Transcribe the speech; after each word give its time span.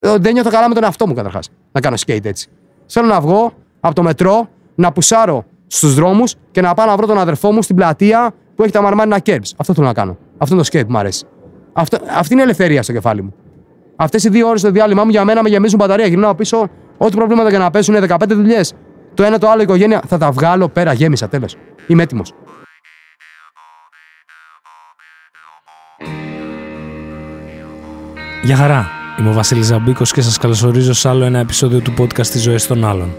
Ε, 0.00 0.16
Δεν 0.18 0.32
νιώθω 0.32 0.50
καλά 0.50 0.68
με 0.68 0.74
τον 0.74 0.84
εαυτό 0.84 1.06
μου 1.06 1.14
καταρχάς 1.14 1.50
να 1.72 1.80
κάνω 1.80 1.96
skate 2.06 2.24
έτσι. 2.24 2.48
Θέλω 2.86 3.06
να 3.06 3.20
βγω 3.20 3.52
από 3.80 3.94
το 3.94 4.02
μετρό, 4.02 4.48
να 4.74 4.92
πουσάρω 4.92 5.44
στους 5.66 5.94
δρόμους 5.94 6.34
και 6.50 6.60
να 6.60 6.74
πάω 6.74 6.86
να 6.86 6.96
βρω 6.96 7.06
τον 7.06 7.18
αδερφό 7.18 7.52
μου 7.52 7.62
στην 7.62 7.76
πλατεία 7.76 8.30
που 8.54 8.62
έχει 8.62 8.72
τα 8.72 8.82
μαρμάρινα 8.82 9.20
curbs. 9.24 9.50
Αυτό 9.56 9.74
θέλω 9.74 9.86
να 9.86 9.92
κάνω. 9.92 10.16
Αυτό 10.38 10.54
είναι 10.54 10.64
το 10.64 10.68
skate 10.72 10.84
που 10.86 10.92
μου 10.92 10.98
αρέσει. 10.98 11.24
Αυτό, 11.72 11.98
αυτή 12.16 12.32
είναι 12.32 12.42
η 12.42 12.44
ελευθερία 12.44 12.82
στο 12.82 12.92
κεφάλι 12.92 13.22
μου. 13.22 13.34
Αυτές 13.96 14.24
οι 14.24 14.28
δύο 14.28 14.48
ώρες 14.48 14.62
το 14.62 14.70
διάλειμμα 14.70 15.04
μου 15.04 15.10
για 15.10 15.24
μένα 15.24 15.42
με 15.42 15.48
γεμίζουν 15.48 15.78
μπαταρία. 15.78 16.06
Γυρνάω 16.06 16.34
πίσω, 16.34 16.68
ό,τι 16.98 17.16
προβλήματα 17.16 17.50
και 17.50 17.58
να 17.58 17.70
πέσουν 17.70 17.94
είναι 17.94 18.06
15 18.08 18.16
δουλειές. 18.28 18.72
Το 19.14 19.22
ένα 19.22 19.38
το 19.38 19.48
άλλο 19.50 19.62
οικογένεια 19.62 20.02
θα 20.06 20.18
τα 20.18 20.30
βγάλω 20.30 20.68
πέρα, 20.68 20.92
γέμισα 20.92 21.28
τέλος. 21.28 21.56
Είμαι 21.86 22.02
έτοιμος. 22.02 22.32
Γεια 28.42 28.56
χαρά. 28.56 28.99
Είμαι 29.20 29.28
ο 29.28 29.32
Βασίλης 29.32 29.66
Ζαμπίκος 29.66 30.12
και 30.12 30.20
σας 30.20 30.38
καλωσορίζω 30.38 30.92
σε 30.92 31.08
άλλο 31.08 31.24
ένα 31.24 31.38
επεισόδιο 31.38 31.80
του 31.80 31.94
podcast 31.98 32.26
«Τις 32.26 32.42
ζωές 32.42 32.66
των 32.66 32.84
άλλων». 32.84 33.16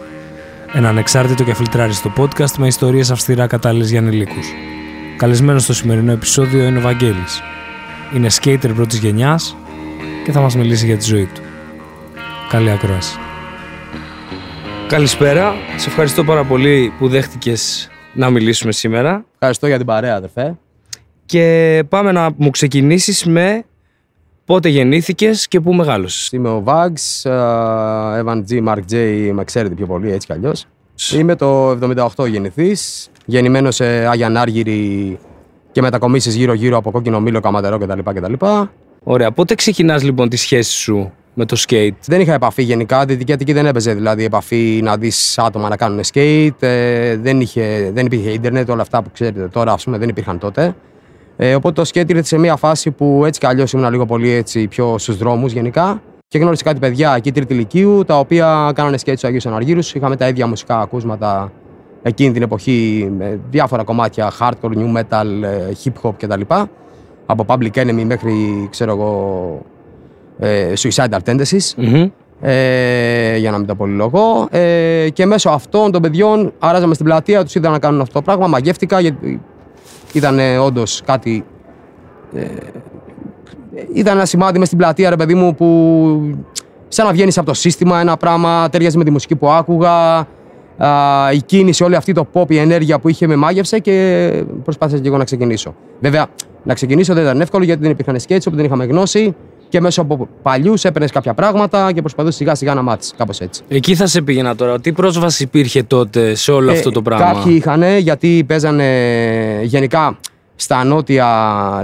Ένα 0.73 0.89
ανεξάρτητο 0.89 1.43
και 1.43 1.53
φιλτράριστο 1.53 2.13
podcast 2.17 2.51
με 2.57 2.67
ιστορίες 2.67 3.11
αυστηρά 3.11 3.47
κατάλληλες 3.47 3.89
για 3.89 3.99
ανηλίκους. 3.99 4.47
Καλεσμένος 5.17 5.63
στο 5.63 5.73
σημερινό 5.73 6.11
επεισόδιο 6.11 6.63
είναι 6.63 6.77
ο 6.77 6.81
Βαγγέλης. 6.81 7.41
Είναι 8.15 8.27
skater 8.41 8.71
πρώτης 8.75 8.99
γενιάς 8.99 9.55
και 10.25 10.31
θα 10.31 10.41
μας 10.41 10.55
μιλήσει 10.55 10.85
για 10.85 10.97
τη 10.97 11.05
ζωή 11.05 11.29
του. 11.33 11.41
Καλή 12.49 12.71
ακρόαση. 12.71 13.17
Καλησπέρα. 14.87 15.53
Σε 15.77 15.89
ευχαριστώ 15.89 16.23
πάρα 16.23 16.43
πολύ 16.43 16.93
που 16.99 17.07
δέχτηκες 17.07 17.89
να 18.13 18.29
μιλήσουμε 18.29 18.71
σήμερα. 18.71 19.25
Ευχαριστώ 19.33 19.67
για 19.67 19.77
την 19.77 19.85
παρέα, 19.85 20.15
αδερφέ. 20.15 20.57
Και 21.25 21.83
πάμε 21.89 22.11
να 22.11 22.29
μου 22.37 22.49
ξεκινήσεις 22.49 23.25
με 23.25 23.63
πότε 24.51 24.69
γεννήθηκες 24.69 25.47
και 25.47 25.59
πού 25.59 25.73
μεγάλωσες; 25.73 26.29
Είμαι 26.31 26.49
ο 26.49 26.63
Vags, 26.65 27.29
ε, 27.29 28.21
Evan 28.23 28.43
G, 28.49 28.67
Mark 28.67 28.81
J, 28.91 29.29
με 29.33 29.43
ξέρετε 29.43 29.73
πιο 29.75 29.85
πολύ 29.85 30.11
έτσι 30.11 30.27
κι 30.27 30.33
αλλιώς. 30.33 30.65
Είμαι 31.13 31.35
το 31.35 31.69
78 32.15 32.27
γεννηθής, 32.27 33.09
γεννημένος 33.25 33.75
σε 33.75 33.85
Άγια 33.85 34.29
Νάργυρη 34.29 35.19
και 35.71 35.81
μετακομίσεις 35.81 36.35
γύρω-γύρω 36.35 36.77
από 36.77 36.91
κόκκινο 36.91 37.19
μήλο, 37.19 37.39
καματερό 37.39 37.77
κτλ. 37.77 37.99
κτλ. 37.99 38.33
Ωραία. 39.03 39.31
Πότε 39.31 39.55
ξεκινάς 39.55 40.03
λοιπόν 40.03 40.29
τη 40.29 40.35
σχέση 40.35 40.71
σου 40.71 41.11
με 41.33 41.45
το 41.45 41.63
skate; 41.67 41.95
Δεν 42.05 42.21
είχα 42.21 42.33
επαφή 42.33 42.63
γενικά. 42.63 43.05
Δυτική 43.05 43.33
Αττική 43.33 43.53
δεν 43.53 43.65
έπαιζε 43.65 43.93
δηλαδή 43.93 44.23
επαφή 44.23 44.79
να 44.83 44.97
δεις 44.97 45.37
άτομα 45.37 45.69
να 45.69 45.75
κάνουν 45.75 46.01
skate. 46.13 46.49
Ε, 46.59 47.17
δεν, 47.17 47.41
είχε, 47.41 47.91
δεν 47.93 48.05
υπήρχε 48.05 48.29
ίντερνετ, 48.29 48.69
όλα 48.69 48.81
αυτά 48.81 49.01
που 49.01 49.09
ξέρετε 49.13 49.47
τώρα, 49.47 49.73
ας 49.73 49.83
πούμε, 49.83 49.97
δεν 49.97 50.09
υπήρχαν 50.09 50.39
τότε. 50.39 50.75
Ε, 51.37 51.55
οπότε 51.55 51.81
το 51.81 51.89
skate 51.93 52.09
ήρθε 52.09 52.23
σε 52.23 52.37
μια 52.37 52.55
φάση 52.55 52.91
που 52.91 53.23
έτσι 53.25 53.39
κι 53.39 53.45
αλλιώς 53.45 53.71
ήμουν 53.71 53.91
λίγο 53.91 54.05
πολύ 54.05 54.29
έτσι 54.29 54.67
πιο 54.67 54.97
στους 54.97 55.17
δρόμους 55.17 55.51
γενικά. 55.51 56.01
Και 56.27 56.37
γνώρισα 56.37 56.63
κάτι 56.63 56.79
παιδιά 56.79 57.13
εκεί 57.15 57.31
τρίτη 57.31 57.53
ηλικίου, 57.53 58.03
τα 58.05 58.19
οποία 58.19 58.71
κάνανε 58.75 58.97
skate 59.05 59.13
στου 59.15 59.27
Αγίου 59.27 59.39
Αναργύρους. 59.45 59.93
Είχαμε 59.93 60.15
τα 60.15 60.27
ίδια 60.27 60.47
μουσικά 60.47 60.79
ακούσματα 60.79 61.51
εκείνη 62.01 62.33
την 62.33 62.41
εποχή, 62.41 63.11
με 63.17 63.39
διάφορα 63.49 63.83
κομμάτια 63.83 64.31
hardcore, 64.39 64.77
new 64.77 64.97
metal, 64.97 65.43
ε, 65.43 65.71
hip 65.83 65.91
hop 66.01 66.13
κτλ. 66.17 66.41
Από 67.25 67.45
Public 67.47 67.71
Enemy 67.73 68.03
μέχρι, 68.05 68.67
ξέρω 68.69 68.91
εγώ, 68.91 69.61
ε, 70.39 70.73
Suicidal 70.77 71.19
Tendencies. 71.25 71.73
Ε, 72.43 73.37
για 73.37 73.51
να 73.51 73.57
μην 73.57 73.67
τα 73.67 73.75
πολυλογώ. 73.75 74.47
Ε, 74.51 75.09
και 75.13 75.25
μέσω 75.25 75.49
αυτών 75.49 75.91
των 75.91 76.01
παιδιών 76.01 76.53
αράζαμε 76.59 76.93
στην 76.93 77.05
πλατεία, 77.05 77.43
τους 77.43 77.55
είδα 77.55 77.69
να 77.69 77.79
κάνουν 77.79 78.01
αυτό 78.01 78.13
το 78.13 78.21
πράγμα. 78.21 78.47
Μαγεύτηκα 78.47 78.99
γιατί 78.99 79.41
ήταν 80.17 80.39
όντως 80.59 81.01
κάτι. 81.05 81.45
Ε, 82.35 82.43
ήταν 83.93 84.15
ένα 84.15 84.25
σημάδι 84.25 84.57
μες 84.57 84.67
στην 84.67 84.79
πλατεία, 84.79 85.09
ρε 85.09 85.15
παιδί 85.15 85.33
μου, 85.33 85.55
που 85.55 85.67
σαν 86.87 87.05
να 87.05 87.11
βγαίνεις 87.11 87.37
από 87.37 87.47
το 87.47 87.53
σύστημα 87.53 87.99
ένα 87.99 88.17
πράγμα, 88.17 88.69
ταιριάζει 88.69 88.97
με 88.97 89.03
τη 89.03 89.11
μουσική 89.11 89.35
που 89.35 89.49
άκουγα. 89.49 90.27
Α, 90.77 91.31
η 91.33 91.41
κίνηση, 91.41 91.83
όλη 91.83 91.95
αυτή 91.95 92.13
το 92.13 92.27
pop, 92.33 92.51
η 92.51 92.57
ενέργεια 92.57 92.99
που 92.99 93.09
είχε 93.09 93.27
με 93.27 93.35
μάγευσε 93.35 93.79
και 93.79 94.45
προσπάθησα 94.63 94.99
και 94.99 95.07
εγώ 95.07 95.17
να 95.17 95.23
ξεκινήσω. 95.23 95.75
Βέβαια, 95.99 96.27
να 96.63 96.73
ξεκινήσω 96.73 97.13
δεν 97.13 97.23
ήταν 97.23 97.41
εύκολο 97.41 97.63
γιατί 97.63 97.81
δεν 97.81 97.91
υπήρχαν 97.91 98.15
sketches, 98.15 98.37
οπότε 98.39 98.55
δεν 98.55 98.65
είχαμε 98.65 98.85
γνώση 98.85 99.35
και 99.71 99.81
μέσω 99.81 100.01
από 100.01 100.27
παλιούς 100.41 100.83
έπαιρνες 100.83 101.11
κάποια 101.11 101.33
πράγματα 101.33 101.91
και 101.91 102.01
προσπαθούσες 102.01 102.35
σιγά 102.35 102.55
σιγά 102.55 102.73
να 102.73 102.81
μάθεις. 102.81 103.13
Κάπως 103.17 103.39
έτσι. 103.39 103.61
Εκεί 103.67 103.95
θα 103.95 104.07
σε 104.07 104.21
πήγαινα 104.21 104.55
τώρα. 104.55 104.79
Τι 104.79 104.91
πρόσβαση 104.91 105.43
υπήρχε 105.43 105.83
τότε 105.83 106.35
σε 106.35 106.51
όλο 106.51 106.71
αυτό 106.71 106.91
το 106.91 107.01
πράγμα; 107.01 107.29
Ε, 107.29 107.33
Κάποιοι 107.33 107.53
είχαν 107.55 107.83
γιατί 107.97 108.43
παίζανε 108.47 108.85
γενικά 109.63 110.17
στα 110.55 110.83
νότια 110.83 111.27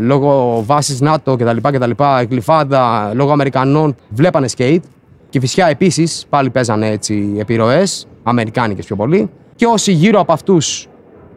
λόγω 0.01 0.63
βάσης 0.65 1.01
ΝΑΤΟ 1.01 1.35
κτλ. 1.35 1.57
κτλ 1.61 1.89
η 2.21 2.27
Γλυφάδα, 2.29 3.11
λόγω 3.13 3.31
Αμερικανών 3.31 3.95
βλέπανε 4.09 4.47
skate. 4.57 4.81
Και 5.29 5.39
φυσικά 5.39 5.69
επίσης 5.69 6.25
πάλι 6.29 6.49
παίζανε 6.49 6.89
έτσι 6.89 7.35
επιρροές, 7.39 8.07
Αμερικάνικες 8.23 8.85
πιο 8.85 8.95
πολύ. 8.95 9.29
Και 9.55 9.65
όσοι 9.65 9.91
γύρω 9.91 10.19
από 10.19 10.33
αυτούς 10.33 10.87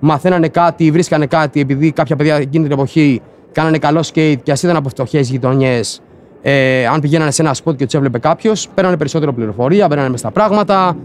μαθαίνανε 0.00 0.49
κάτι, 0.49 0.91
βρίσκανε 0.91 1.27
κάτι, 1.27 1.61
επειδή 1.61 1.93
κάποια 1.93 2.17
παιδιά 2.17 2.34
εκείνη 2.37 2.65
την 2.65 2.72
εποχή 2.72 3.22
κάνανε 3.53 3.78
καλό 3.78 4.05
skate 4.12 4.37
και 4.43 4.53
ας 4.53 4.62
ήταν 4.62 4.77
από 4.77 4.88
φτωχές 4.88 5.31
γειτονιές, 5.31 6.00
ε, 6.43 6.87
αν 6.87 7.01
πηγαίνανε 7.01 7.31
σε 7.31 7.43
ένα 7.43 7.55
spot 7.65 7.77
και 7.77 7.84
τους 7.84 7.95
έβλεπε 7.95 8.19
κάποιος, 8.19 8.69
παίρνανε 8.75 8.97
περισσότερο 8.97 9.33
πληροφορία, 9.33 9.87
μπαίνανε 9.87 10.09
μέσα 10.09 10.19
στα 10.19 10.31
πράγματα. 10.31 10.97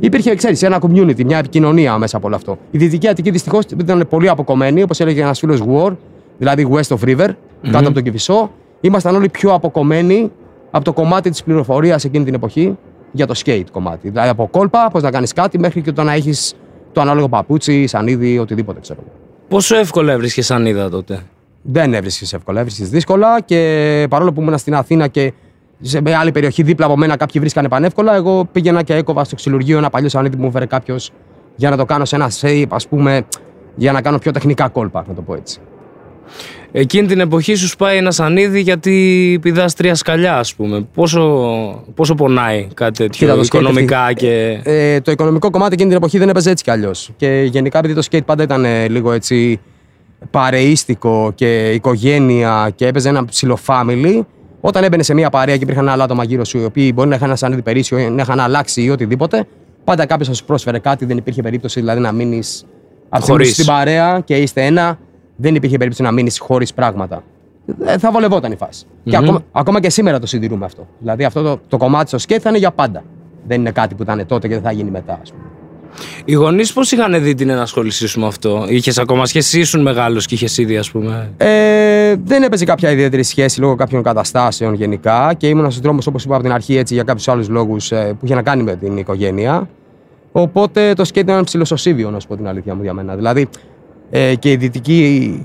Υπήρχε, 0.00 0.34
ξέρεις, 0.34 0.62
ένα 0.62 0.78
community, 0.80 1.24
μια 1.24 1.38
επικοινωνία 1.38 1.98
μέσα 1.98 2.16
από 2.16 2.26
όλο 2.26 2.36
αυτό. 2.36 2.58
Η 2.70 2.78
Δυτική 2.78 3.08
Αττική 3.08 3.30
δυστυχώς 3.30 3.64
ήταν 3.78 4.06
πολύ 4.08 4.28
αποκομμένη, 4.28 4.82
όπως 4.82 5.00
έλεγε 5.00 5.22
ένας 5.22 5.38
φίλος 5.38 5.62
War, 5.68 5.92
δηλαδή 6.38 6.68
West 6.72 6.96
of 6.96 7.08
River, 7.08 7.28
κάτω 7.62 7.78
από 7.78 7.92
τον 7.92 8.02
Κυφισό. 8.02 8.50
Ήμασταν 8.80 9.14
όλοι 9.14 9.28
πιο 9.28 9.52
αποκομμένοι 9.52 10.30
από 10.70 10.84
το 10.84 10.92
κομμάτι 10.92 11.30
της 11.30 11.42
πληροφορίας 11.42 12.04
εκείνη 12.04 12.24
την 12.24 12.34
εποχή 12.34 12.76
για 13.12 13.26
το 13.26 13.40
skate 13.44 13.64
κομμάτι. 13.72 14.08
Δηλαδή 14.08 14.28
από 14.28 14.48
κόλπα, 14.50 14.88
πώς 14.92 15.02
να 15.02 15.10
κάνεις 15.10 15.32
κάτι, 15.32 15.58
μέχρι 15.58 15.80
και 15.82 15.92
το 15.92 16.02
να 16.02 16.12
έχεις 16.12 16.54
το 16.92 17.00
ανάλογο 17.00 17.28
παπούτσι, 17.28 17.86
σανίδι, 17.86 18.38
οτιδήποτε 18.38 18.80
ξέρω. 18.80 19.00
Πόσο 19.48 19.76
εύκολα 19.76 20.12
έβρισκες 20.12 20.46
σανίδα 20.46 20.90
τότε; 20.90 21.22
Δεν 21.66 21.94
έβρισκες 21.94 22.32
εύκολα, 22.32 22.60
έβρισκες 22.60 22.88
δύσκολα 22.88 23.40
και 23.40 24.06
παρόλο 24.10 24.32
που 24.32 24.40
ήμουν 24.40 24.58
στην 24.58 24.74
Αθήνα 24.74 25.08
και 25.08 25.32
σε 25.80 26.00
μια 26.00 26.18
άλλη 26.18 26.32
περιοχή 26.32 26.62
δίπλα 26.62 26.86
από 26.86 26.96
μένα 26.96 27.16
κάποιοι 27.16 27.40
βρίσκανε 27.40 27.68
πανεύκολα, 27.68 28.14
εγώ 28.14 28.44
πήγαινα 28.52 28.82
και 28.82 28.94
έκοβα 28.94 29.24
στο 29.24 29.34
ξυλουργείο 29.34 29.78
ένα 29.78 29.90
παλιό 29.90 30.08
σανίδι 30.08 30.36
που 30.36 30.42
μου 30.42 30.50
φέρε 30.50 30.66
κάποιος 30.66 31.10
για 31.56 31.70
να 31.70 31.76
το 31.76 31.84
κάνω 31.84 32.04
σε 32.04 32.16
ένα 32.16 32.30
shape, 32.40 32.66
ας 32.68 32.88
πούμε, 32.88 33.22
για 33.74 33.92
να 33.92 34.00
κάνω 34.00 34.18
πιο 34.18 34.30
τεχνικά 34.30 34.68
κόλπα, 34.68 35.04
να 35.08 35.14
το 35.14 35.22
πω 35.22 35.34
έτσι. 35.34 35.60
Εκείνη 36.72 37.06
την 37.06 37.20
εποχή 37.20 37.54
σου 37.54 37.68
σπάει 37.68 37.96
ένα 37.96 38.10
σανίδι 38.10 38.60
γιατί 38.60 39.38
πηδάς 39.42 39.74
τρία 39.74 39.94
σκαλιά, 39.94 40.38
ας 40.38 40.54
πούμε. 40.54 40.86
Πόσο, 40.94 41.20
πόσο 41.94 42.14
πονάει 42.14 42.68
κάτι 42.74 42.98
τέτοιο 42.98 43.26
Κοίτα, 43.26 43.34
το 43.34 43.40
skate 43.40 43.44
οικονομικά 43.44 44.00
ευθύ- 44.00 44.16
και. 44.16 44.60
Ε, 44.64 45.00
το 45.00 45.10
οικονομικό 45.10 45.50
κομμάτι 45.50 45.74
εκείνη 45.74 45.88
την 45.88 45.98
εποχή 45.98 46.18
δεν 46.18 46.28
έπαιζε 46.28 46.50
έτσι 46.50 46.64
κι 46.64 46.70
αλλιώς. 46.70 47.10
Και 47.16 47.48
γενικά 47.50 47.78
επειδή 47.78 47.94
το 47.94 48.06
skate 48.10 48.24
πάντα 48.24 48.42
ήταν 48.42 48.64
ε, 48.64 48.88
λίγο 48.88 49.12
έτσι 49.12 49.60
παρεΐστικο 50.30 51.32
και 51.34 51.70
οικογένεια 51.70 52.72
και 52.74 52.86
έπαιζε 52.86 53.08
ένα 53.08 53.24
ψηλό 53.24 53.58
family, 53.66 54.20
όταν 54.60 54.84
έμπαινε 54.84 55.02
σε 55.02 55.14
μια 55.14 55.30
παρέα 55.30 55.56
και 55.56 55.62
υπήρχαν 55.62 55.88
άλλα 55.88 56.04
άτομα 56.04 56.24
γύρω 56.24 56.44
σου 56.44 56.58
οι 56.58 56.64
οποίοι 56.64 56.92
μπορεί 56.94 57.08
να 57.08 57.14
είχαν 57.14 57.28
ένα 57.28 57.36
σανίδι 57.36 57.62
περίσσιο, 57.62 57.98
ή 57.98 58.10
να 58.10 58.22
είχαν 58.22 58.40
αλλάξει 58.40 58.82
ή 58.82 58.90
οτιδήποτε, 58.90 59.46
πάντα 59.84 60.06
κάποιος 60.06 60.28
θα 60.28 60.34
σου 60.34 60.44
πρόσφερε 60.44 60.78
κάτι, 60.78 61.04
δεν 61.04 61.16
υπήρχε 61.16 61.42
περίπτωση 61.42 61.80
δηλαδή 61.80 62.00
να 62.00 62.12
μείνεις 62.12 62.64
Χωρίς. 63.20 63.52
στην 63.52 63.66
παρέα 63.66 64.20
και 64.20 64.36
είστε 64.36 64.64
ένα, 64.64 64.98
δεν 65.36 65.54
υπήρχε 65.54 65.76
περίπτωση 65.76 66.02
να 66.02 66.12
μείνεις 66.12 66.38
χωρίς 66.38 66.74
πράγματα. 66.74 67.22
Ε, 67.84 67.98
θα 67.98 68.10
βολευόταν 68.10 68.52
η 68.52 68.56
φάση. 68.56 68.86
Και 69.04 69.16
ακόμα, 69.16 69.44
ακόμα 69.52 69.80
και 69.80 69.90
σήμερα 69.90 70.18
το 70.18 70.26
συντηρούμε 70.26 70.64
αυτό. 70.64 70.86
Δηλαδή 70.98 71.24
αυτό 71.24 71.42
το, 71.42 71.60
το 71.68 71.76
κομμάτι 71.76 72.08
στο 72.08 72.18
σκέτ 72.18 72.40
θα 72.42 72.48
είναι 72.48 72.58
για 72.58 72.70
πάντα. 72.70 73.02
Δεν 73.46 73.60
είναι 73.60 73.70
κάτι 73.70 73.94
που 73.94 74.02
ήταν 74.02 74.26
τότε 74.26 74.48
και 74.48 74.54
δεν 74.54 74.62
θα 74.62 74.72
γίνει 74.72 74.90
μετά, 74.90 75.18
ας 75.22 75.32
πούμε. 75.32 75.44
Οι 76.24 76.32
γονείς 76.32 76.72
πώς 76.72 76.92
είχαν 76.92 77.22
δει 77.22 77.34
την 77.34 77.48
ενασχόλησή 77.48 78.06
σου 78.06 78.20
με 78.20 78.26
αυτό; 78.26 78.64
Είχες 78.68 78.98
ακόμα 78.98 79.26
σχέση, 79.26 79.60
ήσουν 79.60 79.82
μεγάλος 79.82 80.26
και 80.26 80.34
είχες 80.34 80.58
ήδη, 80.58 80.76
ας 80.76 80.90
πούμε; 80.90 81.30
Ε, 81.36 82.14
δεν 82.24 82.42
έπαιζε 82.42 82.64
κάποια 82.64 82.90
ιδιαίτερη 82.90 83.22
σχέση 83.22 83.60
λόγω 83.60 83.74
κάποιων 83.74 84.02
καταστάσεων 84.02 84.74
γενικά 84.74 85.34
και 85.36 85.48
ήμουν 85.48 85.70
στου 85.70 85.82
δρόμου, 85.82 85.98
όπως 86.08 86.24
είπα 86.24 86.34
από 86.34 86.42
την 86.42 86.52
αρχή, 86.52 86.76
έτσι, 86.76 86.94
για 86.94 87.02
κάποιους 87.02 87.28
άλλους 87.28 87.48
λόγους 87.48 87.88
που 87.88 88.18
είχε 88.24 88.34
να 88.34 88.42
κάνει 88.42 88.62
με 88.62 88.76
την 88.76 88.96
οικογένεια. 88.96 89.68
Οπότε 90.32 90.92
το 90.92 91.04
σκέτη 91.04 91.30
ήταν 91.30 91.44
ψηλοσωσίβιο, 91.44 92.10
να 92.10 92.20
σου 92.20 92.28
πω 92.28 92.36
την 92.36 92.48
αλήθεια 92.48 92.74
μου 92.74 92.82
για 92.82 92.92
μένα. 92.92 93.14
Δηλαδή 93.16 93.48
ε, 94.10 94.34
και 94.34 94.50
η 94.50 94.56
δυτική 94.56 95.40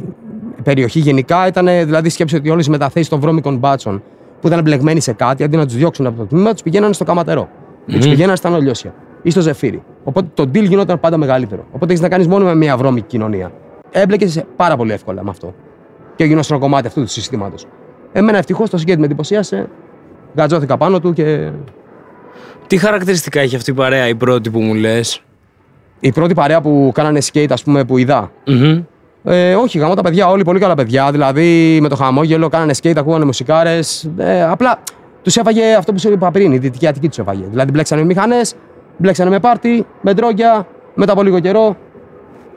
περιοχή 0.63 1.00
γενικά 1.00 1.47
ήταν, 1.47 1.65
δηλαδή 1.65 2.09
σκέψε 2.09 2.35
ότι 2.35 2.50
όλες 2.50 2.65
οι 2.65 2.69
μεταθέσεις 2.69 3.09
των 3.09 3.19
βρώμικων 3.19 3.57
μπάτσων 3.57 4.03
που 4.41 4.47
ήταν 4.47 4.62
μπλεγμένοι 4.62 5.00
σε 5.00 5.13
κάτι, 5.13 5.44
αντί 5.44 5.57
να 5.57 5.65
τους 5.65 5.75
διώξουν 5.75 6.06
από 6.06 6.18
το 6.18 6.25
τμήμα, 6.25 6.51
τους 6.51 6.62
πηγαίνανε 6.62 6.94
στο 6.94 7.03
καματερό. 7.03 7.50
Mm. 7.88 7.91
Τους 7.91 8.07
πηγαίνανε 8.07 8.35
στα 8.35 8.50
νολιώσια 8.50 8.94
ή 9.21 9.30
στο 9.30 9.42
ζεφύρι. 9.42 9.83
Οπότε 10.04 10.27
το 10.33 10.44
deal 10.44 10.68
γινόταν 10.68 11.00
πάντα 11.00 11.18
μεγαλύτερο. 11.18 11.66
Οπότε 11.71 11.86
έχεις 11.92 12.01
να 12.01 12.10
κάνεις 12.10 12.27
μόνο 12.27 12.45
με 12.45 12.56
μια 12.56 12.77
βρώμικη 12.77 13.07
κοινωνία. 13.07 13.51
Έμπλεκες 13.92 14.44
πάρα 14.56 14.75
πολύ 14.75 14.92
εύκολα 14.92 15.24
με 15.24 15.30
αυτό. 15.30 15.54
Και 16.16 16.24
γινόταν 16.24 16.45
ένα 16.50 16.60
κομμάτι 16.60 16.88
αυτού 16.88 17.01
του 17.01 17.07
συστήματος. 17.07 17.66
Εμένα 18.12 18.38
ευτυχώς 18.38 18.69
το 18.69 18.77
σκέτη 18.77 19.00
με 19.00 19.06
εντυπωσίασε. 19.06 19.69
Γατζώθηκα 20.36 20.77
πάνω 20.77 21.00
του 21.00 21.13
και. 21.13 21.51
Τι 22.68 22.77
χαρακτηριστικά 22.77 23.44
είχε 23.44 23.56
αυτή 23.56 23.71
η 23.71 23.74
παρέα, 23.74 24.07
η 24.07 24.16
πρώτη 24.16 24.50
που 24.50 24.60
μου 24.60 24.74
λες; 24.74 25.24
Η 26.00 26.12
πρώτη 26.12 26.33
παρέα 26.33 26.62
που 26.62 26.92
κάνανε 26.94 27.19
skate, 27.31 27.50
ας 27.50 27.63
πούμε, 27.63 27.83
που 27.83 27.98
είδα. 27.98 28.31
Ε, 29.24 29.56
όχι, 29.56 29.77
γαμώ 29.80 29.94
τα 29.94 30.01
παιδιά, 30.01 30.27
όλοι 30.27 30.44
πολύ 30.44 30.60
καλά 30.60 30.75
παιδιά. 30.75 31.12
Δηλαδή 31.12 31.77
με 31.81 31.89
το 31.89 31.95
χαμόγελο, 31.95 32.50
κάνανε 32.50 32.74
skate, 32.81 32.98
ακούγανε 32.98 33.25
μουσικάρες. 33.25 34.10
Ε, 34.18 34.44
απλά 34.44 34.80
Τους 35.24 35.38
έφαγε 35.38 35.74
αυτό 35.74 35.94
που 35.94 36.00
σου 36.00 36.12
είπα 36.12 36.31
πριν, 36.31 36.51
η 36.51 36.57
Δυτική 36.57 36.88
Αττική 36.88 37.07
τους 37.07 37.18
έφαγε. 37.18 37.44
Δηλαδή 37.50 37.71
μπλέξανε 37.71 38.01
με 38.01 38.07
μηχανές, 38.07 38.56
μπλέξανε 38.99 39.29
με 39.29 39.39
πάρτι, 39.39 39.85
με 40.01 40.13
ντρόγκια, 40.13 40.67
μετά 40.95 41.11
από 41.11 41.23
λίγο 41.23 41.39
καιρό, 41.39 41.75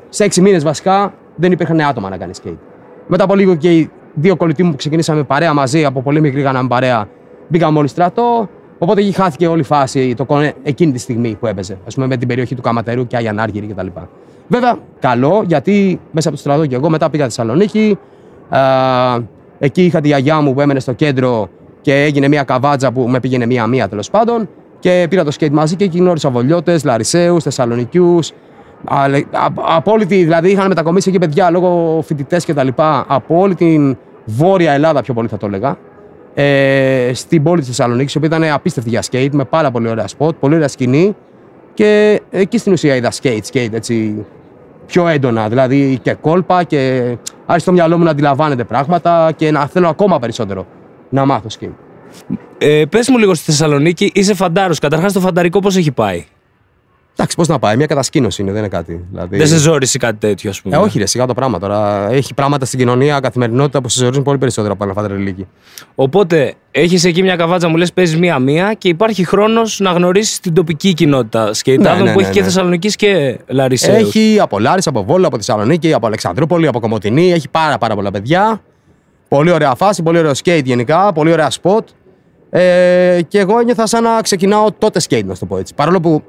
σε 0.09 0.25
έξι 0.25 0.41
μήνες 0.41 0.65
βασικά, 0.65 1.15
δεν 1.37 1.53
υπήρχαν 1.53 1.81
άτομα 1.81 2.09
να 2.09 2.17
κάνεις 2.17 2.41
skate. 2.45 2.59
Μετά 3.07 3.25
από 3.25 3.35
λίγο 3.35 3.55
και 3.55 3.77
οι 3.77 3.91
δύο 4.15 4.37
κολλητοί 4.37 4.63
μου 4.63 4.71
που 4.71 4.77
ξεκινήσαμε 4.77 5.23
παρέα 5.23 5.53
μαζί, 5.53 5.85
από 5.85 6.03
πολύ 6.03 6.21
μικρή 6.21 6.43
κάναμε 6.43 6.69
παρέα, 6.69 7.09
μπήκαμε 7.49 7.79
όλοι 7.79 7.89
στρατό. 7.89 8.49
Οπότε 8.79 9.01
εκεί 9.01 9.13
χάθηκε 9.13 9.47
όλη 9.47 9.61
η 9.61 9.65
φάση 9.65 10.15
το 10.15 10.25
κονέ, 10.25 10.55
εκείνη 10.63 10.93
τη 10.93 10.99
στιγμή 10.99 11.37
που 11.41 11.47
έπαιζε. 11.47 11.73
Α 11.73 11.95
πούμε 11.95 12.07
με 12.07 12.17
την 12.17 12.29
περιοχή 12.29 12.55
του 12.55 12.63
Καματερού 12.63 13.07
και 13.07 13.17
Άγιαν 13.17 13.39
Άργυρη 13.39 13.67
κτλ. 13.67 13.87
Βέβαια, 14.49 14.79
καλό 15.01 15.43
γιατί 15.47 16.01
μέσα 16.11 16.29
από 16.29 16.37
το 16.37 16.43
στρατό 16.43 16.67
και 16.67 16.75
εγώ 16.75 16.91
μετά 16.91 17.11
πήγα 17.11 17.25
στη 17.25 17.35
Θεσσαλονίκη. 17.35 17.99
Α, 18.49 18.61
εκεί 19.59 19.85
είχα 19.85 20.01
τη 20.01 20.09
γιαγιά 20.09 20.41
μου 20.41 20.55
που 20.55 20.61
έμενε 20.61 20.81
στο 20.81 20.93
κέντρο 20.93 21.49
και 21.81 22.03
έγινε 22.03 22.29
μια 22.29 22.43
καβάτζα 22.43 22.93
που 22.93 23.09
με 23.09 23.21
πήγαινε 23.21 23.47
μία-μία 23.47 23.89
τέλος 23.89 24.11
πάντων. 24.11 24.49
Και 24.83 25.07
πήρα 25.11 25.25
το 25.25 25.31
skate 25.31 25.53
μαζί 25.53 25.77
και 25.77 25.85
εκεί 25.85 25.99
γνώρισα 25.99 26.31
Βολιώτες, 26.31 26.85
Λαρισαίους, 26.85 27.43
Θεσσαλονικιούς. 27.43 28.33
Απόλυτη, 29.77 30.23
δηλαδή 30.23 30.51
είχαν 30.51 30.69
μετακομίσει 30.69 31.09
εκεί 31.09 31.19
παιδιά 31.19 31.51
λόγω 31.51 32.03
φοιτητές 32.07 32.47
κτλ. 32.47 32.69
Από 33.07 33.41
όλη 33.41 33.55
την 33.55 33.97
βόρεια 34.25 34.73
Ελλάδα, 34.73 35.03
πιο 35.03 35.15
πολύ 35.15 35.29
θα 35.29 35.37
το 35.37 35.47
έλεγα. 35.47 35.77
Ε, 36.35 37.11
στην 37.15 37.43
πόλη 37.43 37.59
της 37.59 37.69
Θεσσαλονίκης, 37.69 38.15
η 38.15 38.17
οποία 38.17 38.39
ήταν 38.39 38.53
απίστευτη 38.53 38.91
για 38.91 39.03
skate, 39.03 39.35
με 39.35 39.45
πάρα 39.45 39.71
πολύ 39.71 39.89
ωραία 39.89 40.09
σποτ, 40.09 40.37
πολύ 40.41 40.55
ωραία 40.55 40.69
σκηνή. 40.69 41.17
Και 41.75 42.21
εκεί 42.31 42.59
στην 42.59 42.73
ουσία 42.73 42.97
είδα 42.97 43.11
skate, 43.11 43.45
skate 43.45 43.75
έτσι 43.75 44.27
πιο 44.87 45.09
έντονα. 45.09 45.49
Δηλαδή 45.49 45.99
και 46.03 46.15
κόλπα 46.15 46.63
και 46.63 47.03
άρχισε 47.41 47.59
στο 47.59 47.73
μυαλό 47.73 47.99
μου 47.99 48.05
να 48.05 48.11
αντιλαμβάνεται 48.11 48.65
πράγματα 48.65 49.33
και 49.37 49.51
να 49.51 49.67
θέλω 49.67 49.89
ακόμα 49.89 50.19
περισσότερο 50.19 50.67
να 51.09 51.25
μάθω 51.25 51.49
σκέιτ. 51.49 51.73
Ε, 52.59 52.85
Πες 52.89 53.09
μου 53.09 53.19
λίγο 53.19 53.35
στη 53.35 53.45
Θεσσαλονίκη, 53.45 54.11
είσαι 54.15 54.35
φαντάρος. 54.35 54.79
Καταρχάς 54.79 55.13
το 55.13 55.21
φανταρικό 55.21 55.61
πώς 55.61 55.77
έχει 55.77 55.91
πάει; 55.91 56.25
Εντάξει, 57.17 57.37
πώς 57.37 57.49
να 57.49 57.59
πάει, 57.59 57.77
μια 57.77 57.87
κατασκήνωση 57.87 58.43
είναι, 58.43 58.51
δεν 58.51 58.61
είναι 58.61 58.69
κάτι. 58.69 59.05
Δηλαδή... 59.11 59.37
Δεν 59.37 59.47
σε 59.47 59.57
ζόρισε 59.57 59.99
κάτι 59.99 60.17
τέτοιο, 60.17 60.51
ας 60.51 60.61
πούμε. 60.61 60.77
Ε, 60.77 60.79
όχι, 60.79 60.99
ρε, 60.99 61.07
σιγά 61.07 61.27
το 61.27 61.35
πράγμα 61.35 61.59
τώρα. 61.59 62.09
Έχει 62.11 62.35
πράγματα 62.35 62.65
στην 62.65 62.79
κοινωνία, 62.79 63.21
καθημερινότητα 63.21 63.81
που 63.81 63.89
σε 63.89 63.99
ζορίζουν 63.99 64.23
πολύ 64.23 64.39
περισσότερο 64.39 64.73
από 64.73 64.85
ένα 64.85 64.93
φανταρελίκι. 64.93 65.47
Οπότε 65.95 66.55
έχεις 66.71 67.05
εκεί 67.05 67.23
μια 67.23 67.37
καβάτσα, 67.37 67.69
μου 67.69 67.77
λες, 67.77 67.93
παίζεις 67.93 68.19
μία-μία 68.19 68.75
και 68.79 68.89
υπάρχει 68.89 69.25
χρόνος 69.25 69.81
να 69.81 69.91
γνωρίσεις 69.91 70.41
την 70.41 70.55
τοπική 70.55 70.93
κοινότητα 70.93 71.55
σκέιτάδων 71.55 71.99
Ναι, 71.99 72.05
ναι, 72.05 72.13
που 72.13 72.19
ναι, 72.19 72.25
έχει 72.25 72.33
και 72.33 72.41
ναι. 72.41 72.47
Θεσσαλονίκης 72.47 72.97
και 72.97 73.39
Λαρισαίους. 73.47 74.09
Έχει 74.09 74.39
από 74.41 74.59
Λάρισα, 74.59 74.89
από 74.89 75.05
Βόλο, 75.05 75.27
από 75.27 75.37
Θεσσαλονίκη, 75.37 75.93
από 75.93 76.07
Αλεξανδρούπολη, 76.07 76.67
από 76.67 76.81
Κομωτινή. 76.81 77.33
Έχει 77.33 77.49
πάρα, 77.49 77.79
πάρα 77.79 77.95
πολλά 77.95 78.11
παιδιά. 78.11 78.61
Πολύ 79.29 79.51
ωραία 79.51 79.75
φάση, 79.75 80.03
πολύ 80.03 80.19
ωραίο 80.19 80.35
skate 80.35 80.67
γενικά, 80.67 81.13
πολύ 81.13 81.33
ωραία 81.33 81.51
σποτ. 81.51 81.89
Ε, 82.55 83.21
και 83.29 83.39
εγώ 83.39 83.59
ένιωθα 83.59 83.87
σαν 83.87 84.03
να 84.03 84.21
ξεκινάω 84.21 84.73
τότε 84.79 85.01
skate, 85.01 85.27
να 85.27 85.35
σου 85.35 85.41
το 85.41 85.47
πω 85.47 85.59
έτσι. 85.59 85.75
Παρόλο 85.75 86.01
που 86.01 86.23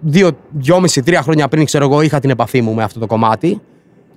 δύο, 0.00 0.30
δυόμιση, 0.50 1.02
τρία 1.02 1.22
χρόνια 1.22 1.48
πριν, 1.48 1.64
ξέρω 1.64 1.84
εγώ, 1.84 2.00
είχα 2.00 2.20
την 2.20 2.30
επαφή 2.30 2.60
μου 2.60 2.74
με 2.74 2.82
αυτό 2.82 3.00
το 3.00 3.06
κομμάτι. 3.06 3.60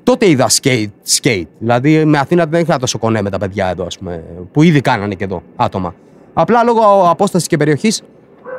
Τότε 0.04 0.30
είδα 0.30 0.48
skate, 0.50 0.92
skate. 1.07 1.48
Δηλαδή 1.59 2.06
με 2.06 2.18
Αθήνα 2.18 2.45
δεν 2.45 2.62
είχα 2.62 2.80
τόσο 2.80 2.98
κονέ 2.98 3.21
με 3.21 3.30
τα 3.30 3.38
παιδιά 3.38 3.68
εδώ, 3.68 3.86
ας 3.86 3.98
πούμε, 3.98 4.24
που 4.51 4.63
ήδη 4.63 4.81
κάνανε 4.81 5.15
και 5.15 5.24
εδώ 5.24 5.42
άτομα. 5.56 5.95
Απλά 6.33 6.63
λόγω 6.63 7.09
απόστασης 7.09 7.48
και 7.48 7.57
περιοχής 7.57 8.01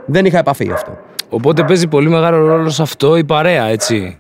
δεν 0.07 0.25
είχα 0.25 0.39
επαφή 0.39 0.71
αυτό. 0.73 0.99
Οπότε 1.29 1.65
παίζει 1.65 1.87
πολύ 1.89 2.09
μεγάλο 2.09 2.47
ρόλο 2.47 2.69
σε 2.69 2.83
αυτό 2.83 3.17
η 3.17 3.25
παρέα, 3.25 3.65
έτσι. 3.65 4.19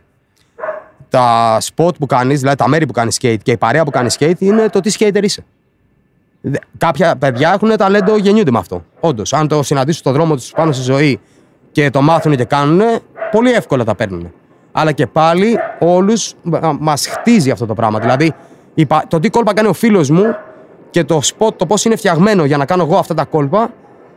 Τα 1.08 1.58
spot 1.60 1.94
που 1.98 2.06
κάνεις, 2.06 2.38
δηλαδή 2.38 2.56
τα 2.56 2.68
μέρη 2.68 2.86
που 2.86 2.92
κάνεις 2.92 3.18
skate 3.20 3.42
και 3.42 3.52
η 3.52 3.56
παρέα 3.56 3.84
που 3.84 3.90
κάνεις 3.90 4.16
skate 4.18 4.38
είναι 4.38 4.68
το 4.68 4.80
τι 4.80 4.94
skater 4.98 5.22
είσαι. 5.22 5.44
Δε- 6.40 6.58
Κάποια 6.78 7.16
παιδιά 7.16 7.52
έχουν 7.52 7.76
ταλέντο, 7.76 8.16
γεννιούνται 8.16 8.50
με 8.50 8.58
αυτό. 8.58 8.84
Όντως, 9.00 9.32
αν 9.32 9.48
το 9.48 9.62
συναντήσουν 9.62 10.00
στον 10.00 10.12
δρόμο 10.12 10.34
του 10.36 10.42
πάνω 10.56 10.72
στη 10.72 10.82
ζωή 10.82 11.20
και 11.72 11.90
το 11.90 12.02
μάθουν 12.02 12.36
και 12.36 12.44
κάνουν, 12.44 12.80
πολύ 13.30 13.50
εύκολα 13.52 13.84
τα 13.84 13.94
παίρνουν. 13.94 14.32
Αλλά 14.72 14.92
και 14.92 15.06
πάλι 15.06 15.58
όλους 15.78 16.34
μα 16.80 16.96
χτίζει 16.96 17.50
αυτό 17.50 17.66
το 17.66 17.74
πράγμα. 17.74 17.98
Δηλαδή, 17.98 18.32
η 18.74 18.86
πα- 18.86 19.04
το 19.08 19.18
τι 19.18 19.30
κόλπα 19.30 19.52
κάνει 19.54 19.68
ο 19.68 19.72
φίλος 19.72 20.10
μου 20.10 20.36
και 20.90 21.04
το 21.04 21.20
spot, 21.24 21.54
το 21.56 21.66
πώς 21.66 21.84
είναι 21.84 21.96
φτιαγμένο 21.96 22.44
για 22.44 22.56
να 22.56 22.64
κάνω 22.64 22.82
εγώ 22.82 22.96
αυτά 22.96 23.14
τα 23.14 23.24
κόλπα, 23.24 23.70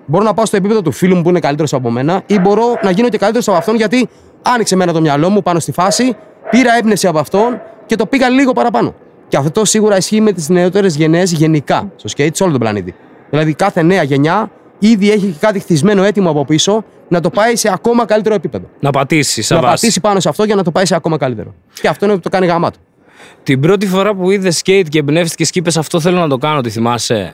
μπορώ 0.05 0.23
να 0.23 0.33
πάω 0.33 0.45
στο 0.45 0.57
επίπεδο 0.57 0.81
του 0.81 0.91
φίλου 0.91 1.15
μου 1.15 1.21
που 1.21 1.29
είναι 1.29 1.39
καλύτερος 1.39 1.73
από 1.73 1.89
μένα 1.89 2.21
ή 2.25 2.39
μπορώ 2.39 2.63
να 2.83 2.91
γίνω 2.91 3.09
και 3.09 3.17
καλύτερος 3.17 3.47
από 3.47 3.57
αυτόν 3.57 3.75
γιατί 3.75 4.09
άνοιξε 4.41 4.73
εμένα 4.73 4.93
το 4.93 5.01
μυαλό 5.01 5.29
μου 5.29 5.41
πάνω 5.41 5.59
στη 5.59 5.71
φάση, 5.71 6.15
πήρα 6.49 6.77
έμπνευση 6.77 7.07
από 7.07 7.19
αυτόν 7.19 7.61
και 7.85 7.95
το 7.95 8.05
πήγα 8.05 8.29
λίγο 8.29 8.53
παραπάνω. 8.53 8.93
Και 9.31 9.37
αυτό 9.37 9.65
σίγουρα 9.65 9.97
ισχύει 9.97 10.21
με 10.21 10.31
τις 10.31 10.49
νεότερες 10.49 10.95
γενναίες 10.95 11.31
γενικά 11.31 11.91
στο 11.95 12.09
skate 12.17 12.29
σε 12.33 12.43
όλο 12.43 12.51
τον 12.51 12.61
πλανήτη. 12.61 12.95
Δηλαδή 13.29 13.53
κάθε 13.53 13.81
νέα 13.81 14.03
γενιά 14.03 14.51
ήδη 14.79 15.11
έχει 15.11 15.35
κάτι 15.39 15.59
χτισμένο 15.59 16.03
έτοιμο 16.03 16.29
από 16.29 16.45
πίσω 16.45 16.83
να 17.07 17.19
το 17.19 17.29
πάει 17.29 17.55
σε 17.55 17.69
ακόμα 17.73 18.05
καλύτερο 18.05 18.35
επίπεδο. 18.35 18.65
Να 18.79 18.89
πατήσει, 18.91 19.41
σαν 19.41 19.57
να 19.57 19.63
βάση. 19.63 19.75
πατήσει 19.81 19.99
πάνω 19.99 20.19
σε 20.19 20.29
αυτό 20.29 20.43
για 20.43 20.55
να 20.55 20.63
το 20.63 20.71
πάει 20.71 20.85
σε 20.85 20.95
ακόμα 20.95 21.17
καλύτερο. 21.17 21.53
Και 21.81 21.87
αυτό 21.87 22.05
είναι 22.05 22.13
που 22.13 22.19
το 22.19 22.29
κάνει 22.29 22.45
γαμάτο. 22.45 22.77
Την 23.43 23.59
πρώτη 23.59 23.87
φορά 23.87 24.15
που 24.15 24.31
είδες 24.31 24.61
skate 24.65 24.85
και 24.89 24.99
εμπνεύστηκες 24.99 25.49
και 25.49 25.59
είπες 25.59 25.77
Αυτό 25.77 25.99
θέλω 25.99 26.19
να 26.19 26.27
το 26.27 26.37
κάνω, 26.37 26.61
τη 26.61 26.69
θυμάσαι; 26.69 27.33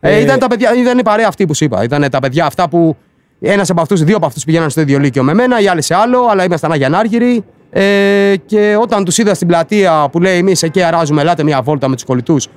Ε, 0.00 0.20
ήταν 0.20 0.38
τα 0.38 0.46
παιδιά, 0.46 0.74
ήταν 0.74 0.98
η 0.98 1.02
παρέα 1.02 1.26
αυτή 1.28 1.46
που 1.46 1.54
σου 1.54 1.64
είπα. 1.64 1.82
Ήταν 1.82 2.10
τα 2.10 2.18
παιδιά 2.18 2.46
αυτά 2.46 2.68
που 2.68 2.96
ένας 3.40 3.70
από 3.70 3.80
αυτούς, 3.80 4.02
δύο 4.02 4.16
από 4.16 4.26
αυτούς 4.26 4.44
πηγαίναν 4.44 4.70
στο 4.70 4.80
ίδιο 4.80 4.98
λύκειο 4.98 5.22
με 5.22 5.34
μένα, 5.34 5.60
οι 5.60 5.68
άλλοι 5.68 5.82
σε 5.82 5.94
άλλο, 5.94 6.26
αλλά 6.30 6.44
ήμασταν 6.44 6.72
Αγιανάργυροι. 6.72 7.44
Ε, 7.74 8.34
και 8.46 8.76
όταν 8.80 9.04
τους 9.04 9.18
είδα 9.18 9.34
στην 9.34 9.46
πλατεία 9.48 10.08
που 10.12 10.20
λέει: 10.20 10.38
Εμείς 10.38 10.62
εκεί 10.62 10.82
αράζουμε, 10.82 11.20
ελάτε 11.20 11.42
μια 11.42 11.62
βόλτα 11.62 11.88
με 11.88 11.94
τους 11.94 12.04
κολλητούς 12.04 12.48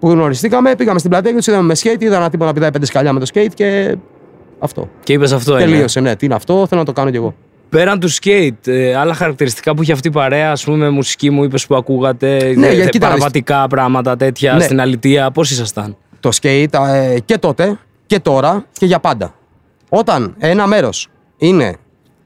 που 0.00 0.10
γνωριστήκαμε, 0.10 0.74
πήγαμε 0.76 0.98
στην 0.98 1.10
πλατεία 1.10 1.30
και 1.30 1.36
τους 1.36 1.46
είδαμε 1.46 1.62
με 1.62 1.74
σκέιτ. 1.74 2.02
Είδα 2.02 2.16
ένα 2.16 2.30
τύπο 2.30 2.44
να 2.44 2.52
πηδάει 2.52 2.70
πέντε 2.70 2.86
σκαλιά 2.86 3.12
με 3.12 3.20
το 3.20 3.26
σκέιτ 3.26 3.52
και 3.54 3.96
αυτό. 4.58 4.88
Και 5.02 5.12
είπες 5.12 5.32
αυτό, 5.32 5.52
είναι. 5.58 5.64
Τελείωσε, 5.70 6.00
ναι. 6.00 6.16
Τι 6.16 6.26
είναι 6.26 6.34
αυτό, 6.34 6.66
θέλω 6.68 6.80
να 6.80 6.86
το 6.86 6.92
κάνω 6.92 7.10
κι 7.10 7.16
εγώ. 7.16 7.34
Πέραν 7.68 8.00
του 8.00 8.10
skate, 8.12 8.66
ε, 8.66 8.94
άλλα 8.94 9.14
χαρακτηριστικά 9.14 9.74
που 9.74 9.82
έχει 9.82 9.92
αυτή 9.92 10.08
η 10.08 10.10
παρέα, 10.10 10.50
ας 10.50 10.64
πούμε, 10.64 10.90
μουσική 10.90 11.30
μου 11.30 11.44
είπες 11.44 11.66
που 11.66 11.76
ακούγατε, 11.76 12.52
Ναι, 12.56 12.66
ε, 12.66 12.74
για- 12.74 12.84
ε, 12.84 12.88
κοίτα, 12.88 13.06
παραβατικά 13.06 13.66
πράγματα 13.66 14.16
τέτοια 14.16 14.52
Ναι. 14.54 14.60
στην 14.60 14.80
αλητεία. 14.80 15.30
Πώς 15.30 15.50
ήσασταν; 15.50 15.96
το 16.20 16.30
skate 16.42 16.66
ε, 16.88 17.16
και 17.24 17.38
τότε 17.38 17.78
και 18.06 18.18
τώρα 18.20 18.64
και 18.72 18.86
για 18.86 18.98
πάντα. 18.98 19.34
Όταν 19.88 20.34
ένα 20.38 20.66
μέρος 20.66 21.08
είναι 21.36 21.74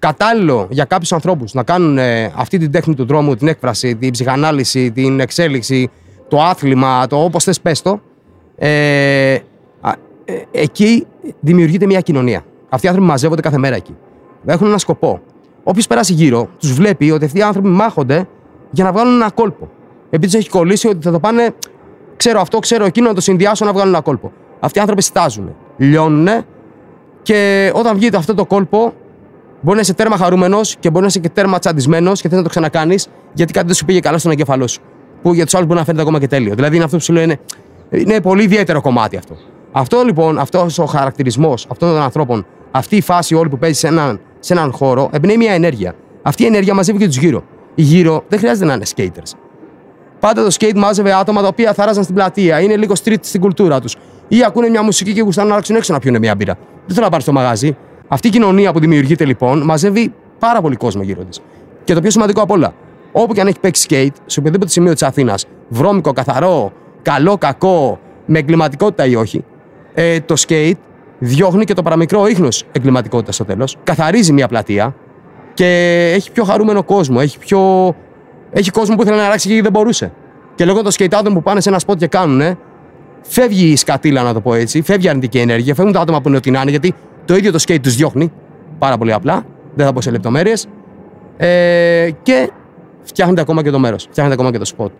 κατάλληλο 0.03 0.67
για 0.71 0.85
κάποιους 0.85 1.13
ανθρώπους 1.13 1.55
να 1.55 1.63
κάνουν 1.63 1.99
ε, 1.99 2.33
αυτή 2.37 2.59
την 2.59 2.71
τέχνη 2.71 2.95
του 2.95 3.05
δρόμου, 3.05 3.37
την 3.37 3.49
έκφραση, 3.49 3.97
την 3.97 4.11
ψυχανάλυση, 4.11 4.91
την 4.91 5.21
εξέλιξη, 5.21 5.91
το 6.29 6.43
άθλημα, 6.43 7.07
το 7.07 7.25
όπως 7.25 7.45
θες 7.45 7.61
πες 7.61 7.83
το, 7.83 8.01
ε, 8.57 9.35
α, 9.81 9.93
ε, 10.25 10.33
εκεί 10.51 11.07
δημιουργείται 11.41 11.87
μια 11.87 12.01
κοινωνία. 12.01 12.45
Αυτοί 12.69 12.87
οι 12.87 12.89
άνθρωποι 12.89 13.11
μαζεύονται 13.11 13.41
κάθε 13.41 13.59
μέρα 13.59 13.77
εκεί. 13.77 13.97
Έχουν 14.45 14.67
ένα 14.67 14.79
σκοπό. 14.79 15.21
Όποιος 15.63 15.87
περάσει 15.87 16.13
γύρω, 16.13 16.49
τους 16.59 16.73
βλέπει 16.73 17.11
ότι 17.11 17.25
αυτοί 17.25 17.39
οι 17.39 17.43
άνθρωποι 17.43 17.69
μάχονται 17.69 18.29
για 18.71 18.85
να 18.85 18.93
βγάλουν 18.93 19.15
ένα 19.15 19.31
κόλπο. 19.31 19.71
Επειδή 20.11 20.33
τους 20.33 20.41
έχει 20.41 20.51
κολλήσει 20.51 20.89
ότι 20.89 20.99
θα 21.03 21.11
το 21.11 21.21
πάνε 21.21 21.55
ξέρω 22.17 22.41
αυτό, 22.41 22.59
ξέρω 22.59 22.85
εκείνο, 22.85 23.09
να 23.09 23.15
το 23.15 23.21
συνδυάσω 23.21 23.65
να 23.65 23.73
βγάλουν 23.73 23.95
ένα 23.95 24.03
κόλπο. 24.03 24.33
Αυτοί 24.61 24.79
οι 24.79 24.81
άνθρωποι 24.81 25.03
στάζουν, 25.03 25.55
λιώνουν 25.77 26.29
και 27.23 27.71
όταν 27.75 27.97
βγει 27.97 28.17
αυτό 28.17 28.35
το 28.35 28.45
κόλπο, 28.45 28.93
μπορεί 29.63 29.77
να 29.77 29.83
είσαι 29.83 29.95
τέρμα 29.95 30.17
χαρούμενος 30.17 30.77
και 30.81 30.91
μπορεί 30.91 31.01
να 31.01 31.07
είσαι 31.07 31.19
και 31.19 31.29
τέρμα 31.29 31.59
τσαντισμένος 31.59 32.21
και 32.21 32.29
θες 32.29 32.37
να 32.37 32.43
το 32.43 32.49
ξανακάνεις 32.49 33.09
γιατί 33.33 33.53
κάτι 33.53 33.67
δεν 33.67 33.75
σου 33.75 33.85
πήγε 33.85 34.01
καλά 34.01 34.19
στον 34.19 34.31
εγκέφαλό 34.31 34.67
σου. 34.67 34.81
Που 35.23 35.35
για 35.35 35.45
τους 35.45 35.55
άλλους 35.55 35.67
μπορεί 35.67 35.79
να 35.79 35.85
φαίνεται 35.85 36.03
ακόμα 36.03 36.19
και 36.19 36.27
τέλειο. 36.27 36.55
Δηλαδή 36.55 36.75
είναι 36.75 36.85
αυτό 36.85 36.97
που 36.97 37.03
σου 37.03 37.13
λένε. 37.13 37.41
Είναι 37.91 38.21
πολύ 38.21 38.43
ιδιαίτερο 38.43 38.81
κομμάτι 38.81 39.17
αυτό. 39.17 39.37
Αυτό 39.73 40.03
λοιπόν, 40.03 40.39
αυτός 40.39 40.79
ο 40.79 40.85
χαρακτηρισμός 40.85 41.67
αυτών 41.71 41.89
των 41.89 42.03
ανθρώπων, 42.03 42.47
αυτή 42.71 42.97
η 42.97 43.01
φάση 43.01 43.35
όλη 43.35 43.49
που 43.49 43.59
παίζει 43.59 43.79
σε 43.79 43.87
έναν, 43.87 44.21
σε 44.39 44.53
έναν 44.53 44.73
χώρο, 44.73 45.11
εμπνέει 45.13 45.37
μια 45.37 45.53
ενέργεια. 45.53 45.95
Αυτή 46.23 46.43
η 46.43 46.47
ενέργεια 46.47 46.75
μαζεύει 46.75 46.99
και 46.99 47.07
τους 47.07 47.17
γύρω. 47.17 47.43
Οι 47.75 47.83
γύρω 47.83 48.25
δεν 48.29 48.39
χρειάζεται 48.39 48.67
να 48.67 48.75
είναι 48.75 48.85
skaters. 48.97 49.33
Πάντα 50.21 50.45
το 50.45 50.57
skate 50.59 50.75
μάζευε 50.75 51.15
άτομα 51.15 51.41
τα 51.41 51.47
οποία 51.47 51.73
θαράζαν 51.73 52.03
στην 52.03 52.15
πλατεία, 52.15 52.61
είναι 52.61 52.77
λίγο 52.77 52.95
street 53.05 53.17
στην 53.21 53.41
κουλτούρα 53.41 53.81
τους. 53.81 53.97
Ή 54.29 54.45
ακούνε 54.45 54.69
μια 54.69 54.83
μουσική 54.83 55.13
και 55.13 55.21
γουστάνε 55.21 55.49
να 55.49 55.55
αλλάξουν 55.55 55.77
έξω 55.77 55.93
να 55.93 55.99
πιούν 55.99 56.19
μια 56.19 56.35
μπύρα. 56.35 56.55
Δεν 56.87 56.95
θέλω 56.95 57.05
να 57.05 57.11
πάρει 57.11 57.23
στο 57.23 57.33
μαγάζι. 57.33 57.77
Αυτή 58.13 58.29
η 58.29 58.31
κοινωνία 58.31 58.73
που 58.73 58.79
δημιουργείται 58.79 59.25
λοιπόν 59.25 59.63
μαζεύει 59.63 60.13
πάρα 60.39 60.61
πολύ 60.61 60.77
κόσμο 60.77 61.03
γύρω 61.03 61.25
της. 61.25 61.41
Και 61.85 61.95
το 61.95 62.01
πιο 62.01 62.11
σημαντικό 62.11 62.43
απ' 62.43 62.51
όλα, 62.51 62.75
όπου 63.13 63.35
και 63.35 63.41
αν 63.41 63.47
έχει 63.47 63.61
παίξει 63.61 63.87
skate, 63.91 64.15
σε 64.27 64.39
οποιοδήποτε 64.39 64.71
σημείο 64.71 64.93
της 64.93 65.03
Αθήνας, 65.03 65.47
βρώμικο, 65.69 66.13
καθαρό, 66.13 66.73
καλό, 67.03 67.37
κακό, 67.39 67.99
με 68.27 68.39
εγκληματικότητα 68.39 69.07
ή 69.07 69.15
όχι, 69.15 69.45
ε, 69.95 70.21
το 70.21 70.35
skate 70.49 70.77
διώχνει 71.19 71.65
και 71.65 71.75
το 71.75 71.83
παραμικρό 71.83 72.27
ίχνος 72.27 72.65
εγκληματικότητας 72.73 73.35
στο 73.35 73.45
τέλος. 73.45 73.77
Καθαρίζει 73.85 74.33
μια 74.33 74.49
πλατεία 74.49 74.95
και 75.55 75.67
έχει 76.15 76.33
πιο 76.33 76.45
χαρούμενο 76.45 76.83
κόσμο. 76.83 77.17
Έχει, 77.21 77.39
πιο... 77.39 77.95
έχει 78.53 78.71
κόσμο 78.71 78.95
που 78.95 79.03
ήθελε 79.03 79.17
να 79.17 79.25
αλλάξει 79.25 79.49
και 79.49 79.63
δεν 79.63 79.73
μπορούσε. 79.73 80.13
Και 80.55 80.65
λόγω 80.65 80.83
των 80.83 80.91
σκεϊτάδων 80.91 81.35
που 81.35 81.43
πάνε 81.43 81.61
σε 81.61 81.69
ένα 81.69 81.79
σποτ 81.79 81.99
και 81.99 82.07
κάνουν, 82.07 82.59
φεύγει 83.23 83.67
η 83.67 83.77
σκατήλα, 83.77 84.23
να 84.23 84.33
το 84.33 84.41
πω 84.41 84.55
έτσι, 84.55 84.83
φεύγει 84.83 85.07
η 85.07 85.09
αρνητική 85.09 85.39
ενέργεια, 85.39 85.75
φεύγουν 85.75 85.93
τα 85.93 86.01
άτομα 86.01 86.21
που 86.21 86.29
είναι 86.29 86.37
ό,τι 86.37 86.51
να 86.51 86.61
είναι, 86.61 86.71
γιατί 86.71 86.95
το 87.25 87.37
ίδιο 87.37 87.53
το 87.53 87.59
σκέιτ 87.59 87.83
τους 87.83 87.95
διώχνει. 87.95 88.33
Πάρα 88.79 88.99
πολύ 88.99 89.13
απλά. 89.13 89.45
Δεν 89.75 89.87
θα 89.87 89.93
πω 89.93 90.01
σε 90.01 90.11
λεπτομέρειες. 90.11 90.67
Ε, 91.37 92.11
και 92.23 92.51
φτιάχνεται 93.03 93.41
ακόμα 93.41 93.63
και 93.63 93.71
το 93.71 93.79
μέρος. 93.79 94.03
Φτιάχνεται 94.03 94.35
ακόμα 94.35 94.53
και 94.53 94.59
το 94.59 94.65
σποτ. 94.65 94.93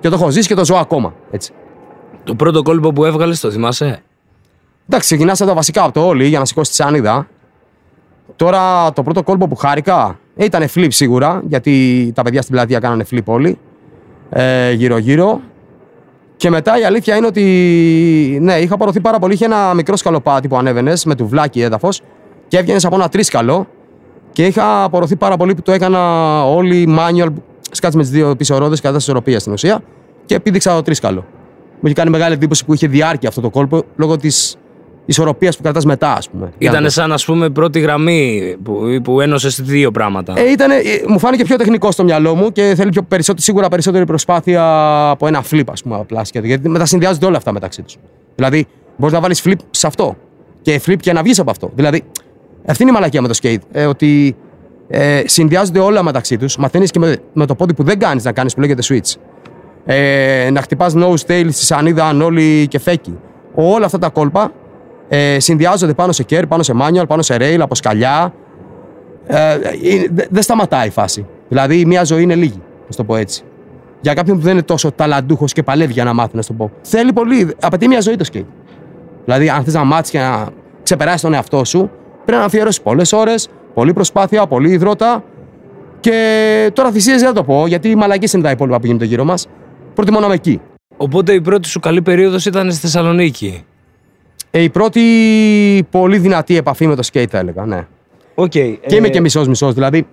Και 0.00 0.08
το 0.08 0.14
έχω 0.14 0.30
ζήσει 0.30 0.48
και 0.48 0.54
το 0.54 0.64
ζω 0.64 0.76
ακόμα. 0.76 1.14
Έτσι. 1.30 1.52
Το 2.24 2.34
πρώτο 2.34 2.62
κόλπο 2.62 2.92
που 2.92 3.04
έβγαλες, 3.04 3.40
το 3.40 3.50
θυμάσαι; 3.50 4.02
Εντάξει, 4.86 5.14
ξεκινάς 5.14 5.40
από 5.40 5.50
τα 5.50 5.56
βασικά 5.56 5.82
από 5.82 5.92
το 5.92 6.06
όλοι 6.06 6.26
για 6.26 6.38
να 6.38 6.44
σηκώσεις 6.44 6.76
τη 6.76 6.82
σανίδα. 6.82 7.28
Τώρα 8.36 8.92
το 8.92 9.02
πρώτο 9.02 9.22
κόλπο 9.22 9.48
που 9.48 9.56
χάρηκα 9.56 10.18
ε, 10.36 10.44
ήταν 10.44 10.68
flip 10.74 10.86
σίγουρα, 10.88 11.42
γιατί 11.48 12.12
τα 12.14 12.22
παιδιά 12.22 12.42
στην 12.42 12.54
πλατεία 12.54 12.78
κάνανε 12.78 13.04
flip 13.10 13.24
όλοι. 13.24 13.58
Ε, 14.30 14.72
γύρω-γύρω. 14.72 15.40
Και 16.42 16.50
μετά 16.50 16.78
η 16.78 16.84
αλήθεια 16.84 17.16
είναι 17.16 17.26
ότι 17.26 17.42
ναι, 18.40 18.54
είχα 18.54 18.74
απορροθεί 18.74 19.00
πάρα 19.00 19.18
πολύ. 19.18 19.34
Είχε 19.34 19.44
ένα 19.44 19.74
μικρό 19.74 19.96
σκαλοπάτι 19.96 20.48
που 20.48 20.56
ανέβαινες 20.56 21.04
με 21.04 21.14
τουβλάκι 21.14 21.60
έδαφος 21.60 22.00
και 22.48 22.58
έβγαινες 22.58 22.84
από 22.84 22.94
ένα 22.94 23.08
τρίσκαλο. 23.08 23.66
Και 24.32 24.46
είχα 24.46 24.84
απορροθεί 24.84 25.16
πάρα 25.16 25.36
πολύ 25.36 25.54
που 25.54 25.62
το 25.62 25.72
έκανα 25.72 26.00
όλοι 26.44 26.96
manual. 26.98 27.28
Σκάτσε 27.70 27.96
με 27.96 28.02
τις 28.02 28.12
δύο 28.12 28.36
πίσω 28.36 28.58
ρόδε 28.58 28.76
κατά 28.76 28.94
της 28.94 29.04
ισορροπίας 29.04 29.40
στην 29.40 29.52
ουσία. 29.52 29.82
Και 30.24 30.34
επίδειξα 30.34 30.74
το 30.74 30.82
τρίσκαλο. 30.82 31.20
Μου 31.72 31.80
είχε 31.82 31.94
κάνει 31.94 32.10
μεγάλη 32.10 32.34
εντύπωση 32.34 32.64
που 32.64 32.74
είχε 32.74 32.86
διάρκεια 32.86 33.28
αυτό 33.28 33.40
το 33.40 33.50
κόλπο 33.50 33.82
λόγω 33.96 34.16
της 34.16 34.56
ισορροπίας 35.04 35.56
που 35.56 35.62
κρατάς 35.62 35.84
μετά, 35.84 36.12
ας 36.12 36.30
πούμε. 36.30 36.52
Ήταν 36.58 36.90
σαν, 36.90 37.12
ας 37.12 37.24
πούμε, 37.24 37.50
πρώτη 37.50 37.80
γραμμή 37.80 38.56
που, 38.62 39.00
που 39.04 39.20
ένωσες 39.20 39.62
δύο 39.62 39.90
πράγματα. 39.90 40.34
Ε, 40.36 40.50
ήτανε, 40.50 40.74
ε, 40.74 41.02
μου 41.06 41.18
φάνηκε 41.18 41.44
πιο 41.44 41.56
τεχνικό 41.56 41.90
στο 41.90 42.04
μυαλό 42.04 42.34
μου 42.34 42.52
και 42.52 42.72
θέλει 42.76 42.90
πιο 42.90 43.02
περισσότερο, 43.02 43.42
σίγουρα 43.42 43.68
περισσότερη 43.68 44.04
προσπάθεια 44.04 44.64
από 45.10 45.26
ένα 45.26 45.44
flip, 45.50 45.64
ας 45.70 45.82
πούμε, 45.82 45.96
απλά 45.96 46.24
σκέτο. 46.24 46.46
Γιατί 46.46 46.68
μετά 46.68 46.86
συνδυάζονται 46.86 47.26
όλα 47.26 47.36
αυτά 47.36 47.52
μεταξύ 47.52 47.82
τους. 47.82 47.96
Δηλαδή, 48.34 48.66
μπορείς 48.96 49.14
να 49.14 49.20
βάλεις 49.20 49.42
flip 49.44 49.58
σε 49.70 49.86
αυτό 49.86 50.16
και 50.62 50.80
flip 50.86 50.96
και 51.00 51.12
να 51.12 51.22
βγεις 51.22 51.38
από 51.38 51.50
αυτό. 51.50 51.70
Δηλαδή, 51.74 52.02
αυτή 52.66 52.82
είναι 52.82 52.90
η 52.90 52.94
μαλακία 52.94 53.22
με 53.22 53.28
το 53.28 53.38
skate. 53.42 53.60
Ε, 53.72 53.86
ότι 53.86 54.36
ε, 54.88 55.22
συνδυάζονται 55.26 55.78
όλα 55.78 56.02
μεταξύ 56.02 56.36
τους. 56.36 56.56
Μαθαίνεις 56.56 56.90
και 56.90 56.98
με, 56.98 57.16
με, 57.32 57.46
το 57.46 57.54
πόδι 57.54 57.74
που 57.74 57.82
δεν 57.82 57.98
κάνεις 57.98 58.24
να 58.24 58.32
κάνεις 58.32 58.54
που 58.54 58.60
λέγεται 58.60 58.82
switch. 58.88 59.14
Ε, 59.84 60.48
να 60.52 60.60
χτυπάς 60.62 60.94
nose 60.96 61.26
tail 61.26 61.46
στη 61.50 61.64
σανίδα, 61.64 62.06
ανόλη 62.06 62.66
και 62.68 62.78
φέκι. 62.78 63.18
Όλα 63.54 63.84
αυτά 63.84 63.98
τα 63.98 64.08
κόλπα 64.08 64.52
ε, 65.14 65.40
συνδυάζονται 65.40 65.94
πάνω 65.94 66.12
σε 66.12 66.22
κέρ, 66.22 66.46
πάνω 66.46 66.62
σε 66.62 66.74
manual, 66.80 67.04
πάνω 67.08 67.22
σε 67.22 67.36
rail, 67.38 67.58
από 67.58 67.74
σκαλιά. 67.74 68.34
Ε, 69.26 69.58
δεν 70.30 70.42
σταματάει 70.42 70.86
η 70.86 70.90
φάση. 70.90 71.26
Δηλαδή, 71.48 71.84
μία 71.84 72.04
ζωή 72.04 72.22
είναι 72.22 72.34
λίγη, 72.34 72.62
να 72.88 72.96
το 72.96 73.04
πω 73.04 73.16
έτσι. 73.16 73.42
Για 74.00 74.14
κάποιον 74.14 74.36
που 74.36 74.42
δεν 74.42 74.52
είναι 74.52 74.62
τόσο 74.62 74.92
ταλαντούχος 74.92 75.52
και 75.52 75.62
παλεύει 75.62 75.92
για 75.92 76.04
να 76.04 76.12
μάθει, 76.12 76.36
να 76.36 76.42
το 76.42 76.52
πω. 76.52 76.70
Θέλει 76.82 77.12
πολύ. 77.12 77.54
Απαιτεί 77.60 77.88
μία 77.88 78.00
ζωή 78.00 78.16
το 78.16 78.24
skate. 78.32 78.44
Δηλαδή, 79.24 79.48
αν 79.48 79.64
θες 79.64 79.74
να 79.74 79.84
μάθεις 79.84 80.10
και 80.10 80.18
να 80.18 80.48
ξεπεράσεις 80.82 81.20
τον 81.20 81.34
εαυτό 81.34 81.64
σου, 81.64 81.90
πρέπει 82.24 82.40
να 82.40 82.46
αφιερώσεις 82.46 82.80
πολλές 82.82 83.12
ώρες, 83.12 83.48
πολλή 83.74 83.92
προσπάθεια, 83.92 84.46
πολλή 84.46 84.70
υδρότα. 84.70 85.24
Και 86.00 86.70
τώρα 86.72 86.90
θυσίε 86.90 87.14
δεν 87.16 87.26
θα 87.26 87.32
το 87.32 87.44
πω, 87.44 87.66
γιατί 87.66 87.88
οι 87.88 87.94
μαλακίε 87.94 88.28
είναι 88.34 88.42
τα 88.42 88.50
υπόλοιπα 88.50 88.80
που 88.80 88.86
γίνονται 88.86 89.04
γύρω 89.04 89.24
μας. 89.24 89.46
Προτιμώ 89.94 90.20
να 90.20 90.26
είμαι 90.26 90.34
εκεί. 90.34 90.60
Οπότε 90.96 91.32
η 91.32 91.40
πρώτη 91.40 91.68
σου 91.68 91.80
καλή 91.80 92.02
περίοδος 92.02 92.46
ήταν 92.46 92.72
στη 92.72 92.80
Θεσσαλονίκη. 92.80 93.64
Ε, 94.50 94.62
η 94.62 94.70
πρώτη 94.70 95.02
πολύ 95.90 96.18
δυνατή 96.18 96.56
επαφή 96.56 96.86
με 96.86 96.94
το 96.94 97.08
skate, 97.12 97.28
θα 97.30 97.38
έλεγα. 97.38 97.66
Ναι. 97.66 97.86
Okay, 98.34 98.48
και 98.50 98.78
ε... 98.82 98.96
είμαι 98.96 99.08
και 99.08 99.20
μισό-μισό. 99.20 99.72
Δηλαδή, 99.72 100.06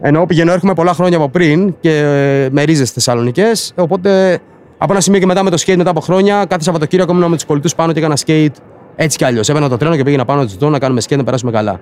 ενώ 0.00 0.26
πηγαίνω, 0.26 0.52
έρχομαι 0.52 0.74
πολλά 0.74 0.92
χρόνια 0.92 1.16
από 1.16 1.28
πριν 1.28 1.74
και 1.80 1.98
ε, 1.98 2.48
με 2.50 2.62
ρίζες 2.62 2.90
Θεσσαλονικές. 2.90 3.72
Οπότε 3.76 4.38
από 4.78 4.92
ένα 4.92 5.00
σημείο 5.00 5.20
και 5.20 5.26
μετά 5.26 5.42
με 5.42 5.50
το 5.50 5.62
skate 5.66 5.76
μετά 5.76 5.90
από 5.90 6.00
χρόνια, 6.00 6.44
κάθε 6.48 6.62
Σαββατοκύριακο 6.62 7.12
ήμουν 7.12 7.30
με 7.30 7.34
τους 7.34 7.44
κολλητούς 7.44 7.74
πάνω 7.74 7.92
και 7.92 7.98
έκανα 7.98 8.16
skate 8.26 8.54
έτσι 8.96 9.18
κι 9.18 9.24
αλλιώς. 9.24 9.48
Έβαινα 9.48 9.68
το 9.68 9.76
τρένο 9.76 9.96
και 9.96 10.02
πήγαινα 10.02 10.24
πάνω 10.24 10.44
τους 10.44 10.70
να 10.70 10.78
κάνουμε 10.78 11.00
skate 11.08 11.16
να 11.16 11.24
περάσουμε 11.24 11.50
καλά. 11.50 11.80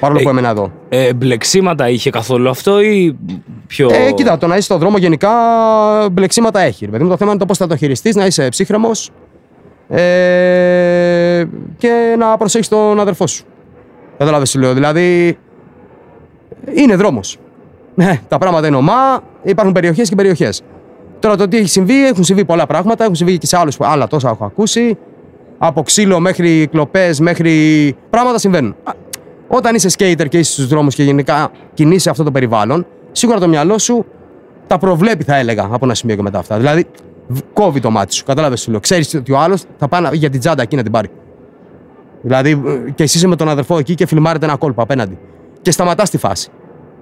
Παρόλο 0.00 0.20
ε, 0.20 0.22
που 0.22 0.28
έμενα 0.28 0.48
εδώ. 0.48 0.72
Ε, 0.88 1.14
μπλεξίματα 1.14 1.88
είχε 1.88 2.10
καθόλου 2.10 2.48
αυτό 2.48 2.80
ή 2.80 3.16
πιο. 3.66 3.88
Ε, 3.92 4.12
κοίτα, 4.12 4.38
το 4.38 4.46
να 4.46 4.54
είσαι 4.54 4.64
στον 4.64 4.78
δρόμο 4.78 4.98
γενικά 4.98 5.30
μπλεξίματα 6.12 6.60
έχει. 6.60 6.86
Δηλαδή, 6.86 7.08
το 7.08 7.16
θέμα 7.16 7.30
είναι 7.30 7.40
το 7.40 7.46
πώς 7.46 7.56
θα 7.56 7.66
το 7.66 7.76
χειριστείς, 7.76 8.14
να 8.14 8.26
είσαι 8.26 8.48
ψύχρεμος, 8.48 9.10
ε, 9.90 11.44
και 11.78 12.14
να 12.18 12.36
προσέχεις 12.36 12.68
τον 12.68 13.00
αδερφό 13.00 13.26
σου. 13.26 13.44
Κατάλαβε 14.18 14.44
τι 14.44 14.58
λέω. 14.58 14.74
Δηλαδή, 14.74 15.38
είναι 16.74 16.96
δρόμος. 16.96 17.38
Ναι, 17.94 18.20
τα 18.28 18.38
πράγματα 18.38 18.66
είναι 18.66 18.76
ομά, 18.76 19.22
υπάρχουν 19.42 19.72
περιοχές 19.74 20.08
και 20.08 20.14
περιοχές. 20.14 20.62
Τώρα 21.18 21.36
το 21.36 21.48
τι 21.48 21.56
έχει 21.56 21.68
συμβεί, 21.68 22.06
έχουν 22.06 22.24
συμβεί 22.24 22.44
πολλά 22.44 22.66
πράγματα, 22.66 23.02
έχουν 23.02 23.14
συμβεί 23.14 23.38
και 23.38 23.46
σε 23.46 23.56
άλλους 23.56 23.76
άλλα 23.80 24.06
τόσα 24.06 24.28
έχω 24.28 24.44
ακούσει. 24.44 24.98
Από 25.58 25.82
ξύλο 25.82 26.20
μέχρι 26.20 26.66
κλοπές, 26.70 27.20
μέχρι. 27.20 27.96
πράγματα 28.10 28.38
συμβαίνουν. 28.38 28.76
Όταν 29.48 29.74
είσαι 29.74 29.88
skater 29.98 30.28
και 30.28 30.38
είσαι 30.38 30.52
στους 30.52 30.66
δρόμους 30.66 30.94
και 30.94 31.02
γενικά 31.02 31.50
κινείσαι 31.74 32.10
αυτό 32.10 32.22
το 32.22 32.30
περιβάλλον, 32.30 32.86
σίγουρα 33.12 33.38
το 33.38 33.48
μυαλό 33.48 33.78
σου 33.78 34.06
τα 34.66 34.78
προβλέπει, 34.78 35.24
θα 35.24 35.36
έλεγα, 35.36 35.68
από 35.70 35.84
ένα 35.84 35.94
σημείο 35.94 36.16
και 36.16 36.22
μετά 36.22 36.38
αυτά. 36.38 36.56
Δηλαδή, 36.56 36.86
κόβει 37.52 37.80
το 37.80 37.90
μάτι 37.90 38.14
σου. 38.14 38.24
Κατάλαβες 38.24 38.60
σου 38.60 38.70
λέω. 38.70 38.80
Ξέρεις 38.80 39.14
ότι 39.14 39.32
ο 39.32 39.38
άλλος 39.38 39.64
θα 39.76 39.88
πάει 39.88 40.02
για 40.12 40.30
την 40.30 40.40
τσάντα 40.40 40.62
εκεί 40.62 40.76
να 40.76 40.82
την 40.82 40.92
πάρει. 40.92 41.08
Δηλαδή, 42.22 42.50
ε, 42.50 42.90
και 42.90 43.02
εσύ 43.02 43.16
είσαι 43.16 43.26
με 43.26 43.36
τον 43.36 43.48
αδερφό 43.48 43.78
εκεί 43.78 43.94
και 43.94 44.06
φιλμάρετε 44.06 44.44
ένα 44.44 44.56
κόλπο 44.56 44.82
απέναντι. 44.82 45.18
Και 45.62 45.70
σταματάς 45.70 46.10
τη 46.10 46.18
φάση. 46.18 46.48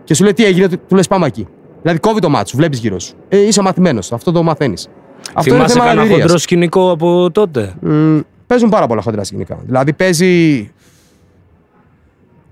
Και 0.05 0.15
σου 0.15 0.23
λέει 0.23 0.33
τι 0.33 0.45
έγινε, 0.45 0.69
του 0.69 0.95
λες 0.95 1.09
πάμε 1.09 1.27
εκεί. 1.27 1.47
Δηλαδή 1.83 1.99
κόβει 2.01 2.21
το 2.21 2.29
μάτι 2.29 2.49
σου, 2.49 2.57
βλέπεις 2.57 2.79
γύρω 2.79 2.99
σου. 2.99 3.15
Ε, 3.29 3.39
είσαι 3.39 3.63
μαθημένος, 3.63 4.13
αυτό 4.13 4.33
το 4.33 4.43
μαθαίνεις. 4.43 4.89
Αυτό 5.35 5.55
είναι 5.55 5.69
θέμα 5.69 5.85
κανένα 5.85 6.11
χοντρό 6.11 6.39
σκηνικό 6.39 6.91
από 6.91 7.31
τότε; 7.31 7.75
Mm, 7.87 8.21
παίζουν 8.47 8.69
πάρα 8.69 8.87
πολλά 8.87 9.03
χοντρά 9.03 9.25
σκηνικά. 9.25 9.59
Δηλαδή 9.65 9.93
παίζει 9.93 10.71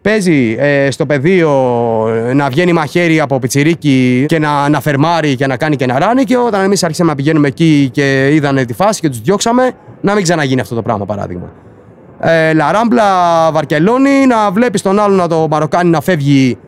Παίζει 0.06 0.56
ε, 0.58 0.90
στο 0.90 1.06
πεδίο 1.06 1.50
ε, 2.08 2.32
να 2.34 2.48
βγαίνει 2.48 2.72
μαχαίρι 2.72 3.20
από 3.20 3.38
πιτσιρίκι 3.38 4.24
και 4.28 4.38
να, 4.38 4.68
να 4.68 4.80
φερμάρει 4.80 5.36
και 5.36 5.46
να 5.46 5.56
κάνει 5.56 5.76
και 5.76 5.86
να 5.86 5.98
ράνει. 5.98 6.24
Και 6.24 6.36
όταν 6.36 6.64
εμείς 6.64 6.84
άρχισαμε 6.84 7.10
να 7.10 7.16
πηγαίνουμε 7.16 7.48
εκεί 7.48 7.88
και 7.92 8.34
είδανε 8.34 8.64
τη 8.64 8.74
φάση 8.74 9.00
και 9.00 9.08
τους 9.08 9.20
διώξαμε, 9.20 9.70
να 10.00 10.14
μην 10.14 10.22
ξαναγίνει 10.22 10.60
αυτό 10.60 10.74
το 10.74 10.82
πράγμα 10.82 11.04
παράδειγμα. 11.04 11.52
Ε, 12.20 12.52
Λαράμπλα, 12.52 13.04
Βαρκελόνη, 13.52 14.26
να 14.26 14.50
βλέπεις 14.50 14.82
τον 14.82 14.98
άλλο 14.98 15.14
να 15.14 15.28
το 15.28 15.46
μαροκάνει 15.50 15.90
να 15.90 16.00
φεύγει 16.00 16.58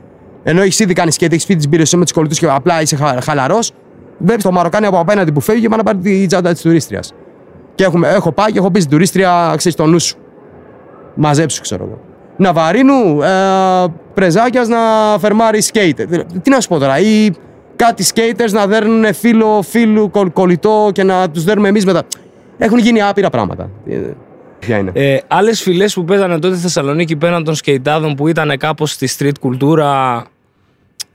ενώ 0.42 0.62
έχεις 0.62 0.78
ήδη 0.78 0.92
κάνει 0.92 1.10
σκέτη, 1.10 1.34
έχεις 1.34 1.46
φύγει 1.46 1.58
τις 1.58 1.68
πύρε 1.68 1.82
με 1.96 2.04
του 2.04 2.12
κολλητούς 2.14 2.38
και 2.38 2.46
απλά 2.50 2.82
είσαι 2.82 2.96
χαλαρός. 3.22 3.72
Βλέπεις 4.18 4.42
το 4.42 4.52
Μαροκάνι 4.52 4.86
από 4.86 4.98
απέναντι 4.98 5.32
που 5.32 5.40
φεύγει 5.40 5.60
και 5.60 5.76
να 5.76 5.82
πάρει 5.82 5.98
τη 5.98 6.26
τσάντα 6.26 6.52
της 6.52 6.62
τουρίστριας. 6.62 7.14
Και 7.74 7.84
έχουμε, 7.84 8.08
έχω 8.08 8.32
πάει 8.32 8.52
και 8.52 8.58
έχω 8.58 8.70
πει 8.70 8.78
στην 8.78 8.90
τουρίστρια, 8.90 9.54
ξέρεις 9.56 9.76
το 9.76 9.86
νου 9.86 10.00
σου. 10.00 10.16
Μαζέψου, 11.14 11.60
ξέρω 11.60 11.84
εγώ. 11.84 12.07
Ναβαρίνου, 12.38 13.22
ε, 13.22 13.28
πρεζάκιας 14.14 14.68
να 14.68 14.78
φερμάρει 15.18 15.60
σκέιτερ. 15.60 16.24
Τι 16.24 16.50
να 16.50 16.60
σου 16.60 16.68
πω 16.68 16.78
τώρα, 16.78 16.98
ή 16.98 17.30
κάτι 17.76 18.02
σκέιτερ 18.02 18.52
να 18.52 18.66
δέρνουν 18.66 19.14
φίλο, 19.14 19.62
φίλου, 19.62 20.10
κολλητό 20.32 20.90
και 20.92 21.02
να 21.02 21.30
τους 21.30 21.44
δέρνουμε 21.44 21.68
εμείς 21.68 21.84
μετά. 21.84 22.02
Έχουν 22.58 22.78
γίνει 22.78 23.02
άπειρα 23.02 23.30
πράγματα. 23.30 23.70
Ποια 24.58 24.76
είναι; 24.76 24.90
Ε, 24.94 25.18
Άλλες 25.28 25.62
φυλές 25.62 25.94
που 25.94 26.04
παίζανε 26.04 26.38
τότε 26.38 26.54
στη 26.54 26.62
Θεσσαλονίκη 26.62 27.16
πέραν 27.16 27.44
των 27.44 27.54
σκεϊτάδων 27.54 28.14
που 28.14 28.28
ήταν 28.28 28.56
κάπως 28.58 28.90
στη 28.90 29.08
street 29.18 29.38
κουλτούρα 29.40 30.24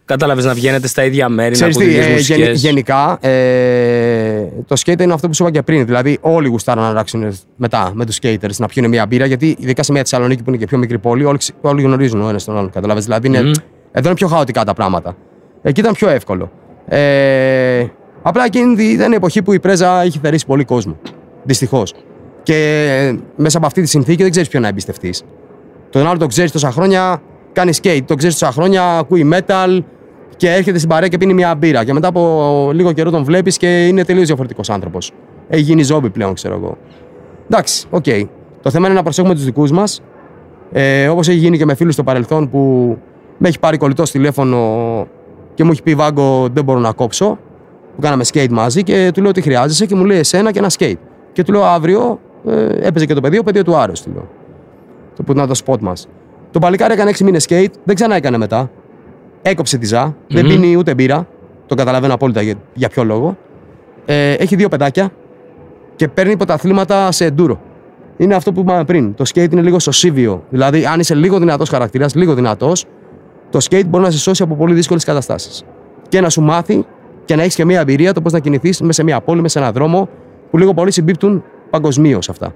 Κατάλαβες 0.05 0.45
να 0.45 0.53
βγαίνετε 0.53 0.87
στα 0.87 1.03
ίδια 1.03 1.29
μέρη, 1.29 1.51
Ξέρεις 1.51 1.77
να 1.77 1.83
ακούτε 1.83 2.15
τις, 2.15 2.29
ε, 2.29 2.51
Γενικά, 2.51 3.17
ε, 3.21 4.47
το 4.67 4.75
skate 4.85 5.01
είναι 5.01 5.13
αυτό 5.13 5.27
που 5.27 5.33
σου 5.33 5.43
είπα 5.43 5.51
και 5.51 5.61
πριν. 5.61 5.85
Δηλαδή, 5.85 6.17
όλοι 6.21 6.47
γουστάραν 6.47 6.83
να 6.83 6.89
αλλάξουν 6.89 7.37
μετά 7.55 7.91
με 7.93 8.05
τους 8.05 8.17
skaters 8.21 8.55
να 8.57 8.67
πιούν 8.67 8.89
μια 8.89 9.05
μπύρα. 9.05 9.25
Γιατί 9.25 9.55
ειδικά 9.59 9.83
σε 9.83 9.91
μια 9.91 10.01
Θεσσαλονίκη 10.01 10.43
που 10.43 10.49
είναι 10.49 10.59
και 10.59 10.65
πιο 10.65 10.77
μικρή 10.77 10.99
πόλη, 10.99 11.25
όλοι, 11.25 11.37
όλοι 11.61 11.81
γνωρίζουν 11.81 12.21
ο 12.21 12.29
ένας 12.29 12.43
τον 12.43 12.57
άλλον. 12.57 12.69
Κατάλαβες. 12.69 13.03
Δηλαδή, 13.03 13.27
είναι, 13.27 13.39
mm. 13.39 13.59
εδώ 13.91 14.07
είναι 14.07 14.15
πιο 14.15 14.27
χαοτικά 14.27 14.63
τα 14.63 14.73
πράγματα. 14.73 15.15
Εκεί 15.61 15.79
ήταν 15.79 15.93
πιο 15.93 16.09
εύκολο. 16.09 16.51
Ε, 16.87 17.85
απλά 18.21 18.45
εκείνη 18.45 18.83
ήταν 18.83 19.11
η 19.11 19.15
εποχή 19.15 19.41
που 19.41 19.53
η 19.53 19.59
πρέζα 19.59 20.05
είχε 20.05 20.19
θερίσει 20.21 20.45
πολύ 20.45 20.63
κόσμο. 20.63 20.97
Δυστυχώς. 21.43 21.93
Και 22.43 22.87
ε, 22.87 23.17
μέσα 23.35 23.57
από 23.57 23.65
αυτή 23.65 23.81
τη 23.81 23.87
συνθήκη 23.87 24.21
δεν 24.21 24.31
ξέρεις 24.31 24.49
ποιον 24.49 24.61
να 24.61 24.67
εμπιστευτείς. 24.67 25.23
Τον 25.89 26.07
άλλο 26.07 26.17
τον 26.17 26.27
ξέρεις 26.27 26.51
τόσα 26.51 26.71
χρόνια, 26.71 27.21
κάνει 27.53 27.71
skate. 27.81 28.01
Τον 28.05 28.15
ξέρεις 28.15 28.37
τόσα 28.37 28.51
χρόνια, 28.51 28.97
ακούει 28.97 29.29
metal 29.33 29.79
και 30.35 30.49
έρχεται 30.49 30.77
στην 30.77 30.89
παρέα 30.89 31.07
και 31.07 31.17
πίνει 31.17 31.33
μια 31.33 31.55
μπύρα. 31.55 31.83
Και 31.83 31.93
μετά 31.93 32.07
από 32.07 32.69
λίγο 32.73 32.91
καιρό 32.91 33.09
τον 33.09 33.23
βλέπεις 33.23 33.57
και 33.57 33.87
είναι 33.87 34.05
τελείως 34.05 34.25
διαφορετικός 34.25 34.69
άνθρωπος. 34.69 35.11
Έχει 35.49 35.61
γίνει 35.61 35.83
ζόμπι 35.83 36.09
πλέον, 36.09 36.33
ξέρω 36.33 36.55
εγώ. 36.55 36.77
Εντάξει, 37.45 37.87
ok. 37.89 38.03
Okay. 38.07 38.23
Το 38.61 38.69
θέμα 38.69 38.87
είναι 38.87 38.95
να 38.95 39.03
προσέχουμε 39.03 39.33
τους 39.33 39.43
δικούς 39.43 39.71
μας. 39.71 40.01
Ε, 40.71 41.07
Όπως 41.07 41.27
έχει 41.27 41.37
γίνει 41.37 41.57
και 41.57 41.65
με 41.65 41.75
φίλους 41.75 41.93
στο 41.93 42.03
παρελθόν 42.03 42.49
που 42.49 42.59
με 43.37 43.47
έχει 43.47 43.59
πάρει 43.59 43.77
κολλητό 43.77 44.03
τηλέφωνο 44.03 44.57
και 45.53 45.63
μου 45.63 45.71
έχει 45.71 45.83
πει 45.83 45.95
Βάγκο, 45.95 46.47
δεν 46.53 46.63
μπορώ 46.63 46.79
να 46.79 46.91
κόψω. 46.91 47.37
Που 47.95 48.01
κάναμε 48.01 48.23
skate 48.33 48.49
μαζί 48.49 48.83
και 48.83 49.11
του 49.13 49.21
λέω 49.21 49.31
τι 49.31 49.41
χρειάζεσαι 49.41 49.85
και 49.85 49.95
μου 49.95 50.05
λέει 50.05 50.17
εσένα 50.17 50.51
και 50.51 50.59
ένα 50.59 50.69
skate. 50.77 50.97
Και 51.31 51.43
του 51.43 51.51
λέω 51.51 51.63
αύριο 51.63 52.19
ε, 52.47 52.87
έπαιζε 52.87 53.05
και 53.05 53.13
το 53.13 53.21
πεδίο, 53.21 53.43
πεδίο 53.43 53.63
του 53.63 53.75
Άρεστου. 53.75 54.11
Το 55.15 55.23
που 55.23 55.31
ήταν 55.31 55.47
το 55.47 55.59
spot 55.65 55.79
μας. 55.79 56.07
Το 56.51 56.59
παλικάρι 56.59 56.93
έκανε 56.93 57.11
6 57.11 57.19
μήνες 57.19 57.45
skate, 57.49 57.71
δεν 57.83 57.95
ξανά 57.95 58.15
έκανε 58.15 58.37
μετά. 58.37 58.71
Έκοψε 59.45 59.77
τη 59.77 59.85
ζα, 59.85 60.07
mm-hmm. 60.07 60.15
δεν 60.27 60.47
πίνει 60.47 60.75
ούτε 60.75 60.93
μπύρα. 60.93 61.27
Το 61.65 61.75
καταλαβαίνω 61.75 62.13
απόλυτα 62.13 62.41
για, 62.41 62.55
για 62.73 62.89
ποιο 62.89 63.03
λόγο. 63.03 63.37
Ε, 64.05 64.33
έχει 64.33 64.55
δύο 64.55 64.69
παιδάκια 64.69 65.11
και 65.95 66.07
παίρνει 66.07 66.37
πρωταθλήματα 66.37 67.11
σε 67.11 67.25
εντούρο. 67.25 67.61
Είναι 68.17 68.35
αυτό 68.35 68.51
που 68.51 68.59
είπαμε 68.59 68.83
πριν. 68.83 69.15
Το 69.15 69.23
skate 69.33 69.51
είναι 69.51 69.61
λίγο 69.61 69.79
σωσίβιο. 69.79 70.43
Δηλαδή, 70.49 70.85
αν 70.85 70.99
είσαι 70.99 71.15
λίγο 71.15 71.39
δυνατός 71.39 71.69
χαρακτήρας, 71.69 72.15
λίγο 72.15 72.33
δυνατός, 72.33 72.85
το 73.49 73.59
skate 73.69 73.85
μπορεί 73.87 74.03
να 74.03 74.11
σε 74.11 74.17
σώσει 74.17 74.43
από 74.43 74.55
πολύ 74.55 74.73
δύσκολες 74.73 75.03
καταστάσεις. 75.03 75.63
Και 76.09 76.21
να 76.21 76.29
σου 76.29 76.41
μάθει 76.41 76.85
και 77.25 77.35
να 77.35 77.41
έχεις 77.41 77.55
και 77.55 77.65
μια 77.65 77.79
εμπειρία 77.79 78.13
το 78.13 78.21
πώς 78.21 78.31
να 78.31 78.39
κινηθείς 78.39 78.81
μέσα 78.81 78.93
σε 78.93 79.03
μια 79.03 79.21
πόλη, 79.21 79.41
μέσα 79.41 79.53
σε 79.53 79.59
έναν 79.59 79.73
δρόμο 79.73 80.09
που 80.51 80.57
λίγο 80.57 80.73
πολύ 80.73 80.91
συμπίπτουν 80.91 81.43
παγκοσμίως 81.69 82.29
αυτά. 82.29 82.53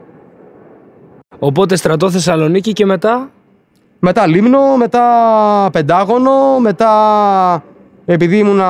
Οπότε 1.39 1.75
στρατό 1.75 2.09
Θεσσαλονίκη 2.11 2.73
και 2.73 2.85
μετά. 2.85 3.31
Μετά 3.99 4.27
Λίμνο, 4.27 4.77
μετά 4.77 5.03
Πεντάγωνο, 5.71 6.59
μετά 6.59 6.89
επειδή 8.05 8.37
ήμουνα 8.37 8.67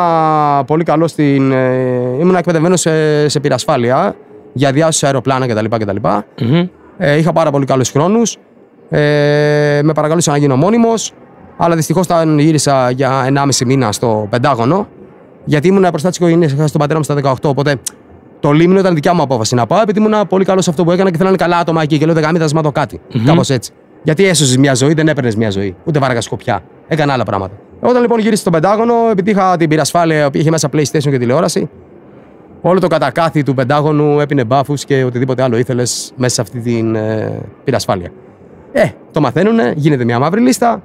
πολύ 0.68 0.84
καλός 0.84 1.12
στην. 1.12 1.52
Ε, 1.52 2.18
ήμουνα 2.20 2.38
εκπαιδευμένος 2.38 2.80
σε, 2.80 3.28
σε 3.28 3.40
πυρασφάλεια 3.40 4.16
για 4.54 4.72
διάσωση 4.72 5.06
αεροπλάνα 5.06 5.48
κτλ. 5.48 5.66
κτλ. 5.66 5.96
Μμμ. 6.42 6.68
Ε, 6.98 7.18
είχα 7.18 7.32
πάρα 7.34 7.52
πολύ 7.52 7.66
καλούς 7.66 7.90
χρόνους. 7.90 8.38
Ε, 8.90 9.80
με 9.84 9.94
παρακαλούσαν 9.94 10.34
να 10.34 10.40
γίνω 10.40 10.56
μόνιμος. 10.56 11.12
Αλλά 11.58 11.76
δυστυχώς 11.76 12.06
όταν 12.06 12.40
γύρισα 12.40 12.90
για 12.92 13.26
1,5 13.34 13.66
μήνα 13.66 13.92
στο 13.92 14.28
Πεντάγωνο, 14.30 14.88
γιατί 15.46 15.68
ήμουν 15.68 15.88
μπροστά 15.90 16.08
της 16.10 16.18
οικογένειας, 16.18 16.52
είχα 16.52 16.68
στον 16.68 16.80
πατέρα 16.80 16.98
μου 17.00 17.04
στα 17.04 17.16
18. 17.16 17.50
Οπότε 17.50 17.76
το 18.40 18.52
λίμνο 18.52 18.80
ήταν 18.80 18.94
δικιά 18.94 19.14
μου 19.14 19.22
απόφαση 19.22 19.56
να 19.56 19.66
πάω, 19.66 19.82
επειδή 19.82 20.00
ήμουν 20.00 20.28
πολύ 20.28 20.46
καλός 20.46 20.64
σε 20.64 20.70
αυτό 20.70 20.84
που 20.84 20.92
έκανα 20.92 21.12
και 21.12 21.18
θέλανε 21.18 21.36
καλά 21.36 21.58
άτομα 21.58 21.82
εκεί. 21.82 21.98
Και 21.98 22.06
λέω: 22.06 22.14
Δεκαμήτα, 22.14 22.48
μα 22.56 22.62
το 22.62 22.72
κάτι. 22.72 23.02
Κάπως 23.26 23.50
έτσι. 23.50 23.72
Γιατί 24.08 24.26
έσωσε 24.26 24.60
μια 24.60 24.74
ζωή, 24.74 24.94
δεν 24.94 25.08
έπαιρνες 25.08 25.36
μια 25.36 25.50
ζωή. 25.50 25.76
Ούτε 25.84 26.00
βάραγα 26.00 26.22
σκοπιά. 26.22 26.64
Έκανα 26.88 27.14
άλλα 27.14 27.24
πράγματα. 27.24 27.54
Όταν 27.80 28.02
λοιπόν 28.02 28.20
γύρισα 28.20 28.42
στο 28.42 28.50
Πεντάγωνο, 28.50 28.94
επειδή 29.12 29.32
είχα 29.32 29.58
την 29.58 29.70
πυρασφάλεια, 29.70 30.22
η 30.22 30.26
οποία 30.26 30.42
είχε 30.42 30.50
μέσα 30.50 30.70
PlayStation 30.74 31.10
και 31.10 31.18
τηλεόραση, 31.18 31.70
όλο 32.62 32.80
το 32.80 32.88
κατακάθι 32.88 33.44
του 33.44 33.54
Πεντάγωνου 33.54 34.20
έπινε 34.20 34.44
μπάφους 34.44 34.86
και 34.86 35.04
οτιδήποτε 35.04 35.44
άλλο 35.44 35.58
ήθελες 35.58 36.14
μέσα 36.16 36.34
σε 36.34 36.42
αυτή 36.42 36.60
την 36.60 36.96
ε, 36.96 37.42
πυρασφάλεια. 37.64 38.10
Ε, 38.72 38.86
το 39.12 39.22
μαθαίνουνε, 39.22 39.74
γίνεται 39.76 40.04
μια 40.04 40.20
μαύρη 40.20 40.42
λίστα 40.42 40.82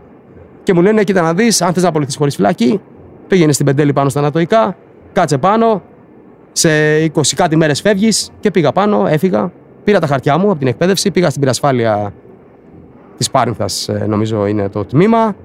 και 0.62 0.74
μου 0.74 0.82
λένε: 0.82 1.04
Κοίτα 1.04 1.22
να 1.22 1.34
δεις, 1.34 1.62
αν 1.62 1.72
θες 1.72 1.82
να 1.82 1.88
απολυθείς 1.88 2.16
χωρίς 2.16 2.34
φυλακή, 2.34 2.80
πήγαινε 3.28 3.52
στην 3.52 3.66
Πεντέλη 3.66 3.92
πάνω 3.92 4.08
στα 4.08 4.20
Ανατοϊκά, 4.20 4.76
κάτσε 5.12 5.38
πάνω, 5.38 5.82
σε 6.52 6.68
20 7.04 7.08
κάτι 7.36 7.56
μέρες 7.56 7.80
φεύγεις 7.80 8.30
και 8.40 8.50
πήγα 8.50 8.72
πάνω, 8.72 9.06
έφυγα. 9.06 9.52
Πήρα 9.84 9.98
τα 9.98 10.06
χαρτιά 10.06 10.38
μου 10.38 10.50
από 10.50 10.58
την 10.58 10.68
εκπαίδευση, 10.68 11.10
πήγα 11.10 11.28
στην 11.28 11.40
πυρασφάλεια 11.40 12.12
της 13.16 13.30
Πάρνηθα, 13.30 13.66
νομίζω 14.06 14.46
είναι 14.46 14.68
το 14.68 14.84
τμήμα. 14.84 15.36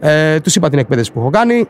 Ε, 0.00 0.40
τους 0.40 0.56
είπα 0.56 0.68
την 0.68 0.78
εκπαίδευση 0.78 1.12
που 1.12 1.20
έχω 1.20 1.30
κάνει 1.30 1.66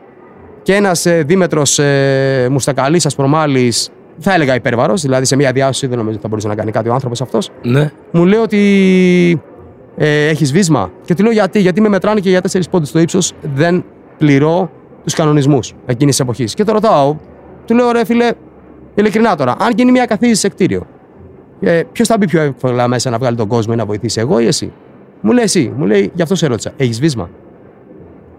και 0.62 0.74
ένας 0.74 1.06
ε, 1.06 1.22
δίμετρο 1.22 1.62
ε, 1.76 2.48
μουστακαλής 2.50 3.06
ασπρομάλης, 3.06 3.90
θα 4.18 4.34
έλεγα 4.34 4.54
υπέρβαρος, 4.54 5.02
δηλαδή 5.02 5.24
σε 5.24 5.36
μια 5.36 5.52
διάσωση 5.52 5.86
δεν 5.86 5.96
νομίζω 5.96 6.12
ότι 6.12 6.22
θα 6.22 6.28
μπορούσε 6.28 6.48
να 6.48 6.54
κάνει 6.54 6.70
κάτι 6.70 6.88
ο 6.88 6.92
άνθρωπος 6.92 7.20
αυτός. 7.20 7.50
Ναι. 7.62 7.90
Μου 8.10 8.24
λέει 8.24 8.40
ότι 8.40 9.42
ε, 9.96 10.28
έχεις 10.28 10.52
βίσμα. 10.52 10.90
Και 11.04 11.14
του 11.14 11.22
λέω 11.22 11.32
γιατί, 11.32 11.60
γιατί 11.60 11.80
με 11.80 11.88
μετράνε 11.88 12.20
και 12.20 12.28
για 12.28 12.40
4 12.52 12.60
πόντους 12.70 12.88
στο 12.88 12.98
ύψος 12.98 13.32
δεν 13.54 13.84
πληρώ 14.18 14.70
τους 15.04 15.14
κανονισμούς 15.14 15.74
εκείνης 15.86 16.16
της 16.16 16.24
εποχής. 16.24 16.54
Και 16.54 16.64
το 16.64 16.72
ρωτάω, 16.72 17.16
του 17.64 17.74
λέω 17.74 17.90
ρε 17.90 18.04
φίλε, 18.04 18.30
ειλικρινά 18.94 19.36
τώρα, 19.36 19.56
αν 19.58 19.72
γίνει 19.76 19.90
μια 19.90 20.04
καθίζηση 20.04 20.40
σε 20.40 20.48
κτίριο, 20.48 20.86
ε, 21.60 21.82
ποιος 21.92 22.08
θα 22.08 22.16
μπει 22.18 22.26
πιο 22.26 22.40
εύκολα 22.40 22.88
μέσα 22.88 23.10
να 23.10 23.18
βγάλει 23.18 23.36
τον 23.36 23.48
κόσμο 23.48 23.72
ή 23.76 23.78
να 23.78 23.86
βοηθήσει, 23.86 24.20
εγώ 24.20 24.38
ή 24.38 24.46
εσύ; 24.46 24.72
Μου 25.20 25.32
λέει 25.32 25.44
εσύ, 25.44 25.72
μου 25.76 25.86
λέει, 25.86 26.10
γι' 26.14 26.22
αυτό 26.22 26.34
σε 26.34 26.46
ρώτησα, 26.46 26.72
έχεις 26.76 27.00
βίσμα; 27.00 27.30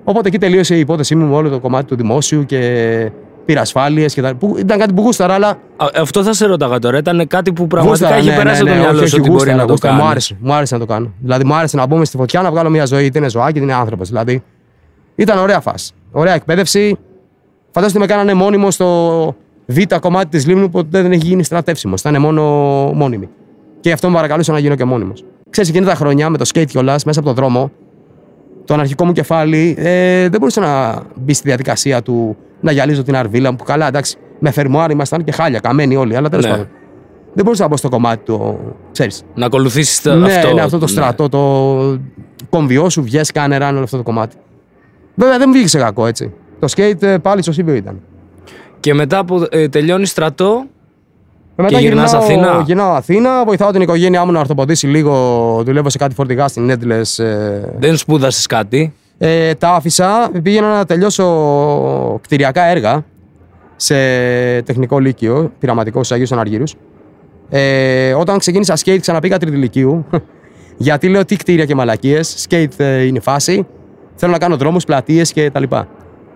Οπότε 0.03 0.27
εκεί 0.27 0.38
τελείωσε 0.38 0.75
η 0.75 0.79
υπόθεσή 0.79 1.15
μου 1.15 1.25
με 1.25 1.36
όλο 1.36 1.50
το 1.50 1.59
κομμάτι 1.59 1.86
του 1.86 1.95
δημόσιου 1.95 2.45
και 2.45 3.12
πήρα 3.45 3.62
ασφάλειες 3.62 4.13
και 4.13 4.21
τα. 4.21 4.36
Που 4.36 4.55
ήταν 4.59 4.77
κάτι 4.79 4.93
που 4.93 5.01
γούσταρα, 5.01 5.33
αλλά. 5.33 5.50
Α, 5.50 5.88
Αυτό 5.95 6.24
θα 6.24 6.33
σε 6.33 6.45
ρώταγα 6.45 6.79
τώρα. 6.79 6.98
Ήταν 6.98 7.27
κάτι 7.27 7.53
που 7.53 7.67
πραγματικά 7.67 8.05
γούσταρα, 8.07 8.21
είχε 8.21 8.29
ναι, 8.29 8.43
περάσει 8.43 8.63
ναι, 8.63 8.69
από 8.69 8.79
ναι, 8.79 8.86
το 8.86 8.91
μυαλό 8.91 9.00
όχι, 9.00 9.09
σου 9.09 9.17
όχι, 9.19 9.29
ότι 9.29 9.29
μπορεί 9.29 9.51
γούσταρα, 9.51 9.57
να 9.57 9.65
το 9.65 9.71
γούσταρα. 9.71 9.93
κάνει. 9.93 10.05
Μου 10.05 10.12
άρεσε, 10.12 10.38
μου 10.39 10.53
άρεσε 10.53 10.74
να 10.74 10.79
το 10.79 10.86
κάνω. 10.86 11.13
Δηλαδή, 11.19 11.43
μου 11.43 11.53
άρεσε 11.53 11.77
να 11.77 11.86
μπούμε 11.86 12.05
στη 12.05 12.17
φωτιά, 12.17 12.41
να 12.41 12.51
βγάλω 12.51 12.69
μια 12.69 12.86
ζωή, 12.86 13.05
είτε 13.05 13.17
είναι 13.17 13.29
ζωάκι, 13.29 13.50
είτε 13.55 13.59
είναι 13.59 13.74
άνθρωπος. 13.74 14.07
Δηλαδή, 14.07 14.43
ήταν 15.15 15.38
ωραία 15.38 15.59
φάση. 15.59 15.93
Ωραία 16.12 16.33
εκπαίδευση. 16.33 16.98
Φαντάζομαι 17.71 18.03
ότι 18.03 18.12
με 18.12 18.17
κάνανε 18.17 18.33
μόνιμο 18.33 18.71
στο 18.71 19.36
β' 19.65 19.95
κομμάτι 20.00 20.27
της 20.29 20.48
Λίμνου 20.48 20.65
που 20.69 20.71
ποτέ 20.71 21.01
δεν 21.01 21.12
έχει 21.12 21.25
γίνει 21.27 21.43
στρατεύσιμος. 21.43 22.00
Ήταν 22.01 22.21
μόνο 22.21 22.43
μόνιμη. 22.95 23.29
Και 23.79 23.89
γι' 23.89 23.91
αυτό 23.91 24.07
με 24.09 24.15
παρακαλούσαν 24.15 24.53
να 24.53 24.59
γίνω 24.59 24.75
και 24.75 24.86
μόνιμος. 24.86 25.24
Ξέρεις, 25.50 25.70
εκείνη 25.70 25.86
τα 25.86 25.96
χρόνια 25.96 26.29
με 26.29 26.38
το 26.38 26.50
skate 26.53 26.65
κιόλας 26.68 27.03
μέσα 27.03 27.20
από 27.20 27.27
τον 27.27 27.38
δρόμο, 27.38 27.72
το 28.65 28.74
αναρχικό 28.74 29.06
μου 29.06 29.12
κεφάλι 29.12 29.75
ε, 29.77 30.29
δεν 30.29 30.40
μπορούσε 30.40 30.59
να 30.59 31.01
μπει 31.16 31.33
στη 31.33 31.48
διαδικασία 31.48 32.01
του 32.01 32.38
να 32.62 32.72
γυαλίζω 32.72 33.03
την 33.03 33.16
αρβίλα 33.16 33.51
μου. 33.51 33.57
Που 33.57 33.64
καλά, 33.64 33.88
εντάξει, 33.88 34.18
με 34.40 34.51
φερμουάρ 34.51 34.92
ήμασταν 34.92 35.24
και 35.24 35.31
χάλια, 35.31 35.59
καμένοι 35.59 35.96
όλοι, 35.96 36.16
αλλά 36.16 36.29
τέλος 36.29 36.46
Ναι. 36.46 36.51
πάντων. 36.51 36.68
Δεν 37.33 37.44
μπορούσα 37.44 37.64
να 37.64 37.70
μπω 37.70 37.77
στο 37.77 37.90
κομμάτι 37.90 38.24
του. 38.25 38.59
Ξέρεις. 38.92 39.24
Να 39.35 39.46
ακολουθήσεις 39.46 40.03
ναι, 40.05 40.12
αυτό. 40.12 40.53
ναι, 40.53 40.62
αυτό 40.62 40.77
το 40.77 40.85
ναι. 40.85 40.92
στρατό, 40.92 41.29
το 41.29 42.00
κομβιό 42.50 42.90
σου, 42.90 43.03
βγες, 43.03 43.31
κάνε 43.31 43.57
ραν, 43.57 43.75
όλο 43.75 43.83
αυτό 43.83 43.98
το 43.98 44.03
κομμάτι. 44.03 44.35
Βέβαια 45.16 45.38
δεν 45.38 45.46
μου 45.48 45.53
βγήκε 45.53 45.70
σε 45.70 45.77
κακό 45.77 46.05
έτσι. 46.05 46.33
Το 46.59 46.68
skate 46.75 47.01
ε, 47.03 47.18
πάλι 47.18 47.42
στο 47.42 47.51
Σίβιο 47.51 47.74
ήταν. 47.74 48.01
Και 48.79 48.94
μετά 48.94 49.25
που 49.25 49.48
ε, 49.50 49.68
τελειώνει 49.68 50.05
στρατό, 50.05 50.64
Ε, 50.64 50.68
Μετά 51.61 51.75
Και 51.77 51.77
γυρνάς 51.77 52.11
γυρνάω, 52.11 52.24
Αθήνα; 52.24 52.63
Γυρνάω 52.65 52.91
Αθήνα, 52.91 53.43
βοηθάω 53.45 53.72
την 53.72 53.81
οικογένειά 53.81 54.25
μου 54.25 54.31
να 54.31 54.39
ορθοποδήσει 54.39 54.87
λίγο. 54.87 55.13
Δουλεύω 55.65 55.89
σε 55.89 55.98
κάτι 55.98 56.15
φορτηγά 56.15 56.48
στην 56.48 56.65
Νέντλες. 56.65 57.19
Ε, 57.19 57.74
δεν 57.79 57.98
σπούδασες 57.98 58.45
κάτι; 58.45 58.93
ε, 59.17 59.53
τα 59.53 59.69
άφησα, 59.69 60.31
πήγαινα 60.43 60.77
να 60.77 60.85
τελειώσω 60.85 61.25
κτηριακά 62.22 62.63
έργα 62.63 63.05
σε 63.75 63.95
τεχνικό 64.61 65.00
λύκειο, 65.00 65.51
πειραματικό 65.59 65.98
στους 65.98 66.11
Αγίους 66.11 66.31
Αναργύρους. 66.31 66.75
Ε, 67.50 68.13
όταν 68.13 68.37
ξεκίνησα 68.37 68.75
skate, 68.85 69.00
ξαναπήγα 69.01 69.37
τρίτη 69.37 69.55
λυκείου. 69.55 70.05
γιατί 70.77 71.09
λέω 71.09 71.25
τι 71.25 71.35
κτίρια 71.35 71.65
και 71.65 71.75
μαλακίες. 71.75 72.48
Skate 72.50 72.77
ε, 72.77 73.01
είναι 73.01 73.17
η 73.17 73.22
φάση. 73.22 73.67
Θέλω 74.15 74.31
να 74.31 74.37
κάνω 74.37 74.57
δρόμους, 74.57 74.85
πλατείες 74.85 75.33
και 75.33 75.51
τα 75.51 75.59
λοιπά. 75.59 75.87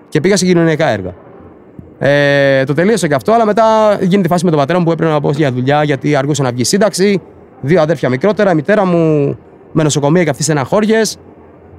Και 0.09 0.21
πήγα 0.21 0.37
σε 0.37 0.45
κοινωνικά 0.45 0.87
έργα. 0.87 1.13
Ε, 1.99 2.63
το 2.63 2.73
τελείωσα 2.73 3.07
και 3.07 3.13
αυτό, 3.13 3.31
αλλά 3.31 3.45
μετά 3.45 3.97
γίνεται 4.01 4.27
η 4.27 4.29
φάση 4.29 4.45
με 4.45 4.49
τον 4.49 4.59
πατέρα 4.59 4.79
μου 4.79 4.85
που 4.85 4.91
έπρεπε 4.91 5.11
να 5.11 5.21
πάω 5.21 5.31
για 5.31 5.51
δουλειά 5.51 5.83
γιατί 5.83 6.15
αργούσε 6.15 6.43
να 6.43 6.51
βγει 6.51 6.63
σύνταξη. 6.63 7.21
Δύο 7.61 7.81
αδέρφια 7.81 8.09
μικρότερα, 8.09 8.51
η 8.51 8.55
μητέρα 8.55 8.85
μου 8.85 9.37
με 9.71 9.83
νοσοκομεία 9.83 10.23
και 10.23 10.29
αυτή 10.29 10.43
στεναχώριες. 10.43 11.17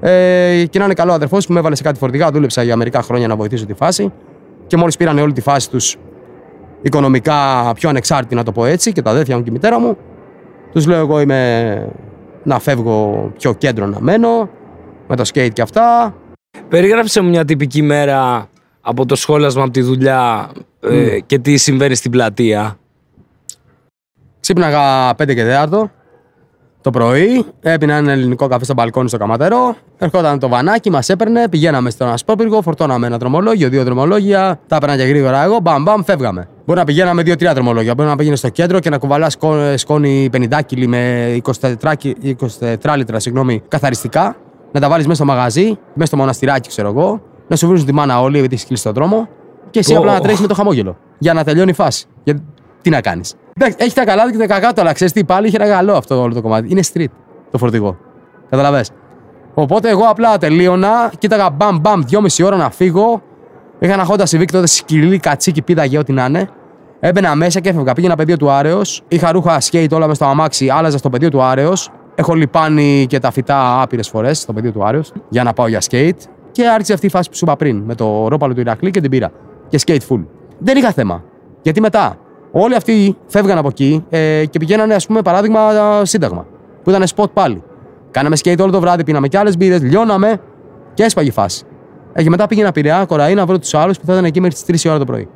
Ε, 0.00 0.64
και 0.70 0.78
να 0.78 0.84
είναι 0.84 0.94
καλό 0.94 1.10
ο 1.10 1.14
αδερφός 1.14 1.46
που 1.46 1.52
με 1.52 1.58
έβαλε 1.58 1.76
σε 1.76 1.82
κάτι 1.82 1.98
φορτηγά. 1.98 2.30
Δούλεψα 2.30 2.62
για 2.62 2.76
μερικά 2.76 3.02
χρόνια 3.02 3.28
να 3.28 3.36
βοηθήσω 3.36 3.66
τη 3.66 3.74
φάση. 3.74 4.12
Και 4.66 4.76
μόλις 4.76 4.96
πήραν 4.96 5.18
όλη 5.18 5.32
τη 5.32 5.40
φάση 5.40 5.70
τους 5.70 5.96
οικονομικά 6.82 7.72
πιο 7.74 7.88
ανεξάρτητη, 7.88 8.34
να 8.34 8.42
το 8.42 8.52
πω 8.52 8.64
έτσι, 8.64 8.92
και 8.92 9.02
τα 9.02 9.10
αδέρφια 9.10 9.36
μου 9.36 9.42
και 9.42 9.50
η 9.50 9.52
μητέρα 9.52 9.80
μου, 9.80 9.96
τους 10.72 10.86
λέω 10.86 10.98
εγώ 10.98 11.20
είμαι 11.20 11.88
να 12.42 12.58
φεύγω 12.58 13.30
πιο 13.38 13.52
κέντρο 13.52 13.86
να 13.86 14.00
μένω, 14.00 14.48
με 15.08 15.16
το 15.16 15.30
skate 15.32 15.50
και 15.52 15.62
αυτά. 15.62 16.14
Περιγράψε 16.68 17.20
μου 17.20 17.28
μια 17.28 17.44
τυπική 17.44 17.82
μέρα 17.82 18.48
από 18.86 19.06
το 19.06 19.14
σχόλασμα 19.14 19.62
από 19.62 19.72
τη 19.72 19.80
δουλειά 19.82 20.50
ε, 20.80 21.20
και 21.20 21.38
τι 21.38 21.56
συμβαίνει 21.56 21.94
στην 21.94 22.10
πλατεία. 22.10 22.78
Ξύπναγα 24.40 25.10
5 25.10 25.16
και 25.34 25.66
4 25.70 25.82
το 26.80 26.90
πρωί, 26.90 27.44
έπινα 27.60 27.94
ένα 27.94 28.12
ελληνικό 28.12 28.46
καφέ 28.46 28.64
στο 28.64 28.74
μπαλκόνι 28.74 29.08
στο 29.08 29.18
καματερό. 29.18 29.76
Ερχόταν 29.98 30.38
το 30.38 30.48
βανάκι, 30.48 30.90
μας 30.90 31.08
έπαιρνε, 31.08 31.48
πηγαίναμε 31.48 31.90
στον 31.90 32.08
Ασπρόπυργο, 32.08 32.62
φορτώναμε 32.62 33.06
ένα 33.06 33.16
δρομολόγιο, 33.16 33.68
δύο 33.68 33.84
δρομολόγια, 33.84 34.60
τα 34.66 34.76
έπαιρνα 34.76 34.96
και 34.96 35.02
γρήγορα 35.02 35.42
εγώ, 35.44 35.58
μπαμ 35.62 35.82
μπαμ, 35.82 36.02
φεύγαμε. 36.02 36.48
Μπορεί 36.66 36.78
να 36.78 36.84
πηγαίναμε 36.84 37.22
δύο-τρία 37.22 37.54
δρομολόγια. 37.54 37.94
Μπορεί 37.94 38.08
να 38.08 38.16
πήγαινε 38.16 38.36
στο 38.36 38.48
κέντρο 38.48 38.78
και 38.80 38.90
να 38.90 38.98
κουβαλάς 38.98 39.36
σκόνη 39.76 40.30
50 40.32 40.60
κιλί 40.66 40.86
με 40.86 41.32
24, 41.60 41.94
κι- 41.98 42.36
24 42.80 42.96
λίτρα 42.96 43.18
συγγνώμη, 43.18 43.62
καθαριστικά, 43.68 44.36
να 44.72 44.80
τα 44.80 44.88
βάλεις 44.88 45.06
μέσα 45.06 45.24
στο 45.24 45.32
μαγαζί, 45.32 45.78
μέσα 45.94 46.06
στο 46.06 46.16
μοναστηράκι, 46.16 46.68
ξέρω 46.68 46.88
εγώ, 46.88 47.22
να 47.46 47.56
σου 47.56 47.68
βρίζουν 47.68 47.86
τη 47.86 47.92
μάνα 47.92 48.20
όλοι 48.20 48.38
επειδή 48.38 48.54
έχεις 48.54 48.66
κλείσει 48.66 48.82
τον 48.82 48.92
δρόμο 48.92 49.28
και 49.70 49.78
εσύ 49.78 49.92
Πω. 49.92 49.98
απλά 49.98 50.12
να 50.12 50.20
τρέχεις 50.20 50.40
με 50.40 50.46
το 50.46 50.54
χαμόγελο 50.54 50.96
για 51.18 51.32
να 51.32 51.44
τελειώνει 51.44 51.70
η 51.70 51.74
φάση. 51.74 52.06
Για... 52.24 52.38
Τι 52.82 52.90
να 52.90 53.00
κάνεις. 53.00 53.34
Έχει 53.76 53.94
τα 53.94 54.04
καλά 54.04 54.24
του 54.24 54.30
και 54.30 54.38
τα 54.38 54.46
κακά 54.46 54.72
του, 54.72 54.80
αλλά 54.80 54.92
ξέρεις 54.92 55.12
τι, 55.12 55.24
πάλι 55.24 55.46
είχε 55.46 55.56
ένα 55.56 55.68
καλό 55.68 55.92
αυτό 55.92 56.20
όλο 56.20 56.34
το 56.34 56.42
κομμάτι. 56.42 56.70
Είναι 56.70 56.80
street 56.92 57.06
το 57.50 57.58
φορτηγό. 57.58 57.96
Καταλαβες. 58.50 58.90
Οπότε 59.54 59.88
εγώ 59.88 60.04
απλά 60.04 60.38
τελείωνα, 60.38 61.12
κοίταγα 61.18 61.50
μπαμ 61.50 61.78
μπαμ, 61.80 62.00
δυόμιση 62.02 62.42
ώρα 62.42 62.56
να 62.56 62.70
φύγω. 62.70 63.22
Είχα 63.78 63.92
ένα 63.92 64.06
Honda 64.08 64.24
Civic 64.24 64.50
τότε 64.50 64.66
σκυλί, 64.66 65.18
κατσίκι, 65.18 65.62
πίδαγε 65.62 65.98
ό,τι 65.98 66.12
να 66.12 66.24
είναι. 66.24 66.48
Έμπαινα 67.00 67.34
μέσα 67.34 67.60
και 67.60 67.68
έφευγα. 67.68 67.92
Πήγαινα 67.92 68.16
πεδίο 68.16 68.36
του 68.36 68.50
Άρεος. 68.50 69.02
Είχα 69.08 69.32
ρούχα 69.32 69.58
skate 69.60 69.90
όλα 69.90 70.00
μέσα 70.00 70.14
στο 70.14 70.24
αμάξι, 70.24 70.68
άλλαζα 70.68 70.98
στο 70.98 71.10
πεδίο 71.10 71.28
του 71.28 71.42
Άρεος. 71.42 71.90
Έχω 72.14 72.34
λιπάνει 72.34 73.06
και 73.08 73.18
τα 73.18 73.30
φυτά 73.30 73.82
άπειρες 73.82 74.08
φορές 74.08 74.38
στο 74.38 74.52
πεδίο 74.52 74.72
του 74.72 74.84
Άρεος 74.84 75.12
για 75.28 75.42
να 75.42 75.52
πάω 75.52 75.68
για 75.68 75.80
skate. 75.90 76.18
Και 76.54 76.68
άρχισε 76.68 76.92
αυτή 76.92 77.06
η 77.06 77.08
φάση 77.08 77.30
που 77.30 77.36
σου 77.36 77.44
είπα 77.44 77.56
πριν, 77.56 77.82
με 77.86 77.94
το 77.94 78.28
ρόπαλο 78.28 78.54
του 78.54 78.60
Ηρακλή 78.60 78.90
και 78.90 79.00
την 79.00 79.10
πήρα. 79.10 79.30
Και 79.68 79.80
skate 79.86 80.00
full. 80.08 80.24
Δεν 80.58 80.76
είχα 80.76 80.92
θέμα. 80.92 81.24
Γιατί 81.62 81.80
μετά 81.80 82.18
όλοι 82.52 82.74
αυτοί 82.74 83.16
φεύγαν 83.26 83.58
από 83.58 83.68
εκεί 83.68 84.04
ε, 84.08 84.44
και 84.50 84.58
πηγαίνανε, 84.58 84.94
ας 84.94 85.06
πούμε, 85.06 85.22
παράδειγμα, 85.22 85.60
σύνταγμα. 86.04 86.46
Που 86.82 86.90
ήταν 86.90 87.04
spot 87.14 87.30
πάλι. 87.32 87.62
Κάναμε 88.10 88.36
skate 88.42 88.58
όλο 88.60 88.70
το 88.70 88.80
βράδυ, 88.80 89.04
πίναμε 89.04 89.28
κι 89.28 89.36
άλλες 89.36 89.56
μπύρες, 89.56 89.82
λιώναμε 89.82 90.40
και 90.94 91.02
έσπαγε 91.02 91.28
η 91.28 91.32
φάση. 91.32 91.64
Ε, 92.12 92.22
και 92.22 92.30
μετά 92.30 92.46
πήγαινα 92.46 92.72
πειραιά, 92.72 93.04
κοραή 93.04 93.34
να 93.34 93.46
βρω 93.46 93.58
τους 93.58 93.74
άλλους 93.74 93.98
που 93.98 94.06
θα 94.06 94.12
ήταν 94.12 94.24
εκεί 94.24 94.40
μέχρι 94.40 94.56
τις 94.56 94.82
3 94.82 94.86
η 94.86 94.88
ώρα 94.88 94.98
το 94.98 95.04
πρωί. 95.04 95.28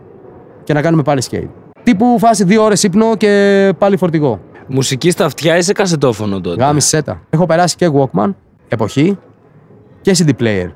Και 0.64 0.72
να 0.72 0.82
κάνουμε 0.82 1.02
πάλι 1.02 1.22
skate. 1.30 1.48
Τύπου 1.82 2.18
φάση 2.18 2.44
δύο 2.44 2.64
ώρες 2.64 2.82
ύπνο 2.82 3.16
και 3.16 3.72
πάλι 3.78 3.96
φορτηγό. 3.96 4.40
Μουσική 4.66 5.10
στα 5.10 5.24
αυτιά 5.24 5.56
ή 5.56 5.62
σε 5.62 5.72
κασετόφωνο 5.72 6.40
τότε; 6.40 6.64
Γάμι 6.64 6.80
σέτα. 6.80 7.20
Έχω 7.30 7.46
περάσει 7.46 7.76
και 7.76 7.90
Walkman, 7.94 8.34
εποχή, 8.68 9.18
και 10.00 10.16
CD 10.18 10.42
player. 10.42 10.68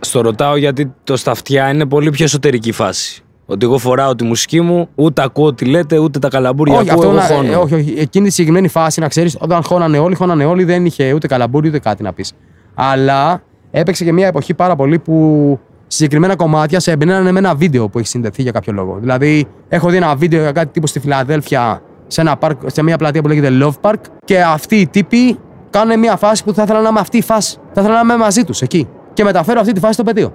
Στο 0.00 0.20
ρωτάω 0.20 0.56
γιατί 0.56 0.92
το 1.04 1.16
στα 1.16 1.30
αυτιά 1.30 1.68
είναι 1.70 1.86
πολύ 1.86 2.10
πιο 2.10 2.24
εσωτερική 2.24 2.72
φάση. 2.72 3.20
Ότι 3.46 3.66
εγώ 3.66 3.78
φοράω 3.78 4.14
τη 4.14 4.24
μουσική 4.24 4.60
μου, 4.60 4.88
ούτε 4.94 5.22
ακούω 5.22 5.54
τι 5.54 5.64
λέτε, 5.64 5.98
ούτε 5.98 6.18
τα 6.18 6.28
καλαμπούρια 6.28 6.78
όχι, 6.78 6.90
ακούω, 6.90 7.02
αυτό 7.08 7.18
εγώ 7.18 7.28
να- 7.28 7.34
χώνω. 7.34 7.52
ε, 7.52 7.56
όχι, 7.56 7.74
όχι. 7.74 7.94
Εκείνη 7.98 8.26
τη 8.26 8.30
συγκεκριμένη 8.32 8.68
φάση 8.68 9.00
να 9.00 9.08
ξέρεις, 9.08 9.36
όταν 9.40 9.62
χώνανε 9.62 9.98
όλοι, 9.98 10.14
χώνανε 10.14 10.44
όλοι, 10.44 10.64
δεν 10.64 10.84
είχε 10.86 11.12
ούτε 11.12 11.26
καλαμπούρι 11.26 11.68
ούτε 11.68 11.78
κάτι 11.78 12.02
να 12.02 12.12
πεις. 12.12 12.32
Αλλά 12.74 13.42
έπαιξε 13.70 14.04
και 14.04 14.12
μια 14.12 14.26
εποχή 14.26 14.54
πάρα 14.54 14.76
πολύ 14.76 14.98
που 14.98 15.58
συγκεκριμένα 15.86 16.36
κομμάτια 16.36 16.80
σε 16.80 16.90
εμπνέανε 16.90 17.32
με 17.32 17.38
ένα 17.38 17.54
βίντεο 17.54 17.88
που 17.88 17.98
έχει 17.98 18.08
συνδεθεί 18.08 18.42
για 18.42 18.52
κάποιο 18.52 18.72
λόγο. 18.72 18.96
Δηλαδή, 19.00 19.46
έχω 19.68 19.88
δει 19.88 19.96
ένα 19.96 20.14
βίντεο 20.16 20.40
για 20.40 20.52
κάτι 20.52 20.68
τύπου 20.72 20.86
στη 20.86 21.00
Φιλαδέλφια 21.00 21.82
σε, 22.06 22.20
ένα 22.20 22.36
πάρκ, 22.36 22.60
σε 22.66 22.82
μια 22.82 22.96
πλατεία 22.98 23.22
που 23.22 23.28
λέγεται 23.28 23.48
Love 23.62 23.90
Park 23.90 24.00
και 24.24 24.42
αυτοί 24.42 24.76
οι 24.76 24.86
τύποι 24.88 25.38
κάνουν 25.70 25.98
μια 25.98 26.16
φάση 26.16 26.44
που 26.44 26.54
θα 26.54 26.62
ήθελα 26.62 26.80
να 26.80 26.88
είμαι 26.88 27.00
αυτή 27.00 27.16
η 27.16 27.22
φάση. 27.22 27.56
Θα 27.72 27.80
ήθελα 27.80 27.94
να 27.94 28.00
είμαι 28.00 28.16
μαζί 28.16 28.44
τους 28.44 28.62
εκεί. 28.62 28.88
Και 29.16 29.24
μεταφέρω 29.24 29.60
αυτή 29.60 29.72
τη 29.72 29.80
φάση 29.80 29.92
στο 29.92 30.02
πεδίο. 30.02 30.32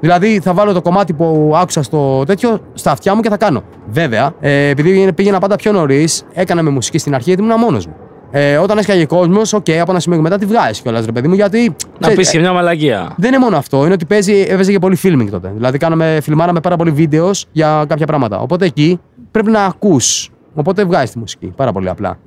Δηλαδή 0.00 0.40
θα 0.40 0.54
βάλω 0.54 0.72
το 0.72 0.82
κομμάτι 0.82 1.12
που 1.12 1.52
άκουσα 1.56 1.82
στο 1.82 2.24
τέτοιο 2.26 2.60
στα 2.74 2.90
αυτιά 2.90 3.14
μου 3.14 3.20
και 3.20 3.28
θα 3.28 3.36
κάνω. 3.36 3.62
Βέβαια, 3.90 4.32
ε, 4.40 4.68
επειδή 4.68 4.90
πήγαινα- 4.90 5.12
πήγαινα 5.12 5.38
πάντα 5.38 5.56
πιο 5.56 5.72
νωρίς, 5.72 6.22
έκανα 6.32 6.62
με 6.62 6.70
μουσική 6.70 6.98
στην 6.98 7.14
αρχή 7.14 7.28
γιατί 7.28 7.42
ήμουν 7.42 7.58
μόνος 7.58 7.86
μου. 7.86 7.94
Ε, 8.30 8.56
όταν 8.56 8.78
έσκαγε 8.78 9.04
κόσμος, 9.04 9.52
οκ, 9.52 9.66
από 9.80 9.90
ένα 9.90 10.00
σημείο 10.00 10.16
και 10.18 10.22
μετά 10.24 10.38
τη 10.38 10.46
βγάζει 10.46 10.82
κιόλας, 10.82 11.04
ρε 11.04 11.12
παιδί 11.12 11.28
μου, 11.28 11.34
γιατί. 11.34 11.64
Να 11.68 11.74
ξέρεις, 11.98 12.16
πεις 12.16 12.30
και 12.30 12.38
μια 12.38 12.52
μαλακία. 12.52 13.14
δεν 13.16 13.28
είναι 13.32 13.38
μόνο 13.42 13.56
αυτό, 13.56 13.84
είναι 13.84 13.92
ότι 13.92 14.04
παίζει, 14.04 14.44
έπαιζε 14.48 14.72
και 14.72 14.78
πολύ 14.78 14.98
filming 15.02 15.26
τότε. 15.30 15.52
Δηλαδή, 15.54 15.78
κάναμε, 15.78 16.18
φιλμάραμε 16.22 16.60
πάρα 16.60 16.76
πολύ 16.76 16.90
videos 16.90 17.46
για 17.52 17.84
κάποια 17.88 18.06
πράγματα. 18.06 18.38
Οπότε 18.40 18.64
εκεί 18.64 19.00
πρέπει 19.30 19.50
να 19.50 19.64
ακούς. 19.64 20.30
Οπότε 20.54 20.84
βγάζει 20.84 21.12
τη 21.12 21.18
μουσική. 21.18 21.52
Πάρα 21.56 21.72
πολύ 21.72 21.88
απλά. 21.88 22.18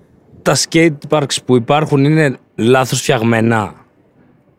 Τα 0.42 0.56
skate 0.56 0.98
parks 1.10 1.36
που 1.46 1.56
υπάρχουν 1.56 2.04
είναι 2.06 2.38
λάθος 2.56 3.02
φτιαγμένα; 3.02 3.74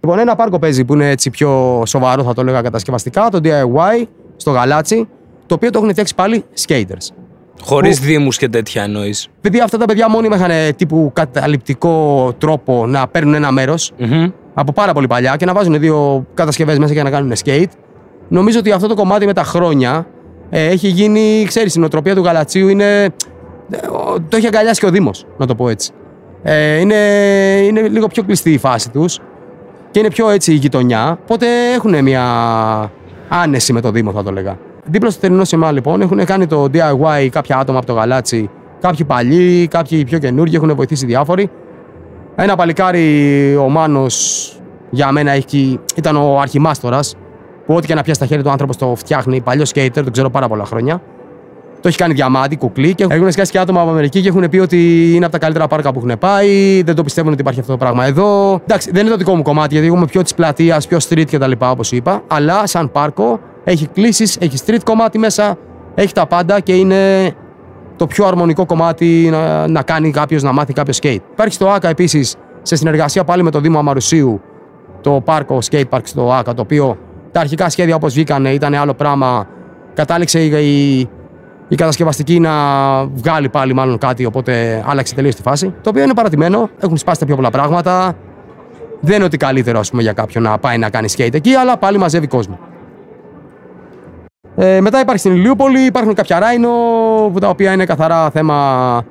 Λοιπόν, 0.04 0.18
ένα 0.18 0.34
πάρκο 0.36 0.58
παίζει 0.58 0.84
που 0.84 0.94
είναι 0.94 1.08
έτσι 1.10 1.30
πιο 1.30 1.82
σοβαρό, 1.86 2.22
θα 2.22 2.32
το 2.34 2.40
έλεγα 2.40 2.60
κατασκευαστικά, 2.62 3.28
το 3.30 3.40
DIY 3.44 4.04
στο 4.36 4.50
Γαλάτσι, 4.50 5.08
το 5.46 5.54
οποίο 5.54 5.70
το 5.70 5.78
έχουν 5.78 5.90
φτιάξει 5.90 6.14
πάλι 6.14 6.44
skaters. 6.66 7.08
Χωρίς 7.62 7.98
Που- 8.00 8.04
δήμους 8.06 8.36
και 8.38 8.48
τέτοια 8.48 8.82
εννοείς. 8.82 9.28
Επειδή 9.38 9.60
αυτά 9.60 9.78
τα 9.78 9.84
παιδιά 9.84 10.08
μόνιμα 10.10 10.36
είχαν 10.36 10.50
τύπου 10.76 11.10
καταληπτικό 11.14 12.32
τρόπο 12.38 12.86
να 12.86 13.06
παίρνουν 13.08 13.34
ένα 13.34 13.50
μέρος 13.52 13.92
από 14.54 14.72
πάρα 14.72 14.92
πολύ 14.92 15.06
παλιά 15.06 15.36
και 15.36 15.44
να 15.44 15.52
βάζουν 15.52 15.78
δύο 15.80 16.26
κατασκευές 16.34 16.78
μέσα 16.78 16.92
για 16.92 17.02
να 17.02 17.10
κάνουν 17.10 17.32
skate, 17.44 17.70
νομίζω 18.28 18.58
ότι 18.58 18.70
αυτό 18.72 18.86
το 18.88 18.94
κομμάτι 18.94 19.26
με 19.26 19.32
τα 19.32 19.42
χρόνια 19.44 20.06
ε, 20.50 20.66
έχει 20.66 20.88
γίνει, 20.88 21.44
ξέρεις, 21.48 21.74
η 21.74 21.78
νοοτροπία 21.78 22.14
του 22.14 22.22
γαλατσίου 22.22 22.68
είναι. 22.68 23.02
ε, 23.70 23.86
ο- 23.86 24.16
Το 24.28 24.36
έχει 24.36 24.46
αγκαλιάσει 24.46 24.80
και 24.80 24.86
ο 24.86 24.90
Δήμος, 24.90 25.26
να 25.38 25.46
το 25.46 25.54
πω 25.54 25.68
έτσι. 25.68 25.90
Ε, 26.42 26.78
είναι, 26.78 26.94
είναι 27.64 27.80
λίγο 27.88 28.06
πιο 28.06 28.22
κλειστή 28.22 28.52
η 28.52 28.58
φάση 28.58 28.90
τους 28.90 29.18
και 29.94 30.00
είναι 30.00 30.10
πιο 30.10 30.28
έτσι 30.28 30.52
η 30.52 30.54
γειτονιά. 30.54 31.18
Οπότε 31.22 31.46
έχουν 31.74 32.02
μια 32.02 32.22
άνεση 33.28 33.72
με 33.72 33.80
το 33.80 33.90
Δήμο, 33.90 34.12
θα 34.12 34.22
το 34.22 34.32
λέγα. 34.32 34.58
Δίπλα 34.84 35.10
στο 35.10 35.20
θερινό 35.20 35.44
σημά, 35.44 35.72
λοιπόν, 35.72 36.00
έχουν 36.00 36.24
κάνει 36.24 36.46
το 36.46 36.64
DIY 36.72 37.28
κάποια 37.30 37.58
άτομα 37.58 37.78
από 37.78 37.86
το 37.86 37.92
γαλάτσι. 37.92 38.50
Κάποιοι 38.80 39.04
παλιοί, 39.04 39.68
κάποιοι 39.68 40.04
πιο 40.04 40.18
καινούργοι, 40.18 40.56
έχουν 40.56 40.74
βοηθήσει 40.74 41.06
διάφοροι. 41.06 41.50
Ένα 42.34 42.56
παλικάρι, 42.56 43.56
ο 43.56 43.68
Μάνος, 43.68 44.48
για 44.90 45.12
μένα 45.12 45.30
έχει, 45.30 45.80
ήταν 45.96 46.16
ο 46.16 46.40
αρχιμάστορας, 46.40 47.16
που 47.66 47.74
ό,τι 47.74 47.86
και 47.86 47.94
να 47.94 48.02
πιάσει 48.02 48.18
στα 48.18 48.28
χέρια 48.28 48.44
του 48.44 48.50
άνθρωπος 48.50 48.76
το 48.76 48.94
φτιάχνει. 48.96 49.40
Παλιό 49.40 49.64
skater, 49.74 49.90
τον 49.92 50.10
ξέρω 50.10 50.30
πάρα 50.30 50.48
πολλά 50.48 50.64
χρόνια. 50.64 51.02
Το 51.84 51.90
έχει 51.90 51.98
κάνει 51.98 52.14
διαμάτι, 52.14 52.56
κουκλί 52.56 52.94
και 52.94 53.06
έχουν 53.08 53.32
σκάσει 53.32 53.50
και 53.50 53.58
άτομα 53.58 53.80
από 53.80 53.90
Αμερική 53.90 54.20
και 54.20 54.28
έχουν 54.28 54.48
πει 54.48 54.58
ότι 54.58 55.10
είναι 55.14 55.24
από 55.24 55.32
τα 55.32 55.38
καλύτερα 55.38 55.66
πάρκα 55.66 55.92
που 55.92 56.02
έχουν 56.04 56.18
πάει. 56.18 56.82
Δεν 56.82 56.94
το 56.94 57.02
πιστεύουν 57.02 57.32
ότι 57.32 57.40
υπάρχει 57.40 57.60
αυτό 57.60 57.72
το 57.72 57.78
πράγμα 57.78 58.06
εδώ. 58.06 58.60
Εντάξει, 58.62 58.90
δεν 58.90 59.00
είναι 59.02 59.10
το 59.10 59.16
δικό 59.16 59.34
μου 59.34 59.42
κομμάτι 59.42 59.72
γιατί 59.72 59.86
εγώ 59.86 59.96
είμαι 59.96 60.06
πιο 60.06 60.22
της 60.22 60.34
πλατείας, 60.34 60.86
πιο 60.86 60.98
street 61.08 61.24
κτλ. 61.30 61.52
όπως 61.58 61.92
είπα. 61.92 62.22
Αλλά 62.26 62.66
σαν 62.66 62.90
πάρκο 62.90 63.40
έχει 63.64 63.86
κλήσεις, 63.86 64.36
έχει 64.40 64.58
street 64.66 64.78
κομμάτι 64.84 65.18
μέσα, 65.18 65.56
έχει 65.94 66.12
τα 66.12 66.26
πάντα 66.26 66.60
και 66.60 66.74
είναι 66.74 67.32
το 67.96 68.06
πιο 68.06 68.26
αρμονικό 68.26 68.66
κομμάτι 68.66 69.28
να, 69.30 69.68
να 69.68 69.82
κάνει 69.82 70.10
κάποιος 70.10 70.42
να 70.42 70.52
μάθει 70.52 70.72
κάποιος 70.72 70.98
skate. 71.02 71.18
Υπάρχει 71.32 71.54
στο 71.54 71.68
ΑΚΑ 71.68 71.88
επίσης 71.88 72.36
σε 72.62 72.76
συνεργασία 72.76 73.24
πάλι 73.24 73.42
με 73.42 73.50
το 73.50 73.60
Δήμο 73.60 73.78
Αμαρουσίου 73.78 74.40
το 75.00 75.20
πάρκο 75.24 75.58
skate 75.70 75.88
park 75.90 76.02
στο 76.02 76.32
ΑΚΑ 76.32 76.54
το 76.54 76.62
οποίο 76.62 76.98
τα 77.32 77.40
αρχικά 77.40 77.68
σχέδια 77.68 77.94
όπως 77.94 78.14
βγήκαν 78.14 78.44
ήταν 78.44 78.74
άλλο 78.74 78.94
πράγμα. 78.94 79.46
Κατάληξε 79.94 80.40
η, 80.40 80.46
η, 80.46 81.08
η 81.68 81.74
κατασκευαστική 81.74 82.40
να 82.40 82.50
βγάλει 83.06 83.48
πάλι 83.48 83.72
μάλλον 83.72 83.98
κάτι, 83.98 84.24
οπότε 84.24 84.84
άλλαξε 84.86 85.14
τελείως 85.14 85.34
τη 85.34 85.42
φάση. 85.42 85.74
Το 85.80 85.90
οποίο 85.90 86.02
είναι 86.02 86.14
παρατημένο, 86.14 86.70
έχουν 86.80 86.96
σπάσει 86.96 87.20
τα 87.20 87.26
πιο 87.26 87.34
πολλά 87.34 87.50
πράγματα. 87.50 88.16
Δεν 89.00 89.16
είναι 89.16 89.24
ότι 89.24 89.36
καλύτερο 89.36 89.78
ας 89.78 89.90
πούμε, 89.90 90.02
για 90.02 90.12
κάποιον 90.12 90.42
να 90.42 90.58
πάει 90.58 90.78
να 90.78 90.90
κάνει 90.90 91.08
skate 91.16 91.34
εκεί, 91.34 91.54
αλλά 91.54 91.76
πάλι 91.76 91.98
μαζεύει 91.98 92.26
κόσμο. 92.26 92.58
Ε, 94.56 94.80
μετά 94.80 95.00
υπάρχει 95.00 95.20
στην 95.20 95.32
Ηλιούπολη, 95.32 95.80
υπάρχουν 95.80 96.14
κάποια 96.14 96.38
ράινο, 96.38 96.68
που 97.32 97.38
τα 97.38 97.48
οποία 97.48 97.72
είναι 97.72 97.84
καθαρά 97.84 98.30
θέμα 98.30 99.02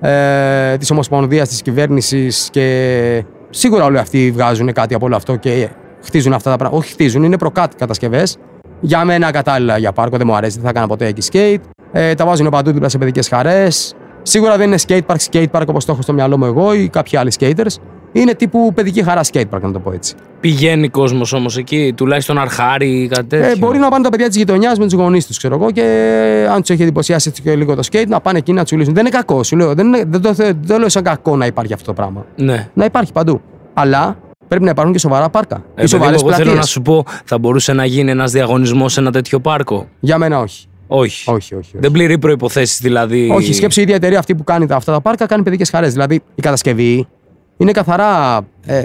ε, 0.00 0.76
της 0.76 0.90
Ομοσπονδίας, 0.90 1.48
της 1.48 1.62
κυβέρνησης 1.62 2.48
και 2.52 3.24
σίγουρα 3.50 3.84
όλοι 3.84 3.98
αυτοί 3.98 4.30
βγάζουν 4.30 4.72
κάτι 4.72 4.94
από 4.94 5.06
όλο 5.06 5.16
αυτό 5.16 5.36
και 5.36 5.68
χτίζουν 6.04 6.32
αυτά 6.32 6.50
τα 6.50 6.56
πράγματα. 6.56 6.82
Όχι 6.82 6.92
χτίζουν, 6.92 7.22
είναι 7.22 7.38
προκάτ 7.38 7.72
κατασκευές. 7.76 8.36
Για 8.80 9.04
μένα 9.04 9.30
κατάλληλα 9.30 9.78
για 9.78 9.92
πάρκο, 9.92 10.16
δεν 10.16 10.26
μου 10.26 10.34
αρέσει, 10.34 10.54
δεν 10.54 10.64
θα 10.64 10.70
έκανα 10.70 10.86
ποτέ 10.86 11.06
εκεί 11.06 11.28
skate. 11.32 11.79
Ε, 11.92 12.14
τα 12.14 12.24
βάζουν 12.26 12.48
παντού 12.48 12.72
δίπλα 12.72 12.88
σε 12.88 12.98
παιδικές 12.98 13.28
χαρές. 13.28 13.94
Σίγουρα 14.22 14.56
δεν 14.56 14.66
είναι 14.66 14.78
skate 14.86 15.00
park, 15.06 15.16
skate 15.30 15.46
park 15.52 15.66
όπως 15.66 15.84
το 15.84 15.92
έχω 15.92 16.02
στο 16.02 16.12
μυαλό 16.12 16.38
μου 16.38 16.44
εγώ 16.44 16.74
ή 16.74 16.88
κάποιοι 16.88 17.18
άλλοι 17.18 17.32
skaters. 17.40 17.74
Είναι 18.12 18.34
τύπου 18.34 18.72
παιδική 18.74 19.02
χαρά 19.02 19.20
skate 19.32 19.44
park, 19.50 19.60
να 19.60 19.72
το 19.72 19.78
πω 19.78 19.92
έτσι. 19.92 20.14
Πηγαίνει 20.40 20.88
κόσμος 20.88 21.32
όμως 21.32 21.56
εκεί, 21.56 21.92
τουλάχιστον 21.96 22.38
αρχάρι 22.38 23.02
ή 23.02 23.08
κάτι 23.08 23.26
τέτοιο. 23.26 23.50
Ε, 23.50 23.56
μπορεί 23.56 23.78
να 23.78 23.88
πάνε 23.88 24.04
τα 24.04 24.10
παιδιά 24.10 24.26
της 24.26 24.36
γειτονιάς 24.36 24.78
με 24.78 24.84
τους 24.84 24.92
γονείς 24.92 25.26
τους, 25.26 25.36
ξέρω 25.38 25.54
εγώ, 25.54 25.70
και 25.70 25.82
αν 26.52 26.60
τους 26.60 26.70
έχει 26.70 26.82
εντυπωσιάσει 26.82 27.28
έτσι 27.28 27.42
και 27.42 27.56
λίγο 27.56 27.74
το 27.74 27.82
skate, 27.92 28.06
να 28.08 28.20
πάνε 28.20 28.38
εκεί 28.38 28.52
να 28.52 28.64
τσουλήσουν. 28.64 28.94
Δεν 28.94 29.06
είναι 29.06 29.16
κακό, 29.16 29.42
σου 29.42 29.56
λέω. 29.56 29.74
Δεν, 29.74 29.86
είναι, 29.86 30.02
δεν, 30.06 30.20
το, 30.20 30.34
θε- 30.34 30.56
δεν 30.60 30.66
το 30.66 30.78
λέω 30.78 30.88
σαν 30.88 31.02
κακό 31.02 31.36
να 31.36 31.46
υπάρχει 31.46 31.72
αυτό 31.72 31.86
το 31.86 31.92
πράγμα. 31.92 32.26
Ναι. 32.36 32.68
Να 32.74 32.84
υπάρχει 32.84 33.12
παντού. 33.12 33.40
Αλλά 33.74 34.16
πρέπει 34.48 34.64
να 34.64 34.70
υπάρχουν 34.70 34.92
και 34.92 34.98
σοβαρά 34.98 35.28
πάρκα. 35.28 35.56
Ε, 35.56 35.60
ή 35.60 35.62
παιδί 35.74 35.82
μου, 35.82 35.88
σοβαρές 35.88 36.20
εγώ 36.20 36.30
θέλω 36.30 36.42
πλατείες. 36.42 36.56
να 36.56 36.66
σου 36.66 36.82
πω, 36.82 37.04
θα 37.24 37.38
μπορούσε 37.38 37.72
να 37.72 37.84
γίνει 37.84 38.10
ένας 38.10 38.32
διαγωνισμός 38.32 38.92
σε 38.92 39.00
ένα 39.00 39.10
τέτοιο 39.10 39.40
πάρκο; 39.40 39.86
Για 40.00 40.18
μένα 40.18 40.38
όχι. 40.38 40.66
Όχι. 40.92 41.30
Όχι, 41.30 41.54
όχι. 41.54 41.54
όχι. 41.54 41.78
Δεν 41.78 41.90
πληρεί 41.90 42.18
προποθέσει 42.18 42.78
δηλαδή. 42.82 43.30
Όχι, 43.34 43.54
σκέψη 43.54 43.80
η 43.80 43.82
ίδια 43.82 43.94
εταιρεία 43.94 44.18
αυτή 44.18 44.34
που 44.34 44.44
κάνει 44.44 44.66
τα, 44.66 44.76
αυτά 44.76 44.92
τα 44.92 45.00
πάρκα 45.00 45.26
κάνει 45.26 45.42
παιδικές 45.42 45.70
χαρές. 45.70 45.92
Δηλαδή 45.92 46.14
η 46.34 46.42
κατασκευή 46.42 47.06
είναι 47.56 47.72
καθαρά 47.72 48.40
ε, 48.66 48.82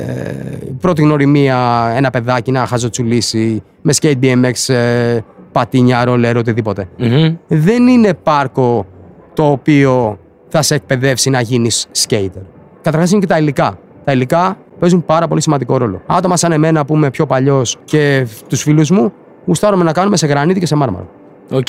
πρώτη 0.82 1.02
γνωριμία 1.02 1.92
ένα 1.96 2.10
παιδάκι 2.10 2.52
να 2.52 2.66
χαζοτσουλήσει 2.66 3.64
με 3.82 3.94
skate 4.02 4.20
BMX, 4.22 4.74
ε, 4.74 5.20
πατίνια, 5.52 6.06
ρολέρ, 6.06 6.38
οτιδήποτε. 6.38 6.88
Μμμ. 6.98 7.36
δεν 7.48 7.88
είναι 7.88 8.14
πάρκο 8.14 8.86
το 9.34 9.52
οποίο 9.52 10.20
θα 10.48 10.62
σε 10.62 10.76
εκπαιδεύσει 10.76 11.30
να 11.30 11.42
γίνεις 11.42 11.88
skater. 12.08 12.42
Καταρχάς 12.82 13.12
είναι 13.12 13.20
και 13.20 13.28
τα 13.28 13.38
υλικά. 13.38 13.80
Τα 14.04 14.12
υλικά 14.12 14.58
παίζουν 14.80 15.06
πάρα 15.06 15.28
πολύ 15.28 15.42
σημαντικό 15.42 15.78
ρόλο. 15.78 16.02
Άτομα 16.06 16.38
σαν 16.38 16.52
εμένα 16.52 16.86
που 16.86 16.96
είμαι 16.96 17.10
πιο 17.10 17.26
παλιός 17.26 17.78
και 17.84 18.28
τους 18.50 18.62
φίλους 18.62 18.90
μου, 18.90 19.14
γουστάρουμε 19.46 19.84
να 19.84 19.92
κάνουμε 19.92 20.18
σε 20.18 20.28
γρανίτη 20.28 20.60
και 20.60 20.66
σε 20.66 20.76
μάρμαρο. 20.76 21.10
Οκ. 21.52 21.68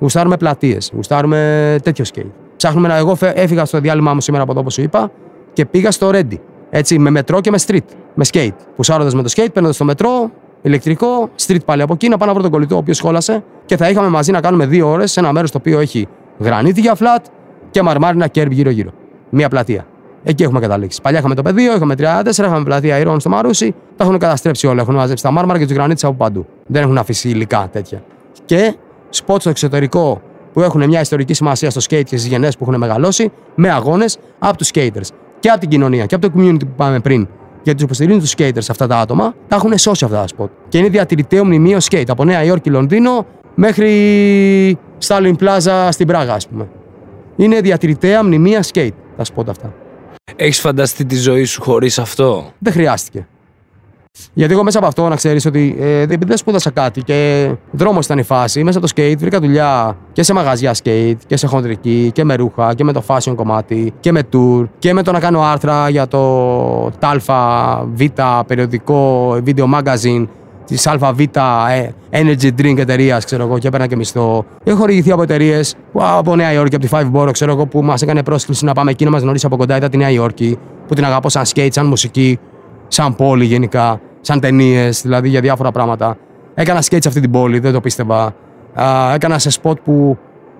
Γουστάρουμε 0.00 0.36
πλατείες, 0.36 0.90
γουστάρουμε 0.94 1.78
τέτοιο 1.82 2.04
skate. 2.14 2.30
Ψάχνουμε 2.56 2.88
να. 2.88 2.96
Εγώ 2.96 3.14
φε- 3.14 3.38
έφυγα 3.38 3.64
στο 3.64 3.80
διάλειμμα 3.80 4.14
μου 4.14 4.20
σήμερα 4.20 4.42
από 4.42 4.52
εδώ, 4.52 4.60
όπως 4.60 4.74
σου 4.74 4.82
είπα, 4.82 5.10
και 5.52 5.64
πήγα 5.66 5.90
στο 5.90 6.10
Ρέντι. 6.10 6.40
Έτσι, 6.70 6.98
με 6.98 7.10
μετρό 7.10 7.40
και 7.40 7.50
με 7.50 7.58
street. 7.66 7.78
Με 8.14 8.24
skate. 8.32 8.54
Πουσάροντας 8.76 9.14
με 9.14 9.22
το 9.22 9.32
skate, 9.36 9.52
παίρνοντας 9.52 9.76
το 9.76 9.84
μετρό, 9.84 10.30
ηλεκτρικό, 10.62 11.30
street 11.46 11.64
πάλι 11.64 11.82
από 11.82 11.92
εκεί, 11.92 12.08
να 12.08 12.16
πάω 12.16 12.26
να 12.28 12.34
βρω 12.34 12.42
τον 12.42 12.50
κολλητό, 12.50 12.74
ο 12.74 12.78
οποίος 12.78 12.96
σχόλασε 12.96 13.44
και 13.66 13.76
θα 13.76 13.88
είχαμε 13.90 14.08
μαζί 14.08 14.30
να 14.32 14.40
κάνουμε 14.40 14.66
δύο 14.66 14.88
ώρες 14.90 15.12
σε 15.12 15.20
ένα 15.20 15.32
μέρος 15.32 15.50
το 15.50 15.58
οποίο 15.60 15.80
έχει 15.80 16.06
γρανίτη 16.38 16.80
για 16.80 16.96
flat 16.98 17.22
και 17.70 17.82
μαρμάρινα 17.82 18.26
κέρβ 18.26 18.52
γύρω-γύρω. 18.52 18.90
Μία 19.30 19.48
πλατεία. 19.48 19.86
Εκεί 20.24 20.42
έχουμε 20.42 20.60
καταλήξει. 20.60 21.00
Παλιά 21.02 21.18
είχαμε 21.18 21.34
το 21.34 21.42
πεδίο, 21.42 21.74
είχαμε 21.76 21.94
34, 21.94 22.44
είχαμε 22.44 22.64
πλατεία 22.64 22.98
Ηρών 22.98 23.20
στο 23.20 23.28
Μαρούσι. 23.28 23.74
Τα 23.96 24.04
έχουν 24.04 24.18
καταστρέψει 24.18 24.66
όλα. 24.66 24.80
Έχουν 24.82 24.94
μαζέψει 24.94 25.22
τα 25.22 25.30
μάρμαρα 25.30 25.58
και 25.58 25.66
τους 25.66 25.74
γρανίτες 25.74 26.04
από 26.04 26.14
παντού. 26.14 26.46
Δεν 26.66 26.82
έχουν 26.82 26.98
αφήσει 26.98 27.28
υλικά 27.28 27.68
τέτοια. 27.72 28.02
Και 28.44 28.74
σποτ 29.10 29.40
στο 29.40 29.50
εξωτερικό 29.50 30.22
που 30.52 30.60
έχουν 30.60 30.84
μια 30.84 31.00
ιστορική 31.00 31.34
σημασία 31.34 31.70
στο 31.70 31.80
skate 31.80 32.04
και 32.04 32.16
στις 32.16 32.26
γενιές 32.26 32.56
που 32.56 32.64
έχουν 32.68 32.78
μεγαλώσει 32.78 33.32
με 33.54 33.70
αγώνες 33.70 34.18
από 34.38 34.56
τους 34.56 34.70
skaters 34.74 35.08
και 35.40 35.48
από 35.48 35.60
την 35.60 35.68
κοινωνία 35.68 36.06
και 36.06 36.14
από 36.14 36.28
το 36.28 36.34
community 36.36 36.60
που 36.60 36.74
πάμε 36.76 37.00
πριν. 37.00 37.28
Γιατί 37.62 37.74
τους 37.74 37.82
υποστηρίζουν 37.82 38.20
τους 38.20 38.34
skaters 38.36 38.70
αυτά 38.70 38.86
τα 38.86 38.98
άτομα, 38.98 39.34
τα 39.48 39.56
έχουν 39.56 39.78
σώσει 39.78 40.04
αυτά 40.04 40.20
τα 40.20 40.26
σποτ. 40.26 40.50
Και 40.68 40.78
είναι 40.78 40.88
διατηρητέο 40.88 41.44
μνημείο 41.44 41.78
skate 41.90 42.08
από 42.08 42.24
Νέα 42.24 42.44
Υόρκη, 42.44 42.70
Λονδίνο 42.70 43.26
μέχρι 43.54 44.78
Stalin 45.06 45.34
Plaza 45.40 45.88
στην 45.90 46.06
Πράγα, 46.06 46.34
ας 46.34 46.48
πούμε. 46.48 46.68
Είναι 47.36 47.60
διατηρητέα 47.60 48.24
μνημεία 48.24 48.64
skate 48.72 48.90
τα 49.16 49.24
σποτ 49.24 49.48
αυτά. 49.48 49.74
Έχεις 50.36 50.60
φανταστεί 50.60 51.04
τη 51.04 51.16
ζωή 51.16 51.44
σου 51.44 51.62
χωρίς 51.62 51.98
αυτό; 51.98 52.52
Δεν 52.58 52.72
χρειάστηκε. 52.72 53.26
Γιατί 54.34 54.52
εγώ 54.52 54.64
μέσα 54.64 54.78
από 54.78 54.86
αυτό 54.86 55.08
να 55.08 55.16
ξέρεις 55.16 55.46
ότι 55.46 55.76
ε, 55.80 56.00
επειδή 56.00 56.24
δεν 56.24 56.36
σπούδασα 56.36 56.70
κάτι 56.70 57.02
και 57.02 57.50
δρόμος 57.70 58.04
ήταν 58.04 58.18
η 58.18 58.22
φάση, 58.22 58.64
μέσα 58.64 58.78
από 58.78 58.86
το 58.86 58.92
skate 58.96 59.18
βρήκα 59.18 59.40
δουλειά 59.40 59.96
και 60.12 60.22
σε 60.22 60.32
μαγαζιά 60.32 60.74
skate 60.82 61.16
και 61.26 61.36
σε 61.36 61.46
χοντρική 61.46 62.10
και 62.12 62.24
με 62.24 62.34
ρούχα 62.34 62.74
και 62.74 62.84
με 62.84 62.92
το 62.92 63.02
fashion 63.06 63.32
κομμάτι 63.34 63.92
και 64.00 64.12
με 64.12 64.22
tour 64.32 64.64
και 64.78 64.92
με 64.92 65.02
το 65.02 65.12
να 65.12 65.20
κάνω 65.20 65.40
άρθρα 65.40 65.88
για 65.88 66.06
το 66.06 66.90
ΤΑΛΦΑ, 66.98 67.84
Β, 67.94 68.02
περιοδικό, 68.46 69.30
video 69.44 69.64
magazine, 69.74 70.26
της 70.68 70.86
ΑΒ 70.86 71.20
ε, 71.20 71.28
Energy 72.10 72.50
Drink 72.60 72.78
εταιρείας, 72.78 73.24
ξέρω 73.24 73.42
εγώ, 73.44 73.58
και 73.58 73.68
έπαιρνα 73.68 73.86
και 73.86 73.96
μισθό. 73.96 74.44
Έχω 74.64 74.78
χορηγηθεί 74.78 75.10
από 75.10 75.22
εταιρείες 75.22 75.74
από 75.92 76.36
Νέα 76.36 76.52
Υόρκη, 76.52 76.74
από 76.74 76.84
τη 76.84 76.90
Five 76.92 77.10
Borough, 77.12 77.32
ξέρω 77.32 77.52
εγώ, 77.52 77.66
που 77.66 77.82
μας 77.82 78.02
έκανε 78.02 78.22
πρόσκληση 78.22 78.64
να 78.64 78.72
πάμε 78.72 78.90
εκεί 78.90 79.04
να 79.04 79.10
μας 79.10 79.22
γνωρίσει 79.22 79.46
από 79.46 79.56
κοντά. 79.56 79.76
Ήταν 79.76 79.90
τη 79.90 79.96
Νέα 79.96 80.10
Υόρκη, 80.10 80.58
που 80.88 80.94
την 80.94 81.04
αγαπώ 81.04 81.28
σαν 81.28 81.44
skate, 81.54 81.68
σαν 81.70 81.86
μουσική, 81.86 82.38
σαν 82.88 83.16
πόλη 83.16 83.44
γενικά, 83.44 84.00
σαν 84.20 84.40
ταινίες, 84.40 85.02
δηλαδή 85.02 85.28
για 85.28 85.40
διάφορα 85.40 85.70
πράγματα. 85.70 86.16
Έκανα 86.54 86.80
skate 86.80 86.98
σε 87.00 87.08
αυτή 87.08 87.20
την 87.20 87.30
πόλη, 87.30 87.58
δεν 87.58 87.72
το 87.72 87.80
πίστευα. 87.80 88.34
Α, 88.74 89.12
έκανα 89.14 89.38
σε 89.38 89.60
spot 89.62 89.74
που 89.84 90.18